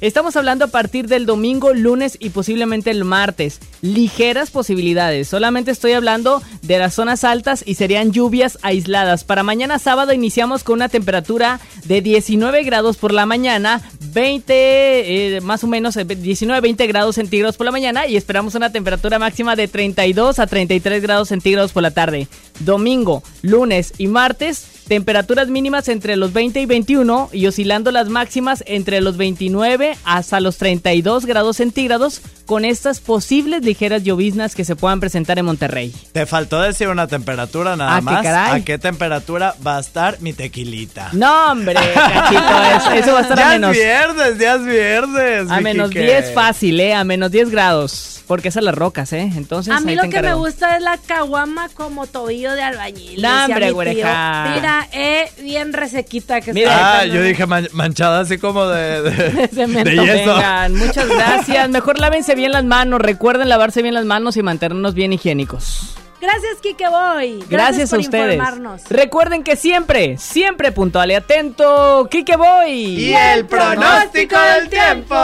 Estamos 0.00 0.36
hablando 0.36 0.64
a 0.64 0.68
partir 0.68 1.08
del 1.08 1.26
domingo, 1.26 1.74
lunes 1.74 2.16
y 2.20 2.30
posiblemente 2.30 2.90
el 2.90 3.04
martes. 3.04 3.60
Ligeras 3.82 4.50
posibilidades. 4.50 5.28
Solamente 5.28 5.70
estoy 5.70 5.92
hablando 5.92 6.42
de 6.62 6.78
las 6.78 6.94
zonas 6.94 7.24
altas 7.24 7.62
y 7.66 7.74
serían 7.74 8.12
lluvias 8.12 8.58
aisladas. 8.62 9.24
Para 9.24 9.42
mañana 9.42 9.78
sábado 9.78 10.12
iniciamos 10.12 10.64
con 10.64 10.74
una 10.74 10.88
temperatura 10.88 11.60
de 11.84 12.00
19 12.00 12.62
grados 12.64 12.96
por 12.96 13.12
la 13.12 13.26
mañana, 13.26 13.82
20, 14.12 15.36
eh, 15.36 15.40
más 15.40 15.64
o 15.64 15.66
menos 15.66 15.96
19-20 15.96 16.86
grados 16.88 17.16
centígrados 17.16 17.56
por 17.56 17.66
la 17.66 17.72
mañana 17.72 18.06
y 18.06 18.16
esperamos 18.16 18.54
una 18.54 18.72
temperatura 18.72 19.18
máxima 19.18 19.56
de 19.56 19.68
32 19.68 20.38
a 20.38 20.46
33 20.46 21.02
grados 21.02 21.28
centígrados 21.28 21.72
por 21.72 21.82
la 21.82 21.90
tarde. 21.90 22.28
Domingo, 22.60 23.22
lunes 23.42 23.92
y 23.98 24.06
martes, 24.06 24.75
temperaturas 24.88 25.48
mínimas 25.48 25.88
entre 25.88 26.16
los 26.16 26.32
20 26.32 26.60
y 26.60 26.66
21 26.66 27.30
y 27.32 27.46
oscilando 27.46 27.90
las 27.90 28.08
máximas 28.08 28.62
entre 28.66 29.00
los 29.00 29.16
29 29.16 29.96
hasta 30.04 30.40
los 30.40 30.56
32 30.58 31.26
grados 31.26 31.56
centígrados 31.56 32.20
con 32.46 32.64
estas 32.64 33.00
posibles 33.00 33.64
ligeras 33.64 34.04
lloviznas 34.04 34.54
que 34.54 34.64
se 34.64 34.76
puedan 34.76 35.00
presentar 35.00 35.38
en 35.38 35.46
Monterrey. 35.46 35.92
Te 36.12 36.26
faltó 36.26 36.60
decir 36.60 36.88
una 36.88 37.08
temperatura 37.08 37.74
nada 37.76 37.96
Ah, 37.96 37.98
¿qué 37.98 38.04
más. 38.04 38.22
caray? 38.22 38.60
¿A 38.60 38.64
qué 38.64 38.78
temperatura 38.78 39.54
va 39.66 39.78
a 39.78 39.80
estar 39.80 40.20
mi 40.20 40.32
tequilita? 40.32 41.08
No, 41.12 41.50
hombre, 41.50 41.74
cachito, 41.74 42.62
eso, 42.76 42.90
eso 42.92 43.12
va 43.12 43.18
a 43.18 43.22
estar 43.22 43.38
ya 43.38 43.48
a 43.48 43.52
menos. 43.54 43.70
es 43.72 43.76
viernes, 43.82 44.38
ya 44.38 44.54
es 44.54 44.64
viernes. 44.64 45.50
A 45.50 45.60
menos 45.60 45.88
Quique. 45.88 46.02
10 46.04 46.34
fácil, 46.34 46.78
¿eh? 46.78 46.94
A 46.94 47.02
menos 47.02 47.32
10 47.32 47.50
grados. 47.50 48.12
Porque 48.28 48.48
es 48.48 48.56
a 48.56 48.60
las 48.60 48.74
rocas, 48.74 49.12
¿eh? 49.12 49.30
Entonces, 49.36 49.72
A 49.72 49.78
mí 49.80 49.90
ahí 49.90 49.96
lo 49.96 50.02
te 50.02 50.08
que 50.10 50.20
me 50.22 50.34
gusta 50.34 50.76
es 50.76 50.82
la 50.82 50.98
caguama 50.98 51.68
como 51.74 52.08
tobillo 52.08 52.52
de 52.54 52.62
albañil. 52.62 53.22
No, 53.22 53.44
hombre, 53.44 53.70
güereja. 53.70 54.52
Mira, 54.56 54.75
eh, 54.92 55.30
bien 55.42 55.72
resequita 55.72 56.40
que 56.40 56.52
Mira, 56.52 56.70
está. 56.72 56.98
ah, 57.00 57.04
yo 57.06 57.22
dije 57.22 57.46
man- 57.46 57.68
manchada 57.72 58.20
así 58.20 58.38
como 58.38 58.66
de, 58.66 59.02
de, 59.02 59.48
Cemento, 59.54 59.90
de 59.90 59.96
yeso. 59.96 60.34
vengan, 60.34 60.74
muchas 60.74 61.08
gracias. 61.08 61.68
Mejor 61.70 61.98
lávense 62.00 62.34
bien 62.34 62.52
las 62.52 62.64
manos. 62.64 63.00
Recuerden 63.00 63.48
lavarse 63.48 63.82
bien 63.82 63.94
las 63.94 64.04
manos 64.04 64.36
y 64.36 64.42
mantenernos 64.42 64.94
bien 64.94 65.12
higiénicos. 65.12 65.94
Gracias, 66.20 66.56
Kike 66.62 66.88
Boy. 66.88 67.44
Gracias, 67.48 67.90
por 67.90 67.98
a 67.98 68.02
ustedes. 68.02 68.34
informarnos. 68.36 68.82
Recuerden 68.88 69.44
que 69.44 69.54
siempre, 69.54 70.16
siempre 70.18 70.72
puntual 70.72 71.10
y 71.10 71.14
atento, 71.14 72.08
Kike 72.10 72.36
Boy. 72.36 72.70
Y 72.72 73.12
el 73.14 73.44
pronóstico 73.46 74.36
del 74.38 74.68
tiempo. 74.68 75.14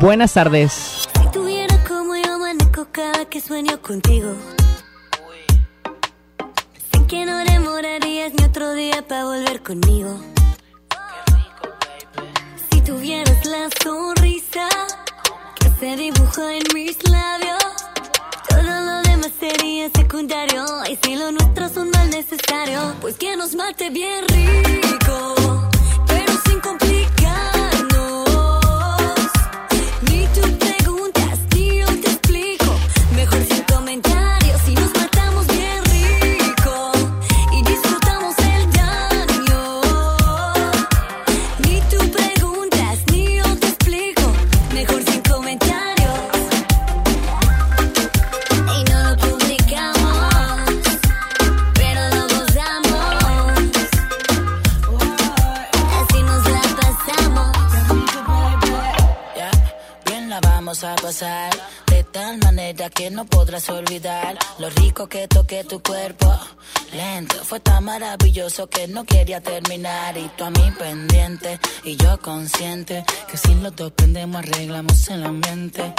Buenas 0.00 0.32
tardes. 0.32 1.06
Si 1.22 1.30
tuviera 1.30 1.76
como 1.86 2.16
yo 2.16 2.36
cada 2.96 3.24
que 3.26 3.40
sueño 3.40 3.80
contigo. 3.82 4.34
Que 7.08 7.24
no 7.24 7.38
demorarías 7.44 8.32
ni 8.34 8.44
otro 8.44 8.72
día 8.72 9.00
para 9.06 9.24
volver 9.24 9.62
conmigo. 9.62 10.18
Si 12.68 12.80
tuvieras 12.80 13.44
la 13.46 13.68
sonrisa 13.80 14.68
que 15.60 15.70
se 15.78 15.94
dibuja 15.96 16.54
en 16.54 16.64
mis 16.74 17.08
labios, 17.08 17.62
todo 18.48 18.62
lo 18.62 19.02
demás 19.02 19.30
sería 19.38 19.88
secundario. 19.90 20.64
Y 20.90 20.96
si 20.96 21.14
lo 21.14 21.30
nuestro 21.30 21.66
es 21.66 21.76
un 21.76 21.90
mal 21.90 22.10
necesario, 22.10 22.94
pues 23.00 23.16
que 23.16 23.36
nos 23.36 23.54
mate 23.54 23.88
bien 23.90 24.24
rico, 24.26 25.65
vamos 60.82 60.84
a 60.84 61.02
pasar. 61.02 61.50
De 61.86 62.04
tal 62.04 62.38
manera 62.38 62.90
que 62.90 63.10
no 63.10 63.24
podrás 63.24 63.68
olvidar 63.70 64.36
lo 64.58 64.68
rico 64.70 65.06
que 65.08 65.26
toqué 65.28 65.64
tu 65.64 65.80
cuerpo. 65.82 66.32
Lento, 66.92 67.36
fue 67.44 67.60
tan 67.60 67.84
maravilloso 67.84 68.66
que 68.68 68.86
no 68.88 69.04
quería 69.04 69.40
terminar. 69.40 70.16
Y 70.18 70.28
tú 70.36 70.44
a 70.44 70.50
mí 70.50 70.72
pendiente, 70.78 71.58
y 71.84 71.96
yo 71.96 72.18
consciente. 72.20 73.04
Que 73.30 73.36
si 73.36 73.54
los 73.54 73.74
dos 73.76 73.92
prendemos, 73.92 74.42
arreglamos 74.42 75.08
el 75.08 75.24
ambiente. 75.24 75.94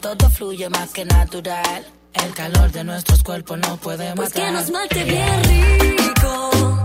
Todo 0.00 0.30
fluye 0.30 0.68
más 0.70 0.90
que 0.90 1.04
natural. 1.04 1.86
El 2.14 2.32
calor 2.34 2.72
de 2.72 2.84
nuestros 2.84 3.22
cuerpos 3.22 3.58
no 3.58 3.76
puede 3.76 4.14
Pues 4.14 4.30
matar. 4.30 4.46
que 4.46 4.50
nos 4.52 4.70
mate 4.70 5.04
bien 5.04 5.44
rico, 5.44 6.84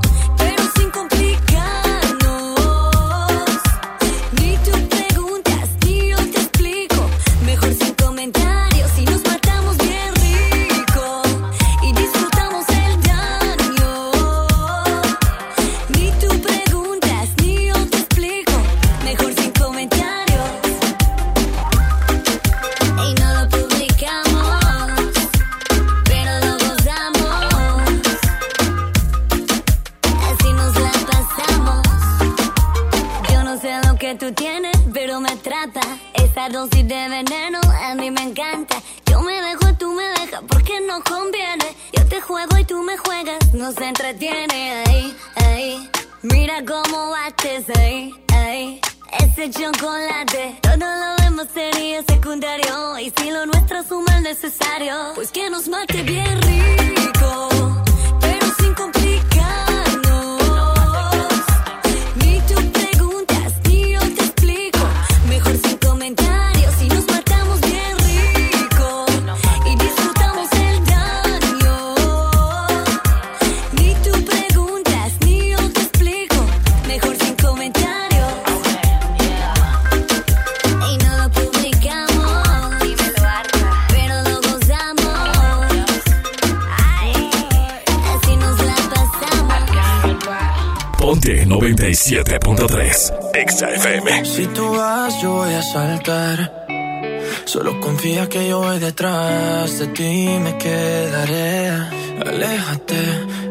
dosis 36.54 36.88
de 36.88 37.10
veneno, 37.10 37.60
a 37.82 37.96
mí 37.96 38.12
me 38.12 38.22
encanta. 38.22 38.76
Yo 39.10 39.22
me 39.22 39.42
dejo, 39.42 39.70
y 39.70 39.74
tú 39.74 39.92
me 39.92 40.04
dejas, 40.20 40.42
porque 40.48 40.80
no 40.82 41.04
conviene. 41.04 41.76
Yo 41.94 42.06
te 42.06 42.22
juego 42.22 42.56
y 42.60 42.64
tú 42.64 42.84
me 42.84 42.96
juegas, 42.96 43.54
nos 43.54 43.76
entretiene. 43.78 44.84
Ahí, 44.86 45.18
ahí, 45.48 45.90
mira 46.22 46.64
cómo 46.64 47.10
bates, 47.10 47.66
ahí, 47.76 48.14
ahí. 48.34 48.80
Ese 49.20 49.50
chocolate, 49.50 50.60
todo 50.62 50.78
lo 50.78 51.16
demás 51.24 51.48
sería 51.52 52.04
secundario. 52.04 53.00
Y 53.00 53.12
si 53.18 53.32
lo 53.32 53.48
nuestro 53.48 53.84
suma 53.84 54.18
el 54.18 54.24
necesario, 54.24 54.96
pues 55.16 55.32
que 55.32 55.50
nos 55.50 55.68
mate 55.68 56.04
bien 56.04 56.40
rico. 56.44 57.50
Ponte 91.14 91.46
97.3. 91.46 93.14
Exa 93.36 93.70
FM. 93.70 94.26
Si 94.26 94.48
tú 94.48 94.68
vas, 94.72 95.22
yo 95.22 95.34
voy 95.34 95.54
a 95.54 95.62
saltar. 95.62 96.66
Solo 97.46 97.80
confía 97.80 98.28
que 98.28 98.50
yo 98.50 98.58
voy 98.62 98.80
detrás 98.80 99.78
de 99.78 99.88
ti 99.90 100.40
me 100.42 100.58
quedaré. 100.58 101.70
Aléjate, 102.26 102.98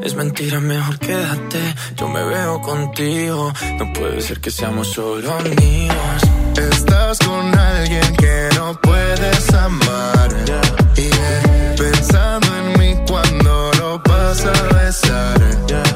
es 0.02 0.12
mentira, 0.16 0.58
mejor 0.58 0.98
quédate. 0.98 1.60
Yo 1.94 2.08
me 2.08 2.24
veo 2.24 2.60
contigo, 2.62 3.52
no 3.78 3.92
puede 3.92 4.20
ser 4.22 4.40
que 4.40 4.50
seamos 4.50 4.88
solo 4.88 5.32
amigos. 5.32 6.20
Estás 6.58 7.20
con 7.20 7.56
alguien 7.56 8.16
que 8.16 8.48
no 8.56 8.76
puedes 8.82 9.54
amar. 9.54 10.30
Yeah. 10.46 10.62
Yeah. 10.96 11.74
pensando 11.78 12.48
en 12.56 12.80
mí 12.80 13.04
cuando 13.06 13.70
lo 13.78 14.00
vas 14.00 14.44
a 14.46 14.52
besar. 14.74 15.38
Yeah. 15.68 15.91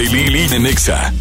y 0.00 0.08
Lili 0.08 0.46
de 0.48 0.58
Nexa. 0.58 1.12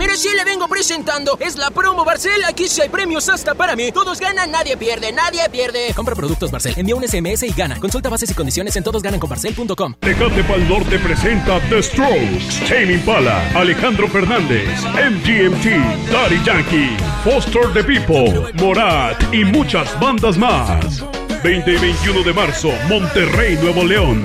Mire, 0.00 0.16
si 0.16 0.34
le 0.34 0.44
vengo 0.44 0.66
presentando. 0.66 1.36
Es 1.40 1.56
la 1.56 1.70
promo 1.70 2.06
Barcel. 2.06 2.42
Aquí 2.48 2.68
sí 2.68 2.80
hay 2.80 2.88
premios 2.88 3.28
hasta 3.28 3.54
para 3.54 3.76
mí. 3.76 3.92
Todos 3.92 4.18
ganan, 4.18 4.50
nadie 4.50 4.78
pierde, 4.78 5.12
nadie 5.12 5.42
pierde. 5.50 5.92
Compra 5.94 6.14
productos 6.14 6.50
Barcel. 6.50 6.72
Envía 6.78 6.96
un 6.96 7.06
SMS 7.06 7.42
y 7.42 7.52
gana. 7.52 7.78
Consulta 7.78 8.08
bases 8.08 8.30
y 8.30 8.34
condiciones 8.34 8.74
en 8.76 8.82
todosgananconbarcel.com. 8.82 9.94
Tecate 10.00 10.42
Pal 10.44 10.68
Norte 10.68 10.98
presenta 11.00 11.60
The 11.68 11.82
Strokes, 11.82 12.66
Tame 12.66 12.94
Impala, 12.94 13.46
Alejandro 13.54 14.08
Fernández, 14.08 14.68
MGMT, 14.84 16.10
Daddy 16.10 16.42
Yankee, 16.44 16.96
Foster 17.22 17.70
the 17.74 17.84
People, 17.84 18.52
Morat 18.54 19.22
y 19.34 19.44
muchas 19.44 20.00
bandas 20.00 20.38
más. 20.38 21.04
20 21.42 21.72
y 21.72 21.76
21 21.76 22.22
de 22.22 22.32
marzo, 22.32 22.70
Monterrey, 22.88 23.56
Nuevo 23.56 23.84
León. 23.84 24.24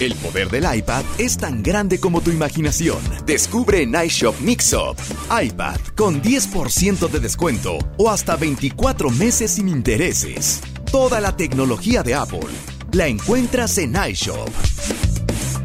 El 0.00 0.14
poder 0.14 0.48
del 0.48 0.64
iPad 0.76 1.04
es 1.18 1.36
tan 1.36 1.62
grande 1.62 2.00
como 2.00 2.22
tu 2.22 2.30
imaginación. 2.30 2.96
Descubre 3.26 3.82
en 3.82 3.94
iShop 3.94 4.34
Mixup. 4.40 4.98
iPad 5.42 5.78
con 5.94 6.22
10% 6.22 7.06
de 7.10 7.20
descuento 7.20 7.76
o 7.98 8.08
hasta 8.08 8.36
24 8.36 9.10
meses 9.10 9.50
sin 9.50 9.68
intereses. 9.68 10.62
Toda 10.90 11.20
la 11.20 11.36
tecnología 11.36 12.02
de 12.02 12.14
Apple 12.14 12.48
la 12.92 13.08
encuentras 13.08 13.76
en 13.76 13.94
iShop. 13.94 15.09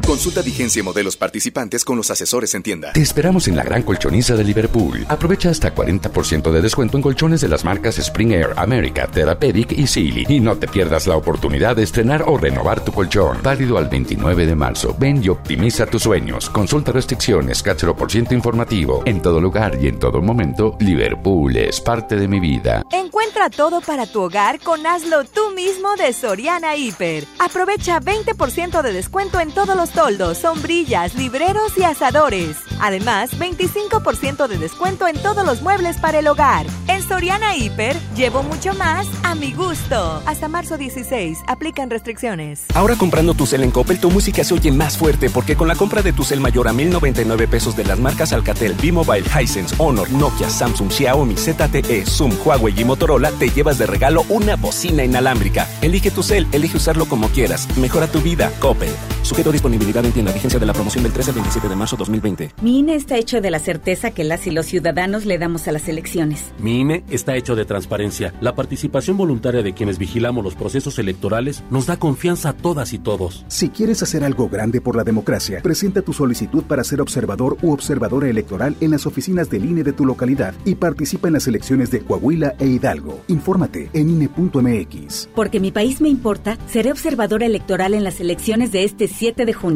Consulta 0.06 0.40
vigencia 0.40 0.78
y 0.78 0.82
modelos 0.84 1.16
participantes 1.16 1.84
con 1.84 1.96
los 1.96 2.12
asesores 2.12 2.54
en 2.54 2.62
tienda. 2.62 2.92
Te 2.92 3.02
esperamos 3.02 3.48
en 3.48 3.56
la 3.56 3.64
gran 3.64 3.82
colchoniza 3.82 4.36
de 4.36 4.44
Liverpool. 4.44 5.04
Aprovecha 5.08 5.50
hasta 5.50 5.74
40% 5.74 6.52
de 6.52 6.60
descuento 6.62 6.96
en 6.96 7.02
colchones 7.02 7.40
de 7.40 7.48
las 7.48 7.64
marcas 7.64 7.98
Spring 7.98 8.30
Air, 8.30 8.50
America, 8.56 9.08
Therapeutic 9.08 9.72
y 9.72 9.88
Sealy. 9.88 10.26
Y 10.28 10.38
no 10.38 10.56
te 10.58 10.68
pierdas 10.68 11.08
la 11.08 11.16
oportunidad 11.16 11.74
de 11.74 11.82
estrenar 11.82 12.22
o 12.28 12.38
renovar 12.38 12.84
tu 12.84 12.92
colchón. 12.92 13.38
Válido 13.42 13.78
al 13.78 13.88
29 13.88 14.46
de 14.46 14.54
marzo. 14.54 14.94
Ven 14.96 15.24
y 15.24 15.28
optimiza 15.28 15.86
tus 15.86 16.04
sueños. 16.04 16.50
Consulta 16.50 16.92
restricciones, 16.92 17.64
por 17.98 18.08
ciento 18.08 18.32
informativo. 18.32 19.02
En 19.06 19.20
todo 19.20 19.40
lugar 19.40 19.76
y 19.82 19.88
en 19.88 19.98
todo 19.98 20.22
momento, 20.22 20.76
Liverpool 20.78 21.56
es 21.56 21.80
parte 21.80 22.14
de 22.14 22.28
mi 22.28 22.38
vida. 22.38 22.84
Encuentra 22.92 23.50
todo 23.50 23.80
para 23.80 24.06
tu 24.06 24.22
hogar 24.22 24.60
con 24.60 24.86
Hazlo 24.86 25.24
tú 25.24 25.50
mismo 25.50 25.96
de 25.96 26.12
Soriana 26.12 26.76
Hiper. 26.76 27.24
Aprovecha 27.40 28.00
20% 28.00 28.82
de 28.82 28.92
descuento 28.92 29.40
en 29.40 29.50
todos 29.50 29.76
los 29.76 29.95
toldos, 29.96 30.36
sombrillas, 30.36 31.14
libreros 31.14 31.72
y 31.78 31.82
asadores. 31.82 32.58
Además, 32.80 33.30
25% 33.38 34.46
de 34.46 34.58
descuento 34.58 35.08
en 35.08 35.16
todos 35.22 35.44
los 35.46 35.62
muebles 35.62 35.96
para 35.96 36.18
el 36.18 36.28
hogar. 36.28 36.66
En 36.86 37.02
Soriana 37.02 37.56
Hiper, 37.56 37.96
llevo 38.14 38.42
mucho 38.42 38.74
más 38.74 39.06
a 39.22 39.34
mi 39.34 39.52
gusto. 39.52 40.22
Hasta 40.26 40.48
marzo 40.48 40.76
16, 40.76 41.38
aplican 41.46 41.88
restricciones. 41.88 42.66
Ahora 42.74 42.94
comprando 42.96 43.32
tu 43.32 43.46
cel 43.46 43.62
en 43.62 43.70
Coppel, 43.70 43.98
tu 43.98 44.10
música 44.10 44.44
se 44.44 44.52
oye 44.52 44.70
más 44.70 44.98
fuerte 44.98 45.30
porque 45.30 45.56
con 45.56 45.66
la 45.66 45.74
compra 45.74 46.02
de 46.02 46.12
tu 46.12 46.24
cel 46.24 46.40
mayor 46.40 46.68
a 46.68 46.74
1099 46.74 47.48
pesos 47.48 47.74
de 47.74 47.84
las 47.84 47.98
marcas 47.98 48.34
Alcatel, 48.34 48.74
B-Mobile, 48.74 49.24
Hisense, 49.40 49.74
Honor, 49.78 50.10
Nokia, 50.10 50.50
Samsung, 50.50 50.90
Xiaomi, 50.90 51.36
ZTE, 51.36 52.04
Zoom, 52.04 52.32
Huawei 52.44 52.78
y 52.78 52.84
Motorola, 52.84 53.30
te 53.32 53.48
llevas 53.48 53.78
de 53.78 53.86
regalo 53.86 54.26
una 54.28 54.56
bocina 54.56 55.04
inalámbrica. 55.04 55.66
Elige 55.80 56.10
tu 56.10 56.22
cel, 56.22 56.46
elige 56.52 56.76
usarlo 56.76 57.06
como 57.06 57.30
quieras. 57.30 57.66
Mejora 57.78 58.08
tu 58.08 58.20
vida. 58.20 58.52
Coppel. 58.60 58.90
Sujeto 59.22 59.50
a 59.50 59.52
disponibilidad 59.86 60.18
en 60.18 60.24
la 60.24 60.32
vigencia 60.32 60.58
de 60.58 60.66
la 60.66 60.72
promoción 60.72 61.04
del 61.04 61.12
13 61.12 61.30
al 61.30 61.34
27 61.36 61.68
de 61.68 61.76
marzo 61.76 61.96
2020. 61.96 62.52
Mi 62.62 62.78
INE 62.80 62.94
está 62.94 63.16
hecho 63.16 63.40
de 63.40 63.50
la 63.50 63.58
certeza 63.58 64.10
que 64.10 64.24
las 64.24 64.46
y 64.46 64.50
los 64.50 64.66
ciudadanos 64.66 65.24
le 65.26 65.38
damos 65.38 65.68
a 65.68 65.72
las 65.72 65.88
elecciones. 65.88 66.52
Mi 66.58 66.80
INE 66.80 67.04
está 67.10 67.36
hecho 67.36 67.54
de 67.54 67.64
transparencia. 67.64 68.34
La 68.40 68.54
participación 68.54 69.16
voluntaria 69.16 69.62
de 69.62 69.74
quienes 69.74 69.98
vigilamos 69.98 70.44
los 70.44 70.54
procesos 70.54 70.98
electorales 70.98 71.62
nos 71.70 71.86
da 71.86 71.98
confianza 71.98 72.50
a 72.50 72.52
todas 72.52 72.92
y 72.92 72.98
todos. 72.98 73.44
Si 73.48 73.68
quieres 73.68 74.02
hacer 74.02 74.24
algo 74.24 74.48
grande 74.48 74.80
por 74.80 74.96
la 74.96 75.04
democracia, 75.04 75.60
presenta 75.62 76.02
tu 76.02 76.12
solicitud 76.12 76.64
para 76.64 76.84
ser 76.84 77.00
observador 77.00 77.56
u 77.62 77.72
observadora 77.72 78.28
electoral 78.28 78.76
en 78.80 78.90
las 78.90 79.06
oficinas 79.06 79.50
del 79.50 79.64
INE 79.64 79.84
de 79.84 79.92
tu 79.92 80.04
localidad 80.04 80.54
y 80.64 80.74
participa 80.74 81.28
en 81.28 81.34
las 81.34 81.46
elecciones 81.46 81.90
de 81.90 82.00
Coahuila 82.00 82.54
e 82.58 82.66
Hidalgo. 82.66 83.20
Infórmate 83.28 83.90
en 83.92 84.10
INE.mx. 84.10 85.28
Porque 85.34 85.60
mi 85.60 85.70
país 85.70 86.00
me 86.00 86.08
importa, 86.08 86.58
seré 86.68 86.90
observadora 86.90 87.46
electoral 87.46 87.94
en 87.94 88.04
las 88.04 88.20
elecciones 88.20 88.72
de 88.72 88.84
este 88.84 89.08
7 89.08 89.44
de 89.44 89.52
junio. 89.52 89.75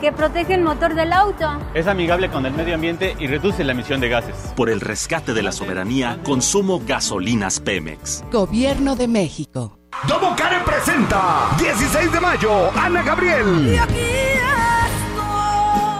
que 0.00 0.12
protege 0.12 0.54
el 0.54 0.62
motor 0.62 0.94
del 0.94 1.12
auto. 1.12 1.46
Es 1.74 1.86
amigable 1.86 2.30
con 2.30 2.46
el 2.46 2.52
medio 2.52 2.74
ambiente 2.74 3.14
y 3.18 3.26
reduce 3.26 3.62
la 3.64 3.72
emisión 3.72 4.00
de 4.00 4.08
gases. 4.08 4.34
Por 4.56 4.70
el 4.70 4.80
rescate 4.80 5.34
de 5.34 5.42
la 5.42 5.52
soberanía, 5.52 6.18
consumo 6.24 6.80
gasolinas 6.86 7.60
Pemex. 7.60 8.24
Gobierno 8.32 8.96
de 8.96 9.08
México. 9.08 9.78
Domo 10.08 10.34
Karen 10.34 10.64
presenta 10.64 11.50
16 11.58 12.12
de 12.12 12.20
mayo, 12.20 12.70
Ana 12.74 13.02
Gabriel. 13.02 13.78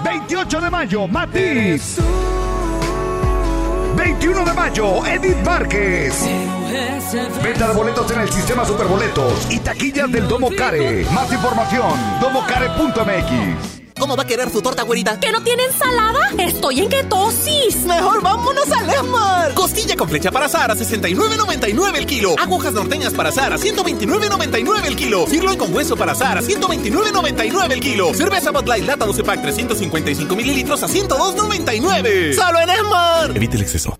28 0.04 0.60
de 0.60 0.70
mayo, 0.70 1.06
Matiz. 1.06 1.98
21 3.96 4.44
de 4.44 4.52
mayo, 4.54 5.06
Edith 5.06 5.44
Márquez. 5.44 6.24
Venta 7.42 7.68
de 7.68 7.74
boletos 7.74 8.10
en 8.12 8.20
el 8.20 8.28
sistema 8.30 8.64
Superboletos 8.64 9.50
y 9.50 9.58
taquillas 9.58 10.10
del 10.10 10.28
Domo 10.28 10.48
Care. 10.56 11.04
Más 11.12 11.30
información, 11.32 11.92
domocare.mx. 12.20 13.79
¿Cómo 14.00 14.16
va 14.16 14.22
a 14.22 14.26
querer 14.26 14.50
su 14.50 14.62
torta, 14.62 14.82
güerita? 14.82 15.20
¿Que 15.20 15.30
no 15.30 15.42
tiene 15.42 15.62
ensalada? 15.64 16.30
Estoy 16.38 16.80
en 16.80 16.88
ketosis. 16.88 17.84
Mejor 17.84 18.22
vámonos 18.22 18.72
al 18.72 18.88
Esmar. 18.88 19.52
Costilla 19.52 19.94
con 19.94 20.08
flecha 20.08 20.30
para 20.32 20.46
asar 20.46 20.70
a 20.70 20.74
69.99 20.74 21.96
el 21.98 22.06
kilo. 22.06 22.34
Agujas 22.38 22.72
norteñas 22.72 23.12
para 23.12 23.28
asar 23.28 23.52
a 23.52 23.58
129.99 23.58 24.86
el 24.86 24.96
kilo. 24.96 25.26
Sirloin 25.26 25.58
con 25.58 25.74
hueso 25.74 25.98
para 25.98 26.12
asar 26.12 26.38
a 26.38 26.40
129.99 26.40 27.72
el 27.72 27.80
kilo. 27.80 28.14
Cerveza 28.14 28.50
Bud 28.50 28.66
Light 28.66 28.86
Lata 28.86 29.04
12 29.04 29.22
Pack 29.22 29.42
355 29.42 30.34
mililitros 30.34 30.82
a 30.82 30.88
102.99. 30.88 32.34
¡Solo 32.34 32.58
en 32.58 32.70
Esmar! 32.70 33.36
Evite 33.36 33.56
el 33.56 33.62
exceso. 33.62 33.99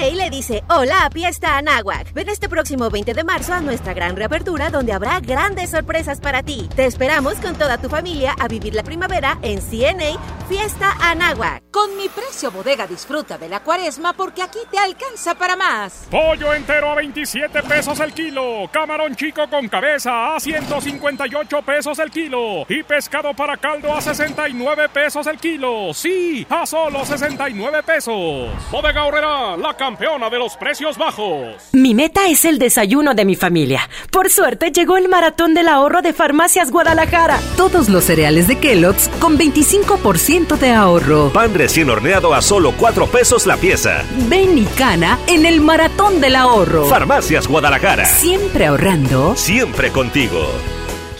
CNA 0.00 0.14
le 0.14 0.30
dice 0.30 0.64
hola 0.68 1.04
a 1.04 1.10
Fiesta 1.10 1.58
Anáhuac. 1.58 2.14
Ven 2.14 2.30
este 2.30 2.48
próximo 2.48 2.88
20 2.88 3.12
de 3.12 3.22
marzo 3.22 3.52
a 3.52 3.60
nuestra 3.60 3.92
gran 3.92 4.16
reapertura 4.16 4.70
donde 4.70 4.92
habrá 4.94 5.20
grandes 5.20 5.70
sorpresas 5.70 6.20
para 6.20 6.42
ti. 6.42 6.68
Te 6.74 6.86
esperamos 6.86 7.34
con 7.34 7.54
toda 7.54 7.76
tu 7.76 7.90
familia 7.90 8.34
a 8.38 8.48
vivir 8.48 8.74
la 8.74 8.82
primavera 8.82 9.38
en 9.42 9.60
CNA 9.60 10.18
Fiesta 10.48 10.96
Anáhuac. 11.00 11.64
Con 11.70 11.96
mi 11.96 12.08
precio 12.08 12.50
bodega 12.50 12.86
disfruta 12.86 13.36
de 13.36 13.48
la 13.48 13.60
cuaresma 13.60 14.14
porque 14.14 14.42
aquí 14.42 14.58
te 14.70 14.78
alcanza 14.78 15.34
para 15.34 15.54
más. 15.54 16.08
Pollo 16.10 16.54
entero 16.54 16.90
a 16.90 16.94
27 16.94 17.62
pesos 17.62 18.00
el 18.00 18.12
kilo. 18.12 18.68
Camarón 18.72 19.14
chico 19.14 19.48
con 19.48 19.68
cabeza 19.68 20.34
a 20.34 20.40
158 20.40 21.62
pesos 21.62 21.98
el 21.98 22.10
kilo. 22.10 22.64
Y 22.68 22.82
pescado 22.82 23.34
para 23.34 23.56
caldo 23.58 23.94
a 23.94 24.00
69 24.00 24.88
pesos 24.88 25.26
el 25.26 25.38
kilo. 25.38 25.92
Sí, 25.94 26.46
a 26.48 26.66
solo 26.66 27.04
69 27.04 27.82
pesos. 27.82 28.50
Bodega 28.70 29.04
Horrera, 29.04 29.56
la 29.56 29.74
cabeza 29.74 29.89
campeona 29.90 30.30
de 30.30 30.38
los 30.38 30.56
precios 30.56 30.96
bajos. 30.96 31.70
Mi 31.72 31.94
meta 31.94 32.28
es 32.28 32.44
el 32.44 32.60
desayuno 32.60 33.12
de 33.14 33.24
mi 33.24 33.34
familia. 33.34 33.88
Por 34.12 34.30
suerte 34.30 34.70
llegó 34.70 34.96
el 34.96 35.08
maratón 35.08 35.52
del 35.52 35.66
ahorro 35.66 36.00
de 36.00 36.12
Farmacias 36.12 36.70
Guadalajara. 36.70 37.40
Todos 37.56 37.88
los 37.88 38.04
cereales 38.04 38.46
de 38.46 38.56
Kellogg's 38.56 39.08
con 39.18 39.36
25% 39.36 40.58
de 40.58 40.70
ahorro. 40.70 41.30
Pan 41.32 41.52
recién 41.54 41.90
horneado 41.90 42.34
a 42.34 42.40
solo 42.40 42.72
4 42.78 43.08
pesos 43.08 43.46
la 43.46 43.56
pieza. 43.56 44.04
Ven 44.28 44.58
y 44.58 44.64
cana 44.64 45.18
en 45.26 45.44
el 45.44 45.60
maratón 45.60 46.20
del 46.20 46.36
ahorro. 46.36 46.86
Farmacias 46.86 47.48
Guadalajara. 47.48 48.04
Siempre 48.04 48.66
ahorrando. 48.66 49.34
Siempre 49.34 49.90
contigo. 49.90 50.46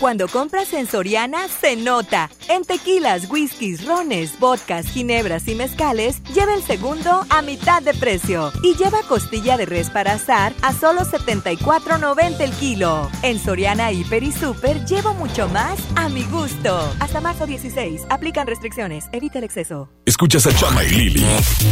Cuando 0.00 0.28
compras 0.28 0.72
en 0.72 0.86
Soriana, 0.86 1.46
se 1.48 1.76
nota. 1.76 2.30
En 2.48 2.64
tequilas, 2.64 3.30
whiskies, 3.30 3.84
rones, 3.84 4.40
vodkas, 4.40 4.86
ginebras 4.86 5.46
y 5.46 5.54
mezcales, 5.54 6.22
lleva 6.34 6.54
el 6.54 6.62
segundo 6.62 7.26
a 7.28 7.42
mitad 7.42 7.82
de 7.82 7.92
precio. 7.92 8.50
Y 8.62 8.76
lleva 8.76 9.02
costilla 9.06 9.58
de 9.58 9.66
res 9.66 9.90
para 9.90 10.14
azar 10.14 10.54
a 10.62 10.72
solo 10.72 11.02
74.90 11.02 12.40
el 12.40 12.50
kilo. 12.52 13.10
En 13.22 13.38
Soriana, 13.38 13.92
Hiper 13.92 14.22
y 14.22 14.32
Super, 14.32 14.82
llevo 14.86 15.12
mucho 15.12 15.50
más 15.50 15.78
a 15.96 16.08
mi 16.08 16.24
gusto. 16.24 16.94
Hasta 16.98 17.20
marzo 17.20 17.44
16. 17.46 18.06
Aplican 18.08 18.46
restricciones. 18.46 19.04
Evita 19.12 19.36
el 19.36 19.44
exceso. 19.44 19.90
Escuchas 20.06 20.46
a 20.46 20.56
Chama 20.56 20.82
y 20.82 20.88
Lili 20.88 21.26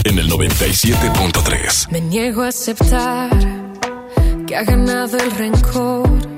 en 0.05 0.19
el 0.19 0.31
97.3. 0.31 1.91
Me 1.91 2.03
niego 2.03 2.43
a 2.43 2.49
aceptar 2.49 3.31
que 4.47 4.55
ha 4.55 4.65
ganado 4.65 5.17
el 5.17 5.31
rencor 5.31 6.38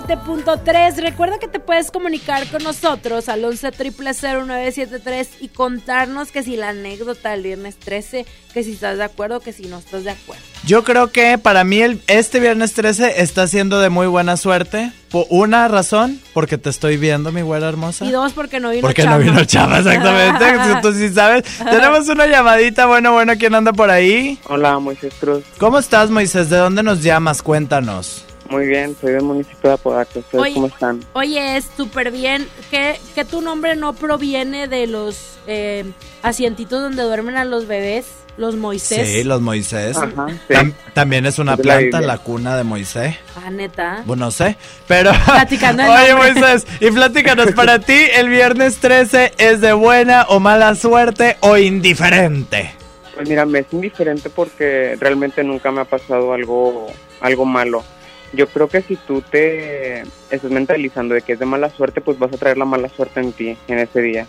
97.3. 0.00 0.96
Recuerda 0.96 1.38
que 1.38 1.48
te 1.48 1.60
puedes 1.60 1.90
comunicar 1.90 2.46
con 2.48 2.62
nosotros 2.62 3.28
al 3.28 3.44
11 3.44 3.70
0973 3.72 5.28
y 5.40 5.48
contarnos 5.48 6.30
que 6.32 6.42
si 6.42 6.56
la 6.56 6.70
anécdota 6.70 7.30
del 7.30 7.42
viernes 7.42 7.76
13, 7.76 8.24
que 8.54 8.64
si 8.64 8.72
estás 8.72 8.98
de 8.98 9.04
acuerdo, 9.04 9.40
que 9.40 9.52
si 9.52 9.66
no 9.66 9.78
estás 9.78 10.04
de 10.04 10.10
acuerdo. 10.10 10.42
Yo 10.64 10.84
creo 10.84 11.10
que 11.10 11.36
para 11.38 11.64
mí 11.64 11.80
el, 11.80 12.00
este 12.06 12.40
viernes 12.40 12.72
13 12.74 13.20
está 13.22 13.46
siendo 13.46 13.80
de 13.80 13.90
muy 13.90 14.06
buena 14.06 14.36
suerte. 14.36 14.92
Por 15.10 15.26
una 15.28 15.68
razón, 15.68 16.20
porque 16.32 16.56
te 16.56 16.70
estoy 16.70 16.96
viendo, 16.96 17.32
mi 17.32 17.42
güera 17.42 17.68
hermosa. 17.68 18.06
Y 18.06 18.10
dos, 18.10 18.32
porque 18.32 18.60
no 18.60 18.70
vino 18.70 18.80
Porque 18.80 19.02
Chama. 19.02 19.18
no 19.18 19.24
vino 19.24 19.44
Chama, 19.44 19.78
exactamente. 19.78 20.44
Tú 20.82 20.94
sí 20.94 21.10
sabes. 21.12 21.44
Tenemos 21.58 22.08
una 22.08 22.26
llamadita. 22.26 22.86
Bueno, 22.86 23.12
bueno, 23.12 23.34
¿quién 23.38 23.54
anda 23.54 23.74
por 23.74 23.90
ahí? 23.90 24.38
Hola, 24.48 24.78
Moisés 24.78 25.12
Cruz. 25.20 25.44
¿Cómo 25.58 25.78
estás, 25.78 26.08
Moisés? 26.08 26.48
¿De 26.48 26.56
dónde 26.56 26.82
nos 26.82 27.02
llamas? 27.02 27.42
Cuéntanos. 27.42 28.24
Muy 28.52 28.66
bien, 28.66 28.94
soy 29.00 29.12
del 29.12 29.22
municipio 29.22 29.70
de 29.70 29.74
Apodaca. 29.74 30.18
¿Ustedes 30.18 30.42
Oye, 30.42 30.52
cómo 30.54 30.66
están? 30.66 31.00
Oye, 31.14 31.56
es 31.56 31.66
súper 31.74 32.10
bien 32.12 32.46
que, 32.70 33.00
que 33.14 33.24
tu 33.24 33.40
nombre 33.40 33.76
no 33.76 33.94
proviene 33.94 34.68
de 34.68 34.86
los 34.86 35.38
eh, 35.46 35.84
asientitos 36.22 36.82
donde 36.82 37.02
duermen 37.02 37.36
a 37.38 37.46
los 37.46 37.66
bebés, 37.66 38.04
los 38.36 38.54
Moisés. 38.56 39.08
Sí, 39.08 39.24
los 39.24 39.40
Moisés. 39.40 39.96
Ajá, 39.96 40.26
Tam- 40.50 40.74
también 40.92 41.24
es 41.24 41.38
una 41.38 41.52
Es 41.52 41.58
de 41.58 41.64
la 41.64 41.78
planta, 41.78 42.00
la 42.02 42.18
cuna 42.18 42.54
de 42.58 42.64
Moisés. 42.64 43.16
Ah, 43.42 43.48
neta. 43.50 44.02
Bueno, 44.04 44.26
no 44.26 44.30
sé, 44.30 44.58
pero... 44.86 45.12
Platicando 45.24 45.82
el 45.84 45.88
Oye. 45.90 46.14
Moisés, 46.14 46.66
y 46.78 46.90
platícanos, 46.90 47.52
para 47.52 47.78
ti, 47.78 47.96
¿el 48.14 48.28
viernes 48.28 48.76
13 48.80 49.32
es 49.38 49.62
de 49.62 49.72
buena 49.72 50.26
o 50.28 50.40
mala 50.40 50.74
suerte 50.74 51.38
o 51.40 51.56
indiferente? 51.56 52.74
Pues 53.14 53.26
mira, 53.28 53.46
me 53.46 53.60
es 53.60 53.66
indiferente 53.72 54.28
porque 54.28 54.96
realmente 55.00 55.42
nunca 55.42 55.70
me 55.70 55.80
ha 55.80 55.84
pasado 55.84 56.34
algo, 56.34 56.86
algo 57.20 57.44
malo. 57.46 57.82
Yo 58.32 58.46
creo 58.48 58.68
que 58.68 58.82
si 58.82 58.96
tú 58.96 59.22
te 59.22 60.02
estás 60.30 60.50
mentalizando 60.50 61.14
de 61.14 61.22
que 61.22 61.34
es 61.34 61.38
de 61.38 61.46
mala 61.46 61.70
suerte, 61.70 62.00
pues 62.00 62.18
vas 62.18 62.32
a 62.32 62.38
traer 62.38 62.56
la 62.56 62.64
mala 62.64 62.88
suerte 62.88 63.20
en 63.20 63.32
ti 63.32 63.56
en 63.68 63.78
ese 63.78 64.00
día. 64.00 64.26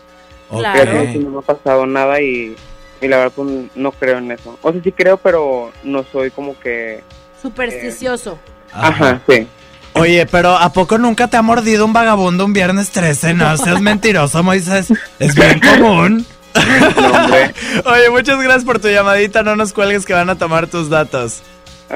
Claro. 0.49 0.79
Pero 0.83 1.19
no 1.21 1.29
me 1.29 1.39
ha 1.39 1.41
pasado 1.41 1.85
nada 1.85 2.21
y 2.21 2.55
y 3.03 3.07
la 3.07 3.17
verdad 3.17 3.33
pues 3.35 3.49
no 3.75 3.91
creo 3.91 4.17
en 4.17 4.31
eso. 4.31 4.57
O 4.61 4.71
sea, 4.71 4.81
sí 4.81 4.91
creo, 4.91 5.17
pero 5.17 5.71
no 5.83 6.05
soy 6.11 6.31
como 6.31 6.57
que... 6.59 7.03
Supersticioso. 7.41 8.39
Ajá, 8.71 9.21
sí. 9.27 9.45
Oye, 9.93 10.25
pero 10.25 10.57
¿a 10.57 10.71
poco 10.71 10.97
nunca 10.97 11.27
te 11.27 11.37
ha 11.37 11.41
mordido 11.41 11.85
un 11.85 11.93
vagabundo 11.93 12.45
un 12.45 12.53
viernes 12.53 12.89
13? 12.91 13.33
No 13.33 13.55
seas 13.57 13.81
mentiroso, 13.81 14.41
Moisés. 14.41 14.87
Es 15.19 15.35
bien 15.35 15.59
común. 15.59 16.25
Oye, 17.85 18.09
muchas 18.09 18.41
gracias 18.41 18.63
por 18.63 18.79
tu 18.79 18.87
llamadita. 18.87 19.43
No 19.43 19.55
nos 19.55 19.73
cuelgues 19.73 20.05
que 20.05 20.13
van 20.13 20.29
a 20.29 20.37
tomar 20.37 20.67
tus 20.67 20.89
datos. 20.89 21.43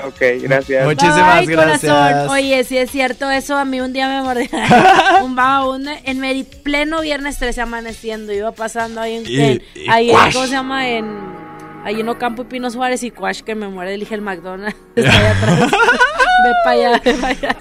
Ok, 0.06 0.22
gracias. 0.42 0.86
Muchísimas 0.86 1.36
Ay, 1.40 1.46
gracias. 1.46 1.92
corazón. 1.94 2.30
Oye, 2.30 2.64
si 2.64 2.78
es 2.78 2.92
cierto 2.92 3.30
eso, 3.32 3.56
a 3.58 3.66
mí 3.66 3.82
un 3.82 3.94
día 3.94 4.08
me 4.08 4.22
mordió 4.22 4.48
un 5.24 5.36
vagabundo 5.36 5.92
en 6.04 6.20
meri- 6.20 6.46
pleno 6.64 7.02
viernes 7.02 7.38
13 7.40 7.62
amaneciendo. 7.62 8.34
Iba 8.34 8.52
pasando 8.52 9.02
ahí 9.02 9.16
en, 9.18 9.24
Y- 9.28 9.40
en- 9.42 9.62
y 9.76 9.90
ahí 9.90 10.12
en. 10.12 10.32
¿cómo 10.34 10.46
se 10.46 10.52
llama? 10.52 10.88
En 10.90 11.38
ahí 11.86 12.02
en 12.02 12.10
Ocampo 12.10 12.42
y 12.42 12.46
Pino 12.46 12.70
Suárez 12.70 13.02
y 13.04 13.12
Quash 13.12 13.42
que 13.42 13.56
me 13.56 13.68
muerde, 13.70 13.94
elige 13.94 14.14
el 14.16 14.22
McDonald's. 14.22 14.76
Está 14.96 15.12
ahí 15.20 15.26
atrás. 15.26 15.60
ve 15.72 16.52
para 16.64 16.72
allá, 16.76 17.02
ve 17.04 17.14
para 17.14 17.28
allá. 17.30 17.56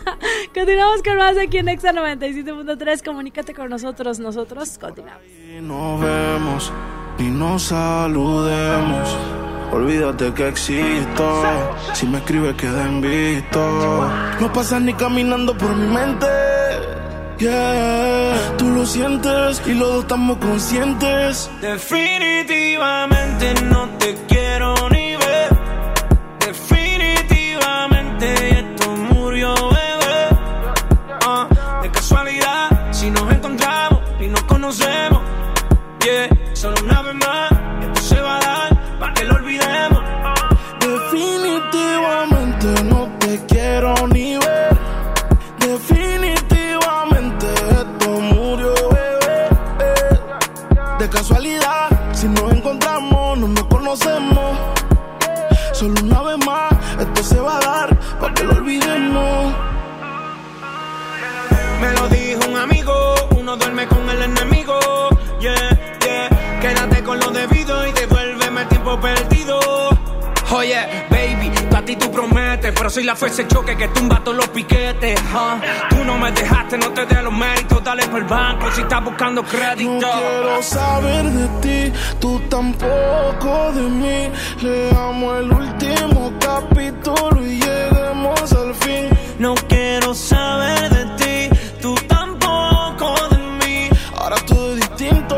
Continuamos 0.53 1.03
con 1.03 1.17
más 1.17 1.37
aquí 1.39 1.59
en 1.59 1.69
Exa 1.69 1.93
97.3. 1.93 3.05
Comunícate 3.05 3.55
con 3.55 3.69
nosotros. 3.71 4.19
Nosotros 4.19 4.79
continuamos. 4.79 5.23
nos 5.63 6.01
vemos 6.01 6.73
ni 7.19 7.29
nos 7.31 7.63
saludemos. 7.65 9.17
Olvídate 9.73 10.33
que 10.33 10.49
existo. 10.49 11.43
Si 11.93 12.07
me 12.07 12.19
escribes, 12.19 12.55
queda 12.57 12.85
en. 12.87 13.01
No 14.41 14.53
pasas 14.53 14.81
ni 14.83 14.95
caminando 14.95 15.57
por 15.57 15.75
mi 15.75 15.87
mente. 15.87 16.27
Yeah, 17.39 18.55
tú 18.57 18.71
lo 18.71 18.87
sientes 18.87 19.61
y 19.67 19.75
los 19.75 19.89
dos 19.89 20.03
estamos 20.05 20.39
conscientes. 20.39 21.51
Definitivamente 21.61 23.53
no 23.65 23.91
te 23.99 24.15
quiero 24.27 24.36
tú 71.97 72.11
prometes, 72.11 72.73
pero 72.75 72.91
soy 72.91 73.05
la 73.05 73.17
fuerza 73.17 73.43
de 73.43 73.49
choque 73.49 73.77
que 73.77 73.89
tumba 73.89 74.23
todos 74.23 74.37
los 74.37 74.49
piquetes. 74.49 75.19
Tú 75.91 76.05
no 76.05 76.19
me 76.19 76.33
dejaste, 76.33 76.79
no 76.79 76.93
te 76.93 77.07
dé 77.07 77.23
los 77.23 77.33
méritos, 77.33 77.83
dale 77.83 78.07
por 78.09 78.21
el 78.21 78.27
banco 78.27 78.71
si 78.73 78.83
estás 78.83 79.05
buscando 79.05 79.43
crédito. 79.43 79.91
No 79.91 79.99
quiero 80.01 80.63
saber 80.63 81.25
de 81.25 81.49
ti, 81.61 81.93
tú 82.21 82.41
tampoco 82.49 83.73
de 83.73 83.83
mí. 83.83 84.31
Leamos 84.61 85.39
el 85.41 85.53
último 85.53 86.33
capítulo 86.41 87.47
y 87.47 87.61
lleguemos 87.61 88.53
al 88.53 88.75
fin. 88.75 89.09
No 89.39 89.55
quiero 89.69 90.15
saber 90.15 90.91
de 90.91 91.05
ti, 91.51 91.59
tú 91.81 91.95
tampoco 92.09 93.15
de 93.31 93.39
mí. 93.39 93.89
Ahora 94.17 94.37
todo 94.47 94.75
es 94.75 94.81
distinto, 94.89 95.37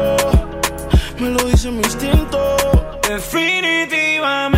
me 1.18 1.30
lo 1.30 1.44
dice 1.44 1.70
mi 1.70 1.78
instinto. 1.78 2.38
Definitivamente 3.08 4.57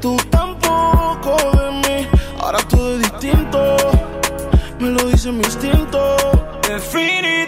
tú 0.00 0.16
tampoco 0.30 1.36
de 1.58 1.70
mí. 1.72 2.08
Ahora 2.40 2.58
todo 2.68 2.94
es 2.94 3.00
distinto, 3.00 3.76
me 4.78 4.90
lo 4.90 5.04
dice 5.04 5.32
mi 5.32 5.44
instinto. 5.44 6.16
Definitivamente 6.62 7.47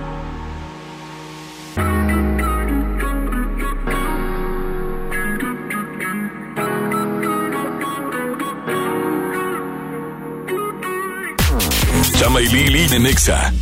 Chama 12.31 12.41
y 12.43 12.47
Lili 12.47 12.87
de 12.87 12.97
Nexa. 12.97 13.53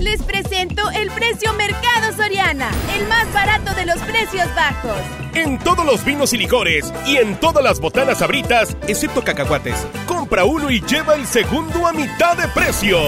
Les 0.00 0.22
presento 0.22 0.90
el 0.92 1.10
precio 1.10 1.52
Mercado 1.52 2.16
Soriana, 2.16 2.70
el 2.96 3.06
más 3.08 3.30
barato 3.34 3.74
de 3.74 3.84
los 3.84 3.98
precios 3.98 4.46
bajos. 4.54 4.96
En 5.34 5.58
todos 5.58 5.84
los 5.84 6.02
vinos 6.02 6.32
y 6.32 6.38
licores 6.38 6.90
y 7.06 7.18
en 7.18 7.38
todas 7.40 7.62
las 7.62 7.80
botanas 7.80 8.22
abritas, 8.22 8.74
excepto 8.88 9.22
cacahuates. 9.22 9.86
Compra 10.06 10.46
uno 10.46 10.70
y 10.70 10.80
lleva 10.80 11.14
el 11.14 11.26
segundo 11.26 11.86
a 11.86 11.92
mitad 11.92 12.38
de 12.38 12.48
precio. 12.48 12.98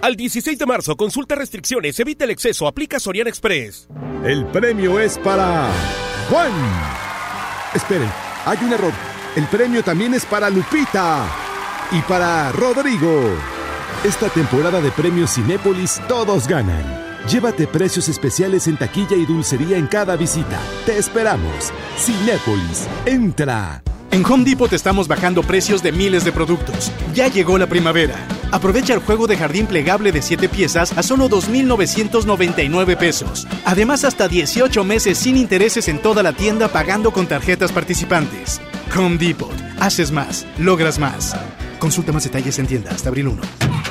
Al 0.00 0.16
16 0.16 0.58
de 0.58 0.64
marzo, 0.64 0.96
consulta 0.96 1.34
restricciones, 1.34 2.00
evita 2.00 2.24
el 2.24 2.30
exceso, 2.30 2.66
aplica 2.68 2.98
Soriana 2.98 3.28
Express. 3.28 3.86
El 4.24 4.46
premio 4.46 4.98
es 4.98 5.18
para 5.18 5.68
Juan. 6.30 6.52
Esperen, 7.74 8.10
hay 8.46 8.56
un 8.62 8.72
error. 8.72 8.92
El 9.36 9.44
premio 9.48 9.84
también 9.84 10.14
es 10.14 10.24
para 10.24 10.48
Lupita 10.48 11.45
y 11.92 12.00
para 12.02 12.52
Rodrigo. 12.52 13.22
Esta 14.04 14.28
temporada 14.28 14.80
de 14.80 14.90
premios 14.90 15.34
Cinépolis 15.34 16.00
todos 16.08 16.46
ganan. 16.46 16.84
Llévate 17.28 17.66
precios 17.66 18.08
especiales 18.08 18.68
en 18.68 18.76
taquilla 18.76 19.16
y 19.16 19.26
dulcería 19.26 19.76
en 19.76 19.86
cada 19.86 20.16
visita. 20.16 20.60
Te 20.84 20.96
esperamos. 20.96 21.72
Cinépolis, 21.98 22.86
entra. 23.04 23.82
En 24.12 24.24
Home 24.24 24.44
Depot 24.44 24.70
te 24.70 24.76
estamos 24.76 25.08
bajando 25.08 25.42
precios 25.42 25.82
de 25.82 25.92
miles 25.92 26.24
de 26.24 26.32
productos. 26.32 26.92
Ya 27.14 27.28
llegó 27.28 27.58
la 27.58 27.66
primavera. 27.66 28.14
Aprovecha 28.52 28.94
el 28.94 29.00
juego 29.00 29.26
de 29.26 29.36
jardín 29.36 29.66
plegable 29.66 30.12
de 30.12 30.22
7 30.22 30.48
piezas 30.48 30.96
a 30.96 31.02
solo 31.02 31.28
2.999 31.28 32.96
pesos. 32.96 33.46
Además, 33.64 34.04
hasta 34.04 34.28
18 34.28 34.84
meses 34.84 35.18
sin 35.18 35.36
intereses 35.36 35.88
en 35.88 36.00
toda 36.00 36.22
la 36.22 36.32
tienda 36.32 36.68
pagando 36.68 37.10
con 37.10 37.26
tarjetas 37.26 37.72
participantes. 37.72 38.60
Home 38.96 39.18
Depot. 39.18 39.52
Haces 39.80 40.12
más, 40.12 40.46
logras 40.58 40.98
más. 40.98 41.34
Consulta 41.78 42.12
más 42.12 42.24
detalles 42.24 42.58
en 42.58 42.66
tienda 42.66 42.90
hasta 42.90 43.08
abril 43.08 43.28
1. 43.28 43.42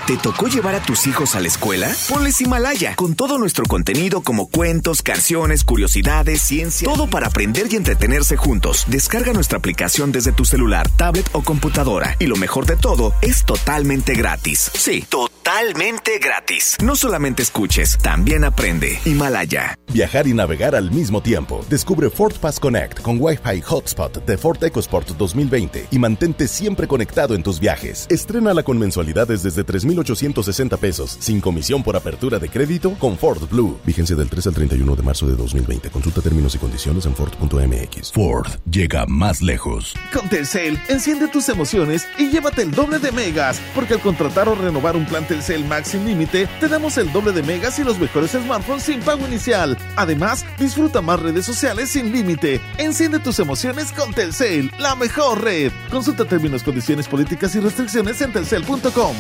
¿Te 0.08 0.18
tocó 0.18 0.48
llevar 0.48 0.76
a 0.76 0.82
tus 0.82 1.08
hijos 1.08 1.36
a 1.36 1.40
la 1.40 1.48
escuela? 1.48 1.92
Ponles 2.10 2.40
Himalaya, 2.42 2.96
con 2.96 3.16
todo 3.16 3.38
nuestro 3.38 3.66
contenido 3.66 4.22
como 4.22 4.48
cuentos, 4.48 5.02
canciones, 5.02 5.64
curiosidades, 5.64 6.42
ciencia, 6.42 6.88
todo 6.88 7.08
para 7.08 7.28
aprender 7.28 7.68
y 7.72 7.76
entretenerse 7.76 8.38
juntos. 8.38 8.86
Descarga 8.88 9.34
nuestra 9.34 9.58
aplicación 9.58 10.12
desde 10.12 10.32
tu 10.32 10.46
celular, 10.46 10.90
tablet 10.90 11.28
o 11.34 11.42
computadora. 11.42 12.16
Y 12.20 12.28
lo 12.28 12.36
mejor 12.36 12.66
de 12.66 12.76
todo, 12.76 13.14
es 13.22 13.46
totalmente 13.46 14.14
gratis. 14.14 14.72
Sí, 14.76 15.06
totalmente 15.10 16.20
gratis. 16.20 16.78
No 16.84 16.96
solamente 16.96 17.42
escuches, 17.42 17.98
también 17.98 18.44
aprende. 18.44 19.00
Himalaya. 19.06 19.78
Viajar 19.92 20.28
y 20.28 20.34
navegar 20.34 20.76
al 20.76 20.92
mismo 20.92 21.22
tiempo. 21.22 21.66
Descubre 21.70 22.10
Ford 22.10 22.36
Pass 22.40 22.60
Connect 22.60 23.02
con 23.02 23.18
Wi-Fi 23.20 23.62
Hotspot 23.62 24.26
de 24.26 24.38
Ford 24.38 24.64
EcoSport 24.64 25.10
2020 25.10 25.88
y 25.92 26.00
mantente 26.00 26.48
siempre 26.48 26.88
conectado 26.88 27.34
en 27.34 27.44
tus 27.44 27.60
viajes. 27.60 27.75
Estrena 27.84 28.46
con 28.64 28.78
mensualidades 28.78 29.44
desde 29.44 29.66
3.000 29.66 29.96
1,860 29.96 30.78
pesos, 30.78 31.18
sin 31.20 31.42
comisión 31.42 31.84
por 31.84 31.96
apertura 31.96 32.40
de 32.40 32.50
crédito 32.50 32.94
con 33.00 33.18
Ford 33.18 33.48
Blue. 33.50 33.78
Vigencia 33.86 34.16
del 34.16 34.30
3 34.30 34.48
al 34.48 34.54
31 34.54 34.96
de 34.96 35.04
marzo 35.04 35.28
de 35.28 35.36
2020. 35.36 35.90
Consulta 35.90 36.22
términos 36.22 36.56
y 36.56 36.58
condiciones 36.58 37.06
en 37.06 37.16
Ford.mx. 37.16 38.12
Ford 38.12 38.48
llega 38.70 39.06
más 39.08 39.42
lejos. 39.42 39.94
Con 40.14 40.28
Telcel, 40.30 40.80
enciende 40.90 41.28
tus 41.28 41.50
emociones 41.50 42.08
y 42.18 42.30
llévate 42.30 42.62
el 42.62 42.72
doble 42.72 43.00
de 43.00 43.12
megas, 43.12 43.60
porque 43.74 43.96
al 43.96 44.02
contratar 44.02 44.48
o 44.50 44.56
renovar 44.56 44.96
un 44.96 45.06
plan 45.06 45.28
Telcel 45.28 45.66
Max 45.66 45.90
sin 45.90 46.06
límite, 46.06 46.48
te 46.60 46.68
damos 46.68 46.98
el 46.98 47.12
doble 47.12 47.32
de 47.32 47.44
megas 47.44 47.80
y 47.80 47.84
los 47.84 48.00
mejores 48.00 48.32
smartphones 48.32 48.84
sin 48.84 49.02
pago 49.02 49.26
inicial. 49.28 49.78
Además, 49.96 50.46
disfruta 50.60 51.02
más 51.02 51.20
redes 51.20 51.46
sociales 51.46 51.90
sin 51.90 52.12
límite. 52.12 52.62
Enciende 52.78 53.20
tus 53.20 53.40
emociones 53.40 53.92
con 53.92 54.14
Telcel, 54.14 54.72
la 54.80 54.96
mejor 54.96 55.44
red. 55.44 55.72
Consulta 55.90 56.26
términos, 56.26 56.64
condiciones, 56.64 57.08
políticas 57.08 57.56
y 57.56 57.60
restricciones 57.66 58.22
en 58.22 58.32
telcel.com. 58.32 59.16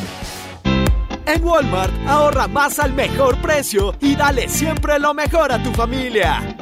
En 1.25 1.43
Walmart, 1.43 1.91
ahorra 2.07 2.47
más 2.47 2.77
al 2.77 2.93
mejor 2.93 3.41
precio 3.41 3.95
y 3.99 4.15
dale 4.15 4.47
siempre 4.47 4.99
lo 4.99 5.13
mejor 5.15 5.51
a 5.51 5.61
tu 5.61 5.71
familia. 5.71 6.55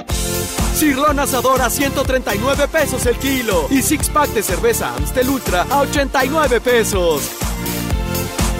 Cirlón 0.74 1.20
asador 1.20 1.62
a 1.62 1.70
139 1.70 2.68
pesos 2.70 3.06
el 3.06 3.18
kilo 3.18 3.68
y 3.70 3.82
six 3.82 4.10
pack 4.10 4.30
de 4.30 4.42
cerveza 4.42 4.96
Amstel 4.96 5.30
Ultra 5.30 5.66
a 5.70 5.82
89 5.82 6.62
pesos. 6.62 7.30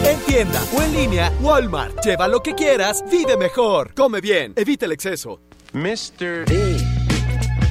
En 0.04 0.18
tienda 0.20 0.62
o 0.76 0.82
en 0.82 0.92
línea, 0.92 1.32
Walmart. 1.40 2.04
Lleva 2.04 2.28
lo 2.28 2.42
que 2.42 2.54
quieras, 2.54 3.02
vive 3.10 3.38
mejor. 3.38 3.94
Come 3.94 4.20
bien, 4.20 4.52
evita 4.56 4.84
el 4.84 4.92
exceso. 4.92 5.40
Mr. 5.72 6.44
D. 6.44 6.76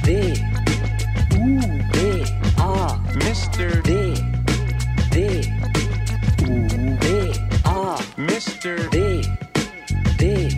D. 0.02 0.34
U. 1.38 1.60
D. 1.92 2.24
A. 2.58 3.00
Mr. 3.14 3.82
D. 3.84 3.92
D. 3.92 4.03
Mr. 8.44 8.90
D. 8.90 9.22
D. 10.18 10.48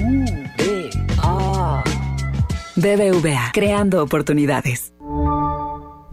U. 0.00 0.24
D. 0.56 0.90
A. 1.22 1.82
BBVA, 2.76 3.50
creando 3.52 4.00
oportunidades. 4.00 4.93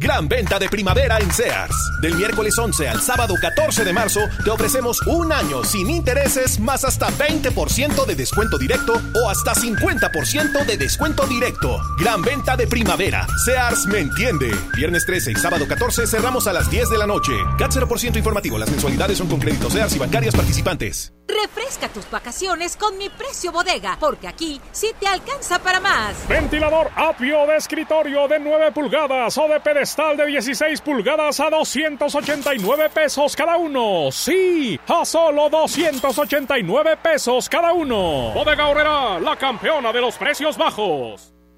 Gran 0.02 0.28
venta 0.28 0.57
de 0.57 0.68
primavera 0.68 1.19
en 1.19 1.32
Sears. 1.32 1.76
Del 2.02 2.15
miércoles 2.15 2.57
11 2.57 2.90
al 2.90 3.02
sábado 3.03 3.36
14 3.40 3.84
de 3.84 3.94
marzo 3.94 4.22
te 4.44 4.49
ofrecemos 4.49 4.99
un 5.06 5.32
año 5.32 5.64
sin 5.64 5.91
intereses 5.91 6.60
más 6.60 6.84
hasta 6.84 7.10
20% 7.10 8.07
de 8.07 8.15
descuento 8.15 8.57
directo 8.57 8.94
o 9.14 9.30
hasta 9.30 9.53
50% 9.53 10.65
de 10.65 10.78
descuento 10.78 11.28
directo. 11.28 11.80
Gran 11.99 12.23
venta 12.23 12.57
de 12.57 12.65
primavera. 12.65 13.28
Sears 13.45 13.86
me 13.86 13.99
entiende. 13.99 14.52
Viernes 14.76 15.06
13 15.06 15.34
y 15.34 15.36
sábado 15.36 15.68
14 15.68 16.07
cerramos 16.07 16.48
a 16.48 16.53
las 16.53 16.72
10 16.72 16.90
de 16.90 16.98
la 16.98 17.06
noche. 17.06 17.34
CAT 17.60 17.72
0% 17.72 18.18
informativo. 18.18 18.57
Las 18.57 18.72
mensualidades 18.72 19.19
son 19.19 19.28
con 19.28 19.40
créditos 19.40 19.72
Sears 19.72 19.95
y 19.95 19.99
bancarias 19.99 20.36
participantes. 20.36 21.14
Refresca 21.28 21.88
tus 21.88 22.10
vacaciones 22.11 22.76
con 22.76 22.98
mi 22.98 23.10
precio 23.10 23.52
bodega, 23.52 23.98
porque 23.99 24.28
aquí 24.28 24.60
sí 24.72 24.91
te 24.99 25.07
alcanza 25.07 25.60
para 25.60 25.80
más. 25.80 26.28
Ventilador 26.28 26.90
Apio 26.95 27.48
de 27.48 27.56
escritorio 27.56 28.28
de 28.28 28.40
9 28.40 28.72
pulgadas 28.73 29.38
o 29.38 29.48
de 29.48 29.60
pedestal 29.91 30.18
de 30.18 30.26
16 30.26 30.81
pulgadas 30.81 31.39
a 31.39 31.49
289 31.49 32.89
pesos 32.93 33.35
cada 33.35 33.57
uno. 33.57 34.09
Sí, 34.11 34.80
a 34.88 35.03
solo 35.03 35.49
289 35.49 36.97
pesos 36.97 37.49
cada 37.49 37.73
uno. 37.73 38.31
Bodega 38.34 38.68
Horrera, 38.68 39.19
la 39.19 39.35
campeona 39.35 39.91
de 39.91 40.01
los 40.01 40.15
precios 40.18 40.57
bajos. 40.57 41.34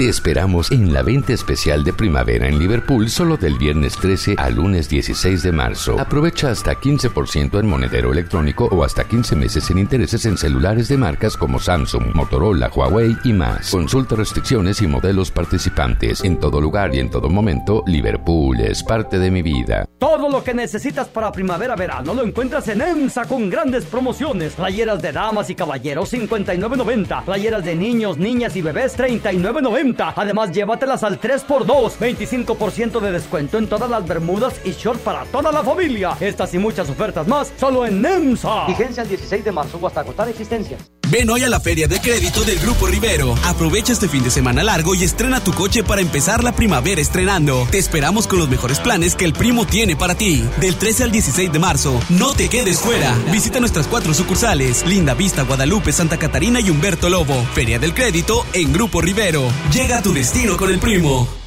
Te 0.00 0.08
esperamos 0.08 0.72
en 0.72 0.94
la 0.94 1.02
venta 1.02 1.34
especial 1.34 1.84
de 1.84 1.92
primavera 1.92 2.48
en 2.48 2.58
Liverpool 2.58 3.10
solo 3.10 3.36
del 3.36 3.58
viernes 3.58 3.98
13 3.98 4.36
al 4.38 4.54
lunes 4.54 4.88
16 4.88 5.42
de 5.42 5.52
marzo. 5.52 6.00
Aprovecha 6.00 6.50
hasta 6.50 6.74
15% 6.74 7.60
en 7.60 7.68
monedero 7.68 8.10
electrónico 8.10 8.64
o 8.72 8.82
hasta 8.82 9.04
15 9.04 9.36
meses 9.36 9.68
en 9.68 9.76
intereses 9.76 10.24
en 10.24 10.38
celulares 10.38 10.88
de 10.88 10.96
marcas 10.96 11.36
como 11.36 11.58
Samsung, 11.58 12.14
Motorola, 12.14 12.70
Huawei 12.74 13.14
y 13.24 13.34
más. 13.34 13.70
Consulta 13.70 14.16
restricciones 14.16 14.80
y 14.80 14.86
modelos 14.86 15.30
participantes. 15.30 16.24
En 16.24 16.40
todo 16.40 16.62
lugar 16.62 16.94
y 16.94 17.00
en 17.00 17.10
todo 17.10 17.28
momento, 17.28 17.84
Liverpool 17.86 18.58
es 18.58 18.82
parte 18.82 19.18
de 19.18 19.30
mi 19.30 19.42
vida. 19.42 19.84
Todo 19.98 20.30
lo 20.30 20.42
que 20.42 20.54
necesitas 20.54 21.08
para 21.08 21.30
primavera-verano 21.30 22.14
lo 22.14 22.24
encuentras 22.24 22.66
en 22.68 22.80
EMSA 22.80 23.26
con 23.26 23.50
grandes 23.50 23.84
promociones. 23.84 24.54
Playeras 24.54 25.02
de 25.02 25.12
damas 25.12 25.50
y 25.50 25.54
caballeros 25.54 26.10
59.90. 26.10 27.22
Playeras 27.26 27.66
de 27.66 27.76
niños, 27.76 28.16
niñas 28.16 28.56
y 28.56 28.62
bebés 28.62 28.98
39.90. 28.98 29.89
Además, 29.98 30.52
llévatelas 30.52 31.02
al 31.02 31.20
3x2. 31.20 31.92
25% 31.98 33.00
de 33.00 33.12
descuento 33.12 33.58
en 33.58 33.68
todas 33.68 33.90
las 33.90 34.06
bermudas 34.06 34.54
y 34.64 34.72
short 34.72 35.00
para 35.00 35.24
toda 35.26 35.52
la 35.52 35.62
familia. 35.62 36.16
Estas 36.20 36.54
y 36.54 36.58
muchas 36.58 36.88
ofertas 36.88 37.26
más 37.26 37.52
solo 37.58 37.86
en 37.86 38.00
NEMSA. 38.00 38.66
Vigencia 38.66 39.02
el 39.02 39.08
16 39.08 39.44
de 39.44 39.52
marzo 39.52 39.78
o 39.80 39.86
hasta 39.86 40.00
agotar 40.00 40.28
existencias. 40.28 40.80
Ven 41.10 41.28
hoy 41.28 41.42
a 41.42 41.48
la 41.48 41.58
feria 41.58 41.88
de 41.88 42.00
crédito 42.00 42.44
del 42.44 42.60
Grupo 42.60 42.86
Rivero. 42.86 43.34
Aprovecha 43.44 43.92
este 43.92 44.08
fin 44.08 44.22
de 44.22 44.30
semana 44.30 44.62
largo 44.62 44.94
y 44.94 45.02
estrena 45.02 45.42
tu 45.42 45.52
coche 45.52 45.82
para 45.82 46.00
empezar 46.00 46.44
la 46.44 46.52
primavera 46.52 47.00
estrenando. 47.00 47.66
Te 47.68 47.78
esperamos 47.78 48.28
con 48.28 48.38
los 48.38 48.48
mejores 48.48 48.78
planes 48.78 49.16
que 49.16 49.24
el 49.24 49.32
primo 49.32 49.66
tiene 49.66 49.96
para 49.96 50.14
ti. 50.14 50.44
Del 50.60 50.76
13 50.76 51.04
al 51.04 51.10
16 51.10 51.50
de 51.50 51.58
marzo, 51.58 52.00
no 52.10 52.32
te 52.34 52.48
quedes 52.48 52.78
fuera. 52.78 53.12
Visita 53.32 53.58
nuestras 53.58 53.88
cuatro 53.88 54.14
sucursales: 54.14 54.86
Linda 54.86 55.14
Vista, 55.14 55.42
Guadalupe, 55.42 55.90
Santa 55.90 56.16
Catarina 56.16 56.60
y 56.60 56.70
Humberto 56.70 57.08
Lobo. 57.08 57.44
Feria 57.54 57.80
del 57.80 57.92
crédito 57.92 58.46
en 58.52 58.72
Grupo 58.72 59.00
Rivero. 59.00 59.42
Llega 59.80 59.96
a 59.96 60.02
tu 60.02 60.12
destino 60.12 60.58
con 60.58 60.68
el 60.68 60.78
primo. 60.78 61.39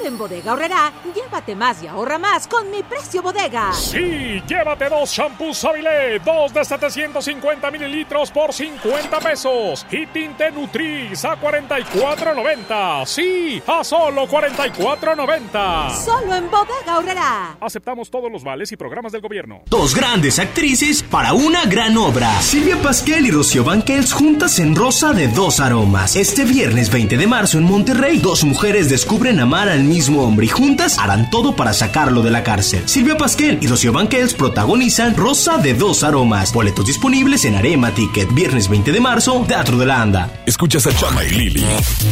Ahora 0.00 0.08
en 0.08 0.18
Bodega 0.18 0.52
Horrera, 0.54 0.92
llévate 1.14 1.54
más 1.54 1.82
y 1.82 1.86
ahorra 1.86 2.18
más 2.18 2.46
con 2.46 2.70
mi 2.70 2.82
precio 2.82 3.22
bodega. 3.22 3.72
Sí, 3.72 4.42
llévate 4.46 4.88
dos 4.88 5.10
shampoos 5.10 5.62
Avilé, 5.64 6.18
dos 6.24 6.54
de 6.54 6.64
750 6.64 7.70
mililitros 7.70 8.30
por 8.30 8.52
50 8.52 9.18
pesos. 9.20 9.86
Y 9.90 10.06
tinte 10.06 10.50
Nutris 10.52 11.24
a 11.24 11.38
44.90. 11.38 13.04
Sí, 13.06 13.62
a 13.66 13.84
solo 13.84 14.26
44.90. 14.26 15.94
Solo 16.02 16.34
en 16.34 16.50
Bodega 16.50 16.98
Horrera. 16.98 17.56
Aceptamos 17.60 18.10
todos 18.10 18.32
los 18.32 18.42
vales 18.42 18.72
y 18.72 18.76
programas 18.76 19.12
del 19.12 19.20
gobierno. 19.20 19.62
Dos 19.66 19.94
grandes 19.94 20.38
actrices 20.38 21.02
para 21.02 21.34
una 21.34 21.66
gran 21.66 21.96
obra. 21.98 22.40
Silvia 22.40 22.80
Pasquel 22.82 23.26
y 23.26 23.30
Rocío 23.30 23.64
Banquels 23.64 24.14
juntas 24.14 24.58
en 24.60 24.74
Rosa 24.74 25.12
de 25.12 25.28
dos 25.28 25.60
aromas. 25.60 26.16
Este 26.16 26.44
viernes 26.44 26.90
20 26.90 27.18
de 27.18 27.26
marzo 27.26 27.58
en 27.58 27.64
Monterrey, 27.64 28.18
dos 28.18 28.44
mujeres 28.44 28.88
descubren 28.88 29.40
amar 29.40 29.68
al 29.68 29.89
mismo 29.90 30.22
hombre 30.22 30.46
y 30.46 30.48
juntas 30.48 30.98
harán 30.98 31.28
todo 31.30 31.56
para 31.56 31.72
sacarlo 31.72 32.22
de 32.22 32.30
la 32.30 32.44
cárcel. 32.44 32.82
Silvia 32.86 33.16
Pasquel 33.16 33.58
y 33.60 33.66
Rocío 33.66 33.92
Banquels 33.92 34.34
protagonizan 34.34 35.16
Rosa 35.16 35.58
de 35.58 35.74
dos 35.74 36.04
aromas. 36.04 36.52
Boletos 36.52 36.86
disponibles 36.86 37.44
en 37.44 37.56
Arema 37.56 37.90
Ticket. 37.90 38.32
Viernes 38.32 38.68
20 38.68 38.92
de 38.92 39.00
marzo, 39.00 39.44
Teatro 39.48 39.76
de 39.76 39.86
la 39.86 40.00
Anda. 40.00 40.42
Escuchas 40.46 40.86
a 40.86 40.96
Chama 40.96 41.24
y 41.24 41.30
Lili 41.30 41.66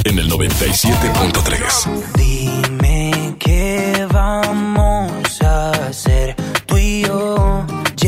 en 0.04 0.18
el 0.18 0.28
97.3. 0.28 2.14
Dime 2.16 3.36
qué 3.38 4.06
vamos 4.10 5.40
a 5.42 5.70
hacer. 5.88 6.47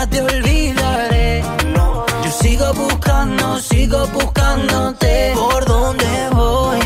nunca 0.00 0.06
te 0.06 0.20
olvidaré. 0.22 1.42
Yo 2.24 2.30
sigo 2.40 2.72
buscando, 2.74 3.58
sigo 3.58 4.06
buscándote. 4.08 5.32
¿Por 5.34 5.64
dónde 5.64 6.06
voy? 6.32 6.78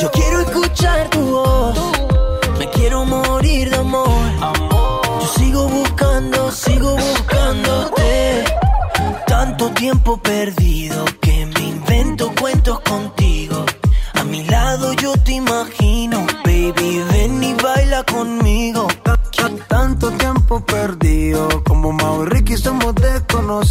Yo 0.00 0.10
quiero 0.10 0.40
escuchar 0.40 1.08
tu 1.10 1.20
voz. 1.20 1.78
Me 2.58 2.68
quiero 2.70 3.04
morir 3.04 3.70
de 3.70 3.76
amor. 3.76 4.30
Yo 5.20 5.28
sigo 5.38 5.68
buscando, 5.68 6.50
sigo 6.50 6.96
buscándote. 6.96 8.44
Tanto 9.26 9.70
tiempo 9.70 10.16
perdido 10.18 10.71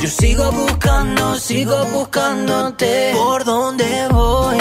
Yo 0.00 0.08
sigo 0.08 0.50
buscando, 0.50 1.34
sigo 1.36 1.84
buscándote. 1.92 3.12
¿Por 3.14 3.44
dónde 3.44 4.08
voy? 4.10 4.56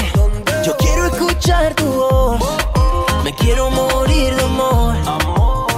Yo 0.65 0.75
quiero 0.75 1.05
escuchar 1.05 1.73
tu 1.75 1.85
voz. 1.85 2.41
Me 3.23 3.33
quiero 3.35 3.69
morir 3.71 4.35
de 4.35 4.43
amor. 4.43 4.95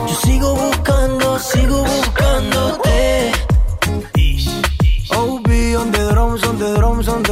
Yo 0.08 0.16
sigo 0.26 0.56
buscando, 0.56 1.38
sigo 1.38 1.84
buscándote. 1.84 3.32
OB 5.12 5.48
on 5.80 5.92
the 5.92 6.10
drums, 6.12 6.44
on 6.44 6.58
the 6.58 6.74
drums, 6.78 7.08
on 7.08 7.22
the 7.22 7.31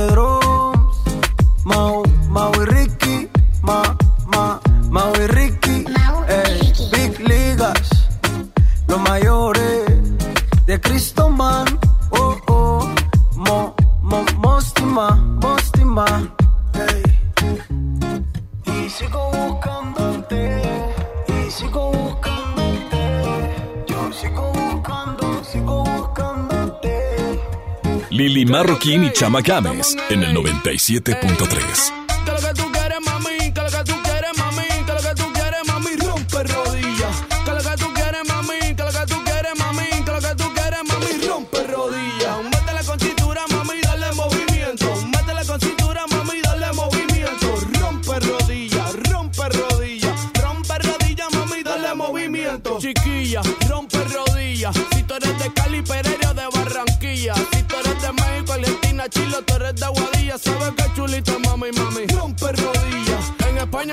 Lili 28.20 28.46
Marroquín 28.46 29.06
y 29.06 29.14
Chama 29.14 29.40
Games 29.40 29.96
en 30.10 30.24
el 30.24 30.36
97.3. 30.36 32.79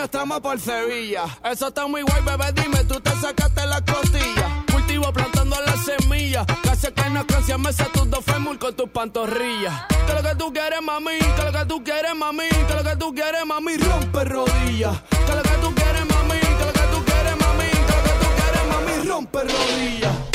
España 0.07 0.23
estamos 0.25 0.41
por 0.41 0.61
Sevilla. 0.61 1.25
Eso 1.45 1.69
está 1.69 1.87
muy 1.87 2.03
guay, 2.03 2.23
bebé. 2.23 2.53
Dime, 2.53 2.85
tú 2.85 3.01
te 3.01 3.11
sacaste 3.11 3.67
la 3.67 3.81
costilla. 3.85 4.65
Cultivo 4.71 5.13
plantando 5.13 5.57
las 5.67 5.85
semillas. 5.85 6.47
Casi 6.63 6.93
que 6.93 7.11
no 7.11 7.27
canción 7.27 7.61
me 7.61 7.73
tus 7.73 8.09
dos 8.11 8.25
fémur 8.25 8.59
con 8.59 8.75
tus 8.75 8.89
pantorrillas. 8.91 9.75
Que 10.07 10.15
lo 10.15 10.23
que 10.23 10.35
tú 10.37 10.53
quieres, 10.53 10.81
mami. 10.83 11.19
Que 11.19 11.43
lo 11.43 11.53
que 11.53 11.65
tú 11.67 11.83
quieres, 11.83 12.15
mami. 12.15 12.49
Que 12.49 12.75
lo 12.75 12.85
que 12.85 12.97
tú 12.97 13.15
quieres, 13.15 13.47
mami. 13.47 13.77
Rompe 13.79 14.25
rodillas. 14.25 14.97
Que 15.27 15.35
lo 15.35 15.43
que 15.43 15.57
tú 15.61 15.75
quieres, 15.75 16.07
mami. 16.07 16.39
Que 16.41 16.65
lo 16.65 16.73
que 16.73 16.87
tú 16.93 17.05
quieres, 17.05 17.37
mami. 17.41 17.71
Que 17.71 17.95
lo 17.97 18.03
que 18.07 18.15
tú 18.21 18.29
quieres, 18.37 18.67
mami. 18.71 19.09
Rompe 19.09 19.39
rodillas. 19.41 20.26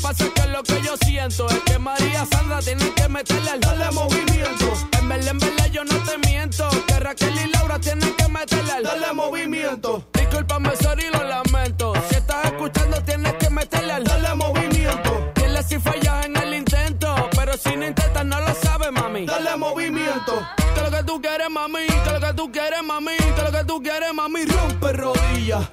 Pasa 0.00 0.24
es 0.24 0.30
que 0.30 0.46
lo 0.48 0.62
que 0.62 0.80
yo 0.82 0.96
siento 1.04 1.48
es 1.48 1.58
que 1.60 1.78
María 1.78 2.26
Sandra 2.26 2.60
tiene 2.60 2.90
que 2.94 3.08
meterle 3.08 3.50
al 3.50 3.60
dale 3.60 3.90
movimiento. 3.92 4.72
En 4.98 5.10
en 5.12 5.38
verdad 5.38 5.70
yo 5.70 5.84
no 5.84 5.96
te 6.04 6.18
miento. 6.28 6.68
Que 6.86 7.00
Raquel 7.00 7.34
y 7.36 7.50
Laura 7.50 7.78
tienen 7.78 8.14
que 8.14 8.28
meterle 8.28 8.72
al 8.72 8.82
dale 8.82 9.12
movimiento. 9.12 10.06
Discúlpame, 10.12 10.70
sorry, 10.76 11.04
lo 11.12 11.22
lamento. 11.24 11.92
Si 12.08 12.16
estás 12.16 12.44
escuchando, 12.46 13.02
tienes 13.02 13.34
que 13.34 13.50
meterle 13.50 13.92
al 13.92 14.04
dale 14.04 14.34
movimiento. 14.34 15.32
Dile 15.34 15.62
si 15.62 15.78
fallas 15.78 16.26
en 16.26 16.36
el 16.36 16.54
intento. 16.54 17.14
Pero 17.36 17.56
si 17.56 17.76
no 17.76 17.86
intentas, 17.86 18.24
no 18.24 18.40
lo 18.40 18.54
sabes, 18.54 18.92
mami. 18.92 19.26
Dale 19.26 19.56
movimiento. 19.56 20.46
Que 20.74 20.80
lo 20.82 20.90
que 20.90 21.02
tú 21.04 21.20
quieres, 21.20 21.50
mami. 21.50 21.86
Que 21.86 22.12
lo 22.12 22.20
que 22.20 22.32
tú 22.34 22.52
quieres, 22.52 22.82
mami. 22.82 23.16
Que 23.16 23.42
lo 23.42 23.52
que 23.52 23.64
tú 23.64 23.82
quieres, 23.82 24.14
mami. 24.14 24.44
Rompe 24.44 24.92
rodillas. 24.92 25.68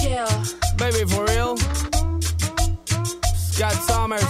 Chill. 0.00 0.26
Baby, 0.76 1.04
for 1.08 1.24
real. 1.26 1.56
Scott 3.52 3.74
Summers. 3.86 4.24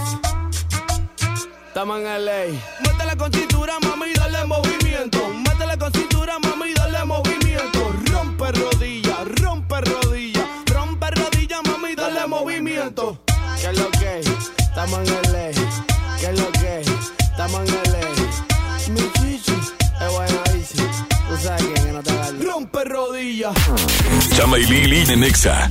Estamos 1.69 1.99
en 1.99 2.25
LA. 2.25 2.43
Métele 2.81 3.17
con 3.19 3.33
cintura, 3.33 3.75
mami, 3.81 4.13
dale 4.15 4.45
movimiento. 4.45 5.19
Métele 5.29 5.77
con 5.79 5.93
cintura, 5.93 6.39
mami, 6.39 6.73
dale 6.75 7.05
movimiento. 7.05 7.93
Rompe 8.13 8.53
rodillas, 8.53 9.19
rompe 9.43 9.81
rodillas. 9.83 10.47
Rompe 10.73 11.11
rodillas, 11.11 11.61
mami, 11.67 11.95
dale 11.95 12.27
movimiento. 12.27 13.19
¿Qué 13.61 13.71
es 13.71 13.79
lo 13.79 13.91
que? 13.91 14.21
Estamos 14.21 15.01
en 15.01 15.23
LA. 15.23 15.26
Chama 24.37 24.59
y 24.59 24.67
Lili 24.67 25.11
en 25.11 25.25
Exa. 25.25 25.71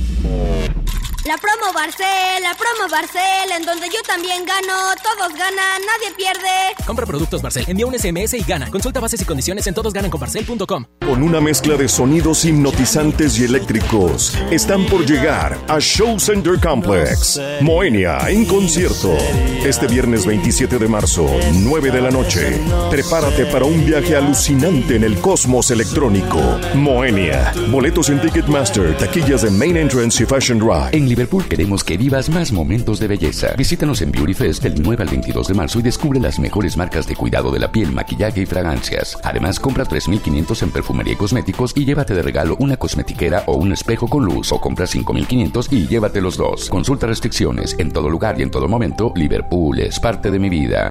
La 1.26 1.36
promo 1.38 1.72
Barcel, 1.74 2.40
la 2.40 2.54
promo 2.54 2.88
Barcel, 2.88 3.50
en 3.56 3.64
donde 3.64 3.86
yo 3.88 4.00
también 4.06 4.44
gano, 4.44 4.94
todos 5.02 5.32
ganan, 5.36 5.82
nadie 5.84 6.14
pierde. 6.16 6.76
Compra 6.86 7.04
productos 7.04 7.42
Barcel, 7.42 7.64
envía 7.66 7.84
un 7.84 7.98
SMS 7.98 8.34
y 8.34 8.42
gana. 8.44 8.70
Consulta 8.70 9.00
bases 9.00 9.20
y 9.22 9.24
condiciones 9.24 9.66
en 9.66 9.74
todosgananconbarcel.com. 9.74 10.84
Con 11.04 11.22
una 11.24 11.40
mezcla 11.40 11.76
de 11.76 11.88
sonidos 11.88 12.44
hipnotizantes 12.44 13.40
y 13.40 13.44
eléctricos, 13.44 14.38
están 14.52 14.86
por 14.86 15.04
llegar 15.04 15.58
a 15.66 15.80
Show 15.80 16.20
Center 16.20 16.60
Complex. 16.60 17.40
Moenia 17.60 18.18
en 18.28 18.44
concierto. 18.44 19.16
Este 19.64 19.88
viernes 19.88 20.26
27 20.26 20.78
de 20.78 20.86
marzo, 20.86 21.28
9 21.54 21.90
de 21.90 22.00
la 22.02 22.10
noche. 22.12 22.60
Prepárate 22.88 23.46
para 23.46 23.64
un 23.64 23.84
viaje 23.84 24.14
alucinante 24.14 24.94
en 24.94 25.02
el 25.02 25.20
cosmos 25.20 25.72
electrónico. 25.72 26.38
Moenia. 26.74 27.52
Boletos 27.68 28.10
en 28.10 28.20
Ticketmaster, 28.20 28.96
taquillas 28.96 29.42
de 29.42 29.50
Main 29.50 29.76
Entrance 29.76 30.22
y 30.22 30.26
Fashion. 30.26 30.56
En 30.92 31.15
Liverpool 31.16 31.48
queremos 31.48 31.82
que 31.82 31.96
vivas 31.96 32.28
más 32.28 32.52
momentos 32.52 33.00
de 33.00 33.08
belleza. 33.08 33.54
Visítanos 33.56 34.02
en 34.02 34.12
Beauty 34.12 34.34
Fest 34.34 34.62
del 34.62 34.82
9 34.82 35.02
al 35.02 35.08
22 35.08 35.48
de 35.48 35.54
marzo 35.54 35.78
y 35.78 35.82
descubre 35.82 36.20
las 36.20 36.38
mejores 36.38 36.76
marcas 36.76 37.06
de 37.06 37.16
cuidado 37.16 37.50
de 37.50 37.58
la 37.58 37.72
piel, 37.72 37.90
maquillaje 37.90 38.42
y 38.42 38.44
fragancias. 38.44 39.16
Además, 39.24 39.58
compra 39.58 39.86
3.500 39.86 40.64
en 40.64 40.70
perfumería 40.72 41.14
y 41.14 41.16
cosméticos 41.16 41.72
y 41.74 41.86
llévate 41.86 42.12
de 42.12 42.20
regalo 42.20 42.54
una 42.60 42.76
cosmetiquera 42.76 43.44
o 43.46 43.54
un 43.54 43.72
espejo 43.72 44.08
con 44.08 44.26
luz 44.26 44.52
o 44.52 44.60
compra 44.60 44.84
5.500 44.84 45.68
y 45.70 45.86
llévate 45.86 46.20
los 46.20 46.36
dos. 46.36 46.68
Consulta 46.68 47.06
restricciones. 47.06 47.76
En 47.78 47.92
todo 47.92 48.10
lugar 48.10 48.38
y 48.38 48.42
en 48.42 48.50
todo 48.50 48.68
momento, 48.68 49.14
Liverpool 49.16 49.78
es 49.78 49.98
parte 49.98 50.30
de 50.30 50.38
mi 50.38 50.50
vida. 50.50 50.90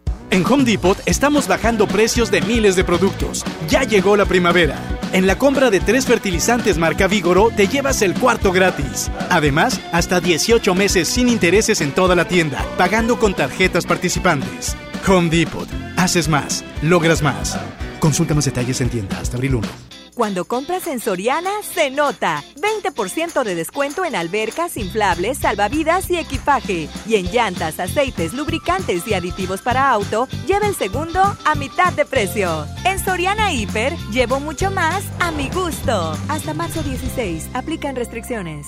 En 0.31 0.45
Home 0.45 0.63
Depot 0.63 0.97
estamos 1.05 1.45
bajando 1.45 1.87
precios 1.87 2.31
de 2.31 2.39
miles 2.41 2.77
de 2.77 2.85
productos. 2.85 3.43
Ya 3.67 3.83
llegó 3.83 4.15
la 4.15 4.25
primavera. 4.25 4.79
En 5.11 5.27
la 5.27 5.37
compra 5.37 5.69
de 5.69 5.81
tres 5.81 6.05
fertilizantes 6.05 6.77
marca 6.77 7.07
Vigoro 7.07 7.49
te 7.53 7.67
llevas 7.67 8.01
el 8.01 8.13
cuarto 8.13 8.53
gratis. 8.53 9.11
Además, 9.29 9.81
hasta 9.91 10.21
18 10.21 10.73
meses 10.73 11.09
sin 11.09 11.27
intereses 11.27 11.81
en 11.81 11.91
toda 11.91 12.15
la 12.15 12.29
tienda, 12.29 12.65
pagando 12.77 13.19
con 13.19 13.33
tarjetas 13.33 13.85
participantes. 13.85 14.77
Home 15.05 15.29
Depot. 15.29 15.67
Haces 15.97 16.29
más, 16.29 16.63
logras 16.81 17.21
más. 17.21 17.59
Consulta 17.99 18.33
más 18.33 18.45
detalles 18.45 18.79
en 18.79 18.89
tienda 18.89 19.19
hasta 19.19 19.35
abril 19.35 19.55
1. 19.55 19.90
Cuando 20.15 20.45
compras 20.45 20.87
en 20.87 20.99
Soriana, 20.99 21.51
se 21.61 21.89
nota. 21.89 22.43
20% 22.57 23.43
de 23.43 23.55
descuento 23.55 24.03
en 24.03 24.15
albercas, 24.15 24.77
inflables, 24.77 25.37
salvavidas 25.37 26.09
y 26.09 26.17
equipaje. 26.17 26.89
Y 27.07 27.15
en 27.15 27.31
llantas, 27.31 27.79
aceites, 27.79 28.33
lubricantes 28.33 29.07
y 29.07 29.13
aditivos 29.13 29.61
para 29.61 29.89
auto, 29.89 30.27
lleva 30.45 30.67
el 30.67 30.75
segundo 30.75 31.21
a 31.45 31.55
mitad 31.55 31.93
de 31.93 32.05
precio. 32.05 32.65
En 32.83 32.99
Soriana 32.99 33.53
Hiper, 33.53 33.95
llevo 34.11 34.39
mucho 34.39 34.69
más 34.69 35.03
a 35.19 35.31
mi 35.31 35.49
gusto. 35.49 36.17
Hasta 36.27 36.53
marzo 36.53 36.83
16, 36.83 37.49
aplican 37.53 37.95
restricciones. 37.95 38.67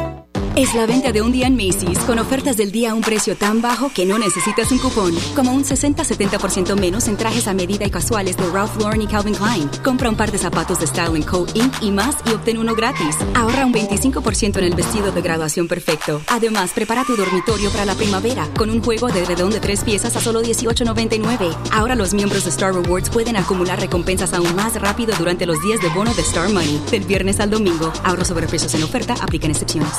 Es 0.57 0.73
la 0.75 0.85
venta 0.85 1.13
de 1.13 1.21
un 1.21 1.31
día 1.31 1.47
en 1.47 1.55
Macy's 1.55 1.97
con 1.99 2.19
ofertas 2.19 2.57
del 2.57 2.73
día 2.73 2.91
a 2.91 2.93
un 2.93 3.01
precio 3.01 3.37
tan 3.37 3.61
bajo 3.61 3.89
que 3.93 4.05
no 4.05 4.19
necesitas 4.19 4.69
un 4.73 4.79
cupón, 4.79 5.15
como 5.33 5.53
un 5.53 5.63
60-70% 5.63 6.77
menos 6.77 7.07
en 7.07 7.15
trajes 7.15 7.47
a 7.47 7.53
medida 7.53 7.85
y 7.85 7.89
casuales 7.89 8.35
de 8.35 8.45
Ralph 8.49 8.77
Lauren 8.77 9.01
y 9.01 9.07
Calvin 9.07 9.33
Klein. 9.33 9.69
Compra 9.81 10.09
un 10.09 10.17
par 10.17 10.29
de 10.29 10.37
zapatos 10.37 10.79
de 10.79 10.87
Style 10.87 11.25
Co. 11.25 11.45
Inc. 11.53 11.73
y 11.81 11.91
más 11.91 12.17
y 12.25 12.33
obtén 12.33 12.57
uno 12.57 12.75
gratis. 12.75 13.15
Ahorra 13.33 13.65
un 13.65 13.73
25% 13.73 14.57
en 14.57 14.65
el 14.65 14.75
vestido 14.75 15.13
de 15.13 15.21
graduación 15.21 15.69
perfecto. 15.69 16.21
Además, 16.27 16.71
prepara 16.75 17.05
tu 17.05 17.15
dormitorio 17.15 17.69
para 17.71 17.85
la 17.85 17.95
primavera 17.95 18.45
con 18.57 18.69
un 18.69 18.83
juego 18.83 19.07
de 19.07 19.23
redón 19.23 19.51
de 19.51 19.61
tres 19.61 19.85
piezas 19.85 20.17
a 20.17 20.21
solo 20.21 20.41
$18.99. 20.43 21.55
Ahora 21.71 21.95
los 21.95 22.13
miembros 22.13 22.43
de 22.43 22.49
Star 22.49 22.73
Rewards 22.73 23.09
pueden 23.09 23.37
acumular 23.37 23.79
recompensas 23.79 24.33
aún 24.33 24.53
más 24.55 24.79
rápido 24.79 25.13
durante 25.17 25.45
los 25.45 25.61
días 25.63 25.79
de 25.81 25.87
bono 25.89 26.13
de 26.13 26.21
Star 26.23 26.49
Money. 26.49 26.81
Del 26.91 27.05
viernes 27.05 27.39
al 27.39 27.49
domingo. 27.49 27.93
Ahorro 28.03 28.25
sobre 28.25 28.47
precios 28.47 28.73
en 28.75 28.83
oferta. 28.83 29.15
Aplican 29.21 29.51
excepciones. 29.51 29.91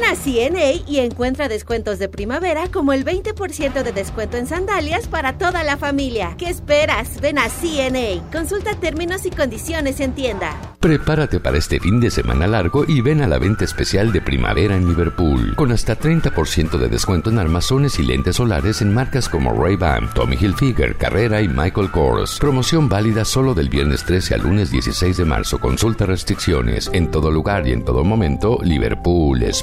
Ven 0.00 0.08
a 0.08 0.16
CNA 0.16 0.82
y 0.86 1.00
encuentra 1.00 1.48
descuentos 1.48 1.98
de 1.98 2.08
primavera 2.08 2.68
como 2.70 2.94
el 2.94 3.04
20% 3.04 3.82
de 3.82 3.92
descuento 3.92 4.38
en 4.38 4.46
sandalias 4.46 5.06
para 5.08 5.36
toda 5.36 5.62
la 5.62 5.76
familia. 5.76 6.36
¿Qué 6.38 6.48
esperas? 6.48 7.20
Ven 7.20 7.38
a 7.38 7.50
CNA. 7.50 8.30
Consulta 8.32 8.74
términos 8.76 9.26
y 9.26 9.30
condiciones 9.30 10.00
en 10.00 10.14
tienda. 10.14 10.56
Prepárate 10.80 11.40
para 11.40 11.58
este 11.58 11.78
fin 11.78 12.00
de 12.00 12.10
semana 12.10 12.46
largo 12.46 12.86
y 12.88 13.02
ven 13.02 13.20
a 13.20 13.26
la 13.26 13.38
venta 13.38 13.66
especial 13.66 14.12
de 14.12 14.22
primavera 14.22 14.74
en 14.74 14.88
Liverpool, 14.88 15.54
con 15.54 15.72
hasta 15.72 15.98
30% 15.98 16.78
de 16.78 16.88
descuento 16.88 17.28
en 17.28 17.38
armazones 17.38 17.98
y 17.98 18.02
lentes 18.02 18.36
solares 18.36 18.80
en 18.80 18.94
marcas 18.94 19.28
como 19.28 19.52
Ray-Ban, 19.52 20.14
Tommy 20.14 20.38
Hilfiger, 20.40 20.96
Carrera 20.96 21.42
y 21.42 21.48
Michael 21.48 21.90
Kors. 21.90 22.38
Promoción 22.38 22.88
válida 22.88 23.26
solo 23.26 23.52
del 23.52 23.68
viernes 23.68 24.04
13 24.04 24.36
al 24.36 24.40
lunes 24.40 24.70
16 24.70 25.18
de 25.18 25.24
marzo. 25.26 25.58
Consulta 25.58 26.06
restricciones. 26.06 26.88
En 26.94 27.10
todo 27.10 27.30
lugar 27.30 27.68
y 27.68 27.72
en 27.72 27.84
todo 27.84 28.02
momento, 28.02 28.58
Liverpool 28.62 29.42
es 29.42 29.62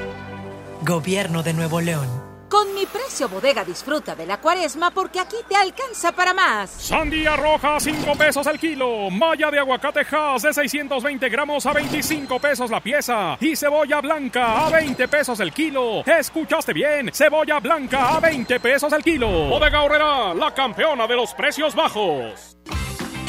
Gobierno 0.83 1.43
de 1.43 1.53
Nuevo 1.53 1.79
León. 1.79 2.07
Con 2.49 2.73
mi 2.73 2.85
precio 2.85 3.29
bodega 3.29 3.63
disfruta 3.63 4.15
de 4.15 4.25
la 4.25 4.41
cuaresma 4.41 4.89
porque 4.91 5.19
aquí 5.19 5.37
te 5.47 5.55
alcanza 5.55 6.11
para 6.11 6.33
más. 6.33 6.69
Sandía 6.71 7.37
roja, 7.37 7.79
5 7.79 8.13
pesos 8.17 8.47
el 8.47 8.59
kilo. 8.59 9.09
Malla 9.11 9.51
de 9.51 9.59
aguacate 9.59 10.01
Hass 10.11 10.41
de 10.41 10.53
620 10.53 11.29
gramos 11.29 11.65
a 11.67 11.73
25 11.73 12.39
pesos 12.39 12.71
la 12.71 12.81
pieza. 12.81 13.37
Y 13.39 13.55
cebolla 13.55 14.01
blanca 14.01 14.65
a 14.65 14.69
20 14.71 15.07
pesos 15.07 15.39
el 15.39 15.53
kilo. 15.53 16.03
¿Escuchaste 16.03 16.73
bien? 16.73 17.11
Cebolla 17.13 17.59
blanca 17.59 18.15
a 18.15 18.19
20 18.19 18.59
pesos 18.59 18.91
el 18.91 19.03
kilo. 19.03 19.29
Bodega 19.29 19.83
Horrera, 19.83 20.33
la 20.33 20.53
campeona 20.53 21.05
de 21.07 21.15
los 21.15 21.33
precios 21.35 21.75
bajos. 21.75 22.57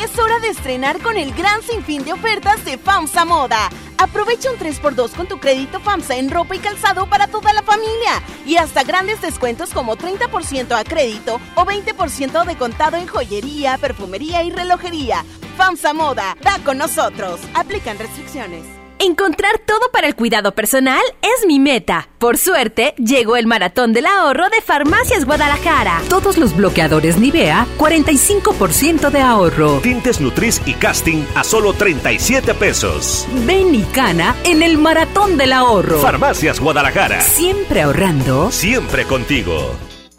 Es 0.03 0.19
hora 0.19 0.41
de 0.41 0.49
estrenar 0.49 1.01
con 1.01 1.17
el 1.17 1.33
gran 1.33 1.63
sinfín 1.63 2.05
de 2.05 2.13
ofertas 2.13 2.65
de 2.65 2.77
FAMSA 2.77 3.25
Moda. 3.25 3.71
Aprovecha 3.99 4.51
un 4.51 4.59
3x2 4.59 5.13
con 5.13 5.29
tu 5.29 5.39
crédito 5.39 5.79
FAMSA 5.79 6.17
en 6.17 6.29
ropa 6.29 6.57
y 6.57 6.59
calzado 6.59 7.09
para 7.09 7.29
toda 7.29 7.53
la 7.53 7.63
familia. 7.63 8.21
Y 8.45 8.57
hasta 8.57 8.83
grandes 8.83 9.23
descuentos 9.23 9.71
como 9.71 9.97
30% 9.97 10.77
a 10.77 10.83
crédito 10.83 11.41
o 11.55 11.65
20% 11.65 12.45
de 12.45 12.57
contado 12.57 12.97
en 12.97 13.07
joyería, 13.07 13.79
perfumería 13.79 14.43
y 14.43 14.51
relojería. 14.51 15.25
FAMSA 15.57 15.93
Moda, 15.93 16.37
da 16.41 16.59
con 16.65 16.79
nosotros. 16.79 17.39
Aplican 17.55 17.97
restricciones. 17.97 18.82
Encontrar 19.03 19.59
todo 19.59 19.91
para 19.93 20.07
el 20.07 20.15
cuidado 20.15 20.55
personal 20.55 21.03
es 21.23 21.45
mi 21.45 21.59
meta. 21.59 22.09
Por 22.19 22.39
suerte, 22.39 22.95
llegó 22.99 23.35
el 23.35 23.49
maratón 23.49 23.93
del 23.93 24.07
ahorro 24.07 24.49
de 24.49 24.61
Farmacias 24.61 25.25
Guadalajara. 25.25 26.01
Todos 26.09 26.39
los 26.39 26.55
bloqueadores 26.55 27.19
Nivea, 27.19 27.67
45% 27.79 29.11
de 29.11 29.21
ahorro. 29.21 29.81
Tintes 29.81 30.21
Nutris 30.21 30.63
y 30.67 30.75
Casting 30.75 31.25
a 31.35 31.43
solo 31.43 31.73
37 31.73 32.55
pesos. 32.55 33.27
Ven 33.45 33.75
y 33.75 33.83
cana 33.83 34.37
en 34.45 34.63
el 34.63 34.79
maratón 34.79 35.37
del 35.37 35.53
ahorro. 35.53 35.99
Farmacias 35.99 36.61
Guadalajara. 36.61 37.23
Siempre 37.23 37.83
ahorrando. 37.83 38.53
Siempre 38.53 39.05
contigo. 39.05 39.75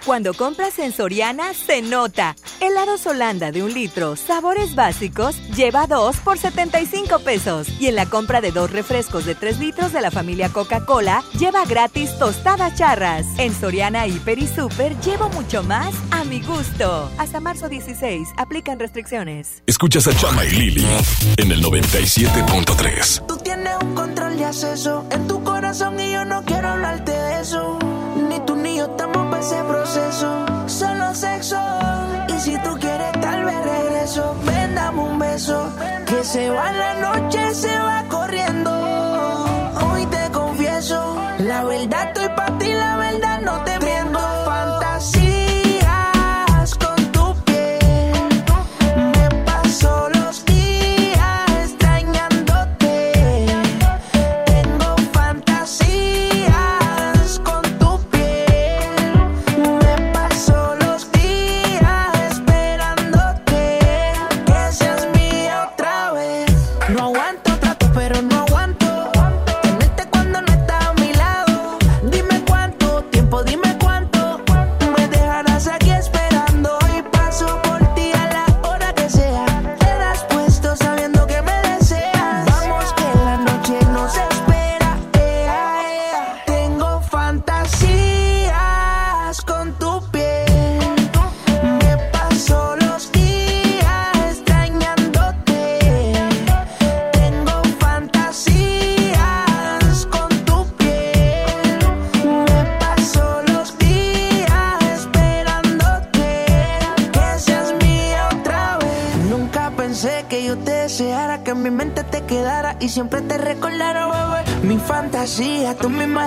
Cuando 0.06 0.34
compras 0.34 0.80
en 0.80 0.92
Soriana, 0.92 1.54
se 1.54 1.82
nota. 1.82 2.36
Helados 2.60 3.06
Holanda 3.06 3.54
de 3.54 3.64
un 3.64 3.74
litro, 3.74 4.18
sabores 4.18 4.76
básicos, 4.76 5.38
lleva 5.56 5.88
dos 5.88 6.18
por 6.18 6.38
75 6.38 7.20
pesos. 7.20 7.70
Y 7.80 7.88
en 7.88 7.96
la 7.96 8.06
compra 8.06 8.42
de 8.42 8.52
dos 8.52 8.70
refrescos 8.70 9.24
de 9.24 9.34
3 9.34 9.60
litros 9.60 9.94
de 9.94 10.02
la 10.02 10.12
familia 10.12 10.50
Coca-Cola, 10.50 11.24
lleva 11.40 11.64
gratis 11.64 12.20
tostadas 12.20 12.76
charras. 12.76 13.26
En 13.38 13.54
Soriana, 13.56 14.06
Hiper 14.06 14.40
y 14.40 14.48
Super, 14.48 15.00
llevo 15.00 15.30
mucho 15.30 15.64
más 15.64 15.96
a 16.12 16.26
mi 16.26 16.42
gusto. 16.42 17.10
Hasta 17.18 17.40
marzo 17.40 17.70
16, 17.70 18.28
aplican 18.36 18.80
restricciones. 18.80 19.64
Escuchas 19.68 20.06
a 20.08 20.18
Chama 20.18 20.44
y 20.44 20.50
Lili 20.50 20.86
en 21.38 21.50
el 21.50 21.64
97.3. 21.64 23.26
Tú 23.26 23.38
tienes 23.38 23.74
un 23.82 23.96
control 23.96 24.36
de 24.36 24.44
acceso 24.44 25.06
en 25.12 25.28
tu 25.30 25.42
corazón 25.46 25.98
y 25.98 26.12
yo 26.12 26.26
no 26.26 26.44
quiero 26.44 26.68
hablarte 26.68 27.14
de 27.14 27.40
eso. 27.40 27.80
Ni 28.30 28.40
tú 28.46 28.56
ni 28.58 28.78
yo 28.78 28.86
estamos 28.86 29.28
para 29.30 29.40
ese 29.40 29.64
proceso. 29.64 29.93
Solo 29.94 31.14
sexo. 31.14 31.60
Y 32.28 32.40
si 32.40 32.58
tú 32.64 32.76
quieres, 32.80 33.12
tal 33.22 33.46
vez 33.46 33.64
regreso. 33.64 34.36
Ven, 34.44 34.74
dame 34.74 35.02
un 35.02 35.20
beso. 35.20 35.70
Que 36.08 36.24
se 36.24 36.50
va 36.50 36.72
la 36.72 36.94
noche, 36.96 37.54
se 37.54 37.78
va 37.78 38.04
corriendo. 38.10 38.72
Hoy 39.86 40.06
te 40.08 40.32
confieso. 40.32 41.16
La 41.38 41.64
verdad 41.64 42.08
estoy 42.08 42.28
para 42.36 42.58
ti, 42.58 42.74
la 42.74 42.98
verdad 42.98 43.03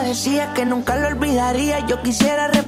decías 0.06 0.48
que 0.54 0.64
nunca 0.64 0.96
lo 0.96 1.08
olvidaría. 1.08 1.86
Yo 1.86 2.00
quisiera 2.02 2.48
repetirlo 2.48 2.65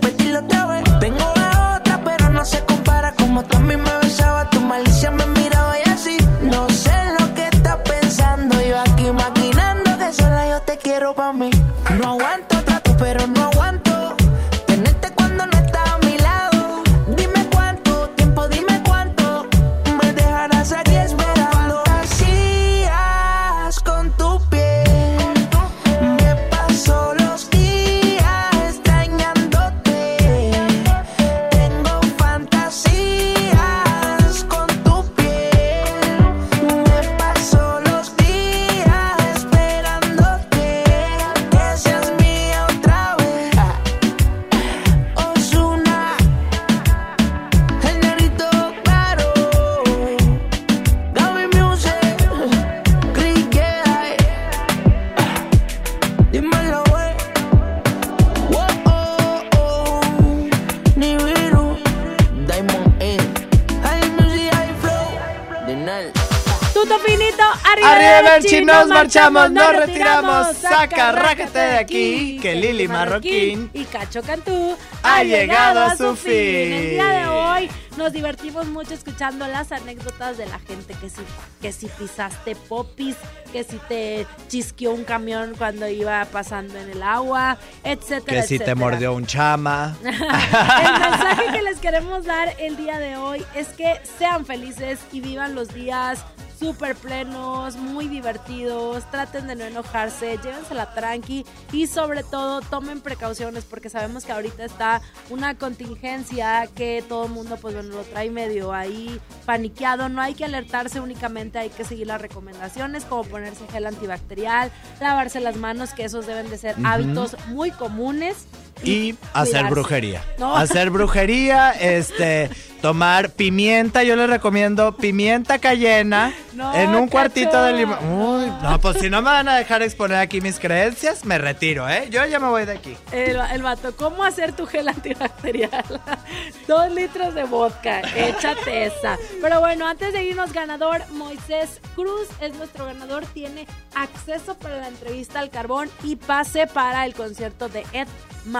marchamos, 69.08 69.50
nos 69.50 69.76
retiramos. 69.76 70.56
Saca, 70.58 71.12
rájate 71.12 71.58
de 71.58 71.78
aquí, 71.78 72.38
que 72.40 72.54
Lili 72.54 72.88
Marroquín 72.88 73.70
y 73.72 73.84
Cacho 73.84 74.22
Cantú 74.22 74.76
ha 75.02 75.22
llegado 75.22 75.80
a 75.80 75.96
su 75.96 76.14
fin. 76.14 76.32
El 76.32 76.90
día 76.90 77.06
de 77.06 77.26
hoy 77.26 77.70
nos 77.96 78.12
divertimos 78.12 78.66
mucho 78.66 78.94
escuchando 78.94 79.46
las 79.48 79.72
anécdotas 79.72 80.36
de 80.36 80.46
la 80.46 80.58
gente 80.58 80.94
que 81.00 81.08
si, 81.08 81.22
que 81.62 81.72
si 81.72 81.86
pisaste 81.86 82.54
popis, 82.54 83.16
que 83.50 83.64
si 83.64 83.78
te 83.88 84.26
chisqueó 84.48 84.92
un 84.92 85.04
camión 85.04 85.54
cuando 85.56 85.88
iba 85.88 86.24
pasando 86.26 86.78
en 86.78 86.90
el 86.90 87.02
agua, 87.02 87.58
etcétera, 87.84 88.42
Que 88.42 88.46
si 88.46 88.58
te 88.58 88.74
mordió 88.74 89.14
un 89.14 89.26
chama. 89.26 89.96
el 90.04 90.12
mensaje 90.12 91.52
que 91.52 91.62
les 91.62 91.78
queremos 91.78 92.24
dar 92.24 92.54
el 92.58 92.76
día 92.76 92.98
de 92.98 93.16
hoy 93.16 93.44
es 93.54 93.68
que 93.68 94.00
sean 94.18 94.44
felices 94.44 95.00
y 95.12 95.20
vivan 95.20 95.54
los 95.54 95.72
días 95.72 96.24
súper 96.58 96.96
plenos, 96.96 97.76
muy 97.76 98.08
divertidos, 98.08 99.08
traten 99.10 99.46
de 99.46 99.54
no 99.54 99.64
enojarse, 99.64 100.38
llévensela 100.42 100.92
tranqui 100.92 101.44
y 101.72 101.86
sobre 101.86 102.24
todo 102.24 102.60
tomen 102.60 103.00
precauciones 103.00 103.64
porque 103.64 103.90
sabemos 103.90 104.24
que 104.24 104.32
ahorita 104.32 104.64
está 104.64 105.00
una 105.30 105.56
contingencia 105.56 106.68
que 106.74 107.04
todo 107.08 107.26
el 107.26 107.32
mundo 107.32 107.56
pues 107.60 107.74
bueno 107.74 107.90
lo 107.90 108.02
trae 108.02 108.30
medio 108.30 108.72
ahí 108.72 109.20
paniqueado, 109.46 110.08
no 110.08 110.20
hay 110.20 110.34
que 110.34 110.44
alertarse 110.44 111.00
únicamente, 111.00 111.58
hay 111.58 111.70
que 111.70 111.84
seguir 111.84 112.06
las 112.06 112.20
recomendaciones 112.20 113.04
como 113.04 113.24
ponerse 113.24 113.66
gel 113.68 113.86
antibacterial, 113.86 114.72
lavarse 115.00 115.40
las 115.40 115.56
manos, 115.56 115.92
que 115.92 116.04
esos 116.04 116.26
deben 116.26 116.50
de 116.50 116.58
ser 116.58 116.74
hábitos 116.84 117.36
muy 117.48 117.70
comunes 117.70 118.46
y, 118.82 119.14
hacer 119.32 119.52
cuidarse. 119.52 119.70
brujería. 119.70 120.24
No. 120.38 120.56
Hacer 120.68 120.90
brujería, 120.90 121.70
este, 121.72 122.50
tomar 122.80 123.30
pimienta, 123.30 124.02
yo 124.04 124.14
les 124.16 124.28
recomiendo 124.30 124.96
pimienta 124.96 125.58
cayena 125.58 126.32
No, 126.52 126.72
en 126.74 126.94
un 126.94 127.08
cuartito 127.08 127.62
de 127.62 127.72
limón. 127.72 127.98
Uy, 128.08 128.46
no, 128.62 128.80
pues 128.80 128.98
si 128.98 129.10
no 129.10 129.20
me 129.22 129.30
van 129.30 129.48
a 129.48 129.56
dejar 129.56 129.82
exponer 129.82 130.18
aquí 130.18 130.40
mis 130.40 130.58
creencias, 130.58 131.24
me 131.24 131.38
retiro, 131.38 131.88
¿eh? 131.88 132.06
Yo 132.10 132.24
ya 132.26 132.38
me 132.38 132.48
voy 132.48 132.64
de 132.66 132.72
aquí. 132.72 132.96
El, 133.12 133.38
el 133.52 133.62
vato, 133.62 133.96
¿cómo 133.96 134.22
hacer 134.24 134.52
tu 134.52 134.66
gel 134.66 134.88
antibacterial? 134.88 136.00
Dos 136.68 136.90
litros 136.92 137.34
de 137.34 137.44
vodka, 137.44 138.00
échate 138.16 138.86
esa. 138.86 139.16
Pero 139.40 139.60
bueno, 139.60 139.86
antes 139.86 140.12
de 140.12 140.22
irnos, 140.22 140.52
ganador, 140.52 141.02
Moisés 141.12 141.80
Cruz 141.94 142.28
es 142.40 142.54
nuestro 142.54 142.86
ganador. 142.86 143.24
Tiene 143.26 143.66
acceso 143.94 144.56
para 144.56 144.78
la 144.78 144.88
entrevista 144.88 145.40
al 145.40 145.50
carbón 145.50 145.90
y 146.04 146.16
pase 146.16 146.66
para 146.66 147.04
el 147.06 147.14
concierto 147.14 147.68
de 147.68 147.84
Ed 147.92 148.06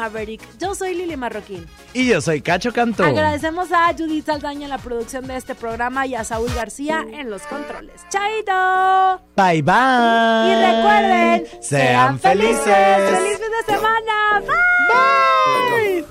Maverick. 0.09 0.41
Yo 0.59 0.75
soy 0.75 0.95
Lili 0.95 1.17
Marroquín. 1.17 1.67
Y 1.93 2.07
yo 2.07 2.21
soy 2.21 2.41
Cacho 2.41 2.73
Cantú. 2.73 3.03
Agradecemos 3.03 3.71
a 3.73 3.93
Judith 3.93 4.27
Saldaña 4.27 4.65
en 4.65 4.71
la 4.71 4.79
producción 4.79 5.27
de 5.27 5.37
este 5.37 5.55
programa 5.55 6.07
y 6.07 6.15
a 6.15 6.25
Saúl 6.25 6.53
García 6.55 7.05
en 7.13 7.31
los 7.31 7.43
controles. 7.43 8.01
¡Chaito! 8.09 9.23
Bye 9.37 9.63
bye. 9.63 10.49
Y 10.49 10.55
recuerden, 10.67 11.47
sean 11.61 12.19
felices. 12.19 12.65
¡Feliz 12.65 13.39
fin 13.39 13.51
de 13.51 13.75
semana! 13.75 14.43
Bye. 14.89 16.05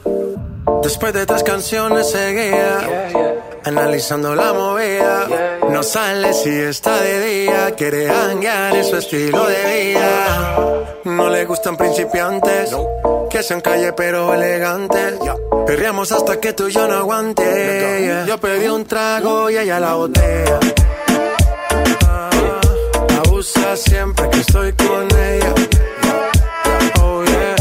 Después 0.84 1.14
de 1.14 1.26
tres 1.26 1.44
canciones 1.44 2.12
seguía 2.12 2.80
analizando 3.64 4.36
la 4.36 4.54
movida. 4.54 5.28
No 5.70 5.84
sale 5.84 6.34
si 6.34 6.50
está 6.50 7.02
de 7.02 7.26
día, 7.26 7.72
quiere 7.76 8.10
hanguear 8.10 8.76
en 8.76 8.86
su 8.86 8.98
estilo 8.98 9.46
de 9.48 9.94
vida. 9.94 10.98
No 11.04 11.30
le 11.30 11.46
gustan 11.46 11.76
principiantes, 11.78 12.76
que 13.30 13.44
sean 13.44 13.62
calle 13.62 13.94
pero 13.94 14.34
elegantes. 14.34 15.16
Perreamos 15.66 16.12
hasta 16.12 16.40
que 16.40 16.54
tú 16.54 16.68
y 16.68 16.72
yo 16.72 16.88
no 16.88 16.96
aguante. 16.96 18.26
Yo 18.28 18.38
pedí 18.38 18.68
un 18.68 18.86
trago 18.86 19.50
y 19.50 19.58
ella 19.58 19.80
la 19.80 19.94
botella. 19.96 20.60
Ah, 22.06 22.30
abusa 23.26 23.76
siempre 23.76 24.30
que 24.30 24.40
estoy 24.40 24.74
con 24.74 25.08
ella. 25.18 25.54
Oh 27.02 27.24
yeah, 27.24 27.56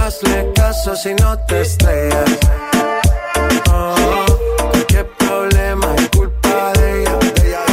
hazle 0.00 0.52
caso 0.54 0.94
si 0.96 1.14
no 1.14 1.38
te 1.46 1.60
estrellas. 1.62 2.30
Oh, 3.72 4.24
qué 4.88 5.04
problema 5.04 5.94
es 5.96 6.08
culpa 6.10 6.72
de 6.74 7.02
ella. 7.02 7.18
De 7.18 7.48
ella, 7.48 7.64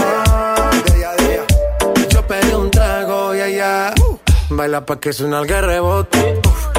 de 0.85 0.97
ella, 0.97 1.11
de 1.15 1.33
ella. 1.33 2.07
Yo 2.09 2.27
pedí 2.27 2.53
un 2.53 2.71
trago 2.71 3.35
y 3.35 3.41
ella 3.41 3.93
baila 4.49 4.85
pa' 4.85 4.99
que 4.99 5.13
suena 5.13 5.39
el 5.39 5.47
rebote. 5.47 6.39
Uf, 6.45 6.78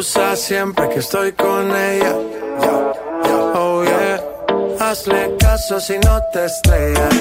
Abusa 0.00 0.34
siempre 0.34 0.88
que 0.88 1.00
estoy 1.00 1.30
con 1.32 1.76
ella. 1.76 2.14
Oh 3.54 3.84
yeah. 3.84 4.18
Hazle 4.80 5.36
caso 5.38 5.78
si 5.78 5.98
no 5.98 6.18
te 6.32 6.46
estrellas. 6.46 7.14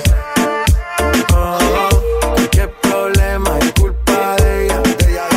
Oh, 1.34 1.90
qué 2.52 2.70
problema 2.82 3.60
es 3.60 3.74
culpa 3.74 4.36
de 4.38 4.66
ella. 4.66 4.80
De 4.80 5.12
ella, 5.12 5.28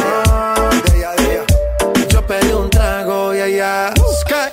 de 0.84 0.98
ella, 0.98 1.10
de 1.16 1.32
ella. 1.32 2.06
Yo 2.10 2.24
pedí 2.24 2.52
un 2.52 2.70
trago 2.70 3.34
y. 3.34 3.58
Sky. 4.20 4.52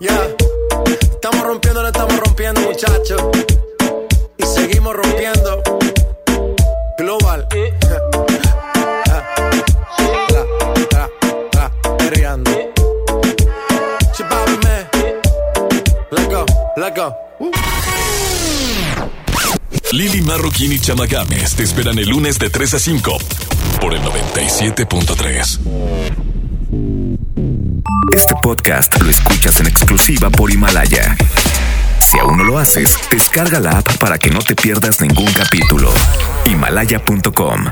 Ya. 0.00 0.18
Estamos 1.12 1.46
rompiendo, 1.46 1.82
no 1.82 1.88
estamos 1.88 2.18
rompiendo, 2.18 2.60
muchachos. 2.62 3.22
Y 4.38 4.44
seguimos 4.44 4.92
rompiendo. 4.96 5.62
Global. 6.98 7.46
Lili 19.92 20.22
Marroquín 20.22 20.72
y 20.72 20.78
Chama 20.78 21.06
Games 21.06 21.56
te 21.56 21.64
esperan 21.64 21.98
el 21.98 22.08
lunes 22.08 22.38
de 22.38 22.50
3 22.50 22.74
a 22.74 22.78
5 22.78 23.18
por 23.80 23.94
el 23.94 24.02
97.3. 24.02 25.58
Este 28.14 28.34
podcast 28.42 29.00
lo 29.00 29.10
escuchas 29.10 29.58
en 29.60 29.66
exclusiva 29.66 30.30
por 30.30 30.52
Himalaya. 30.52 31.16
Si 31.98 32.18
aún 32.18 32.36
no 32.38 32.44
lo 32.44 32.58
haces, 32.58 32.96
descarga 33.10 33.58
la 33.60 33.78
app 33.78 33.96
para 33.98 34.18
que 34.18 34.30
no 34.30 34.38
te 34.38 34.54
pierdas 34.54 35.00
ningún 35.00 35.32
capítulo. 35.32 35.92
Himalaya.com 36.46 37.64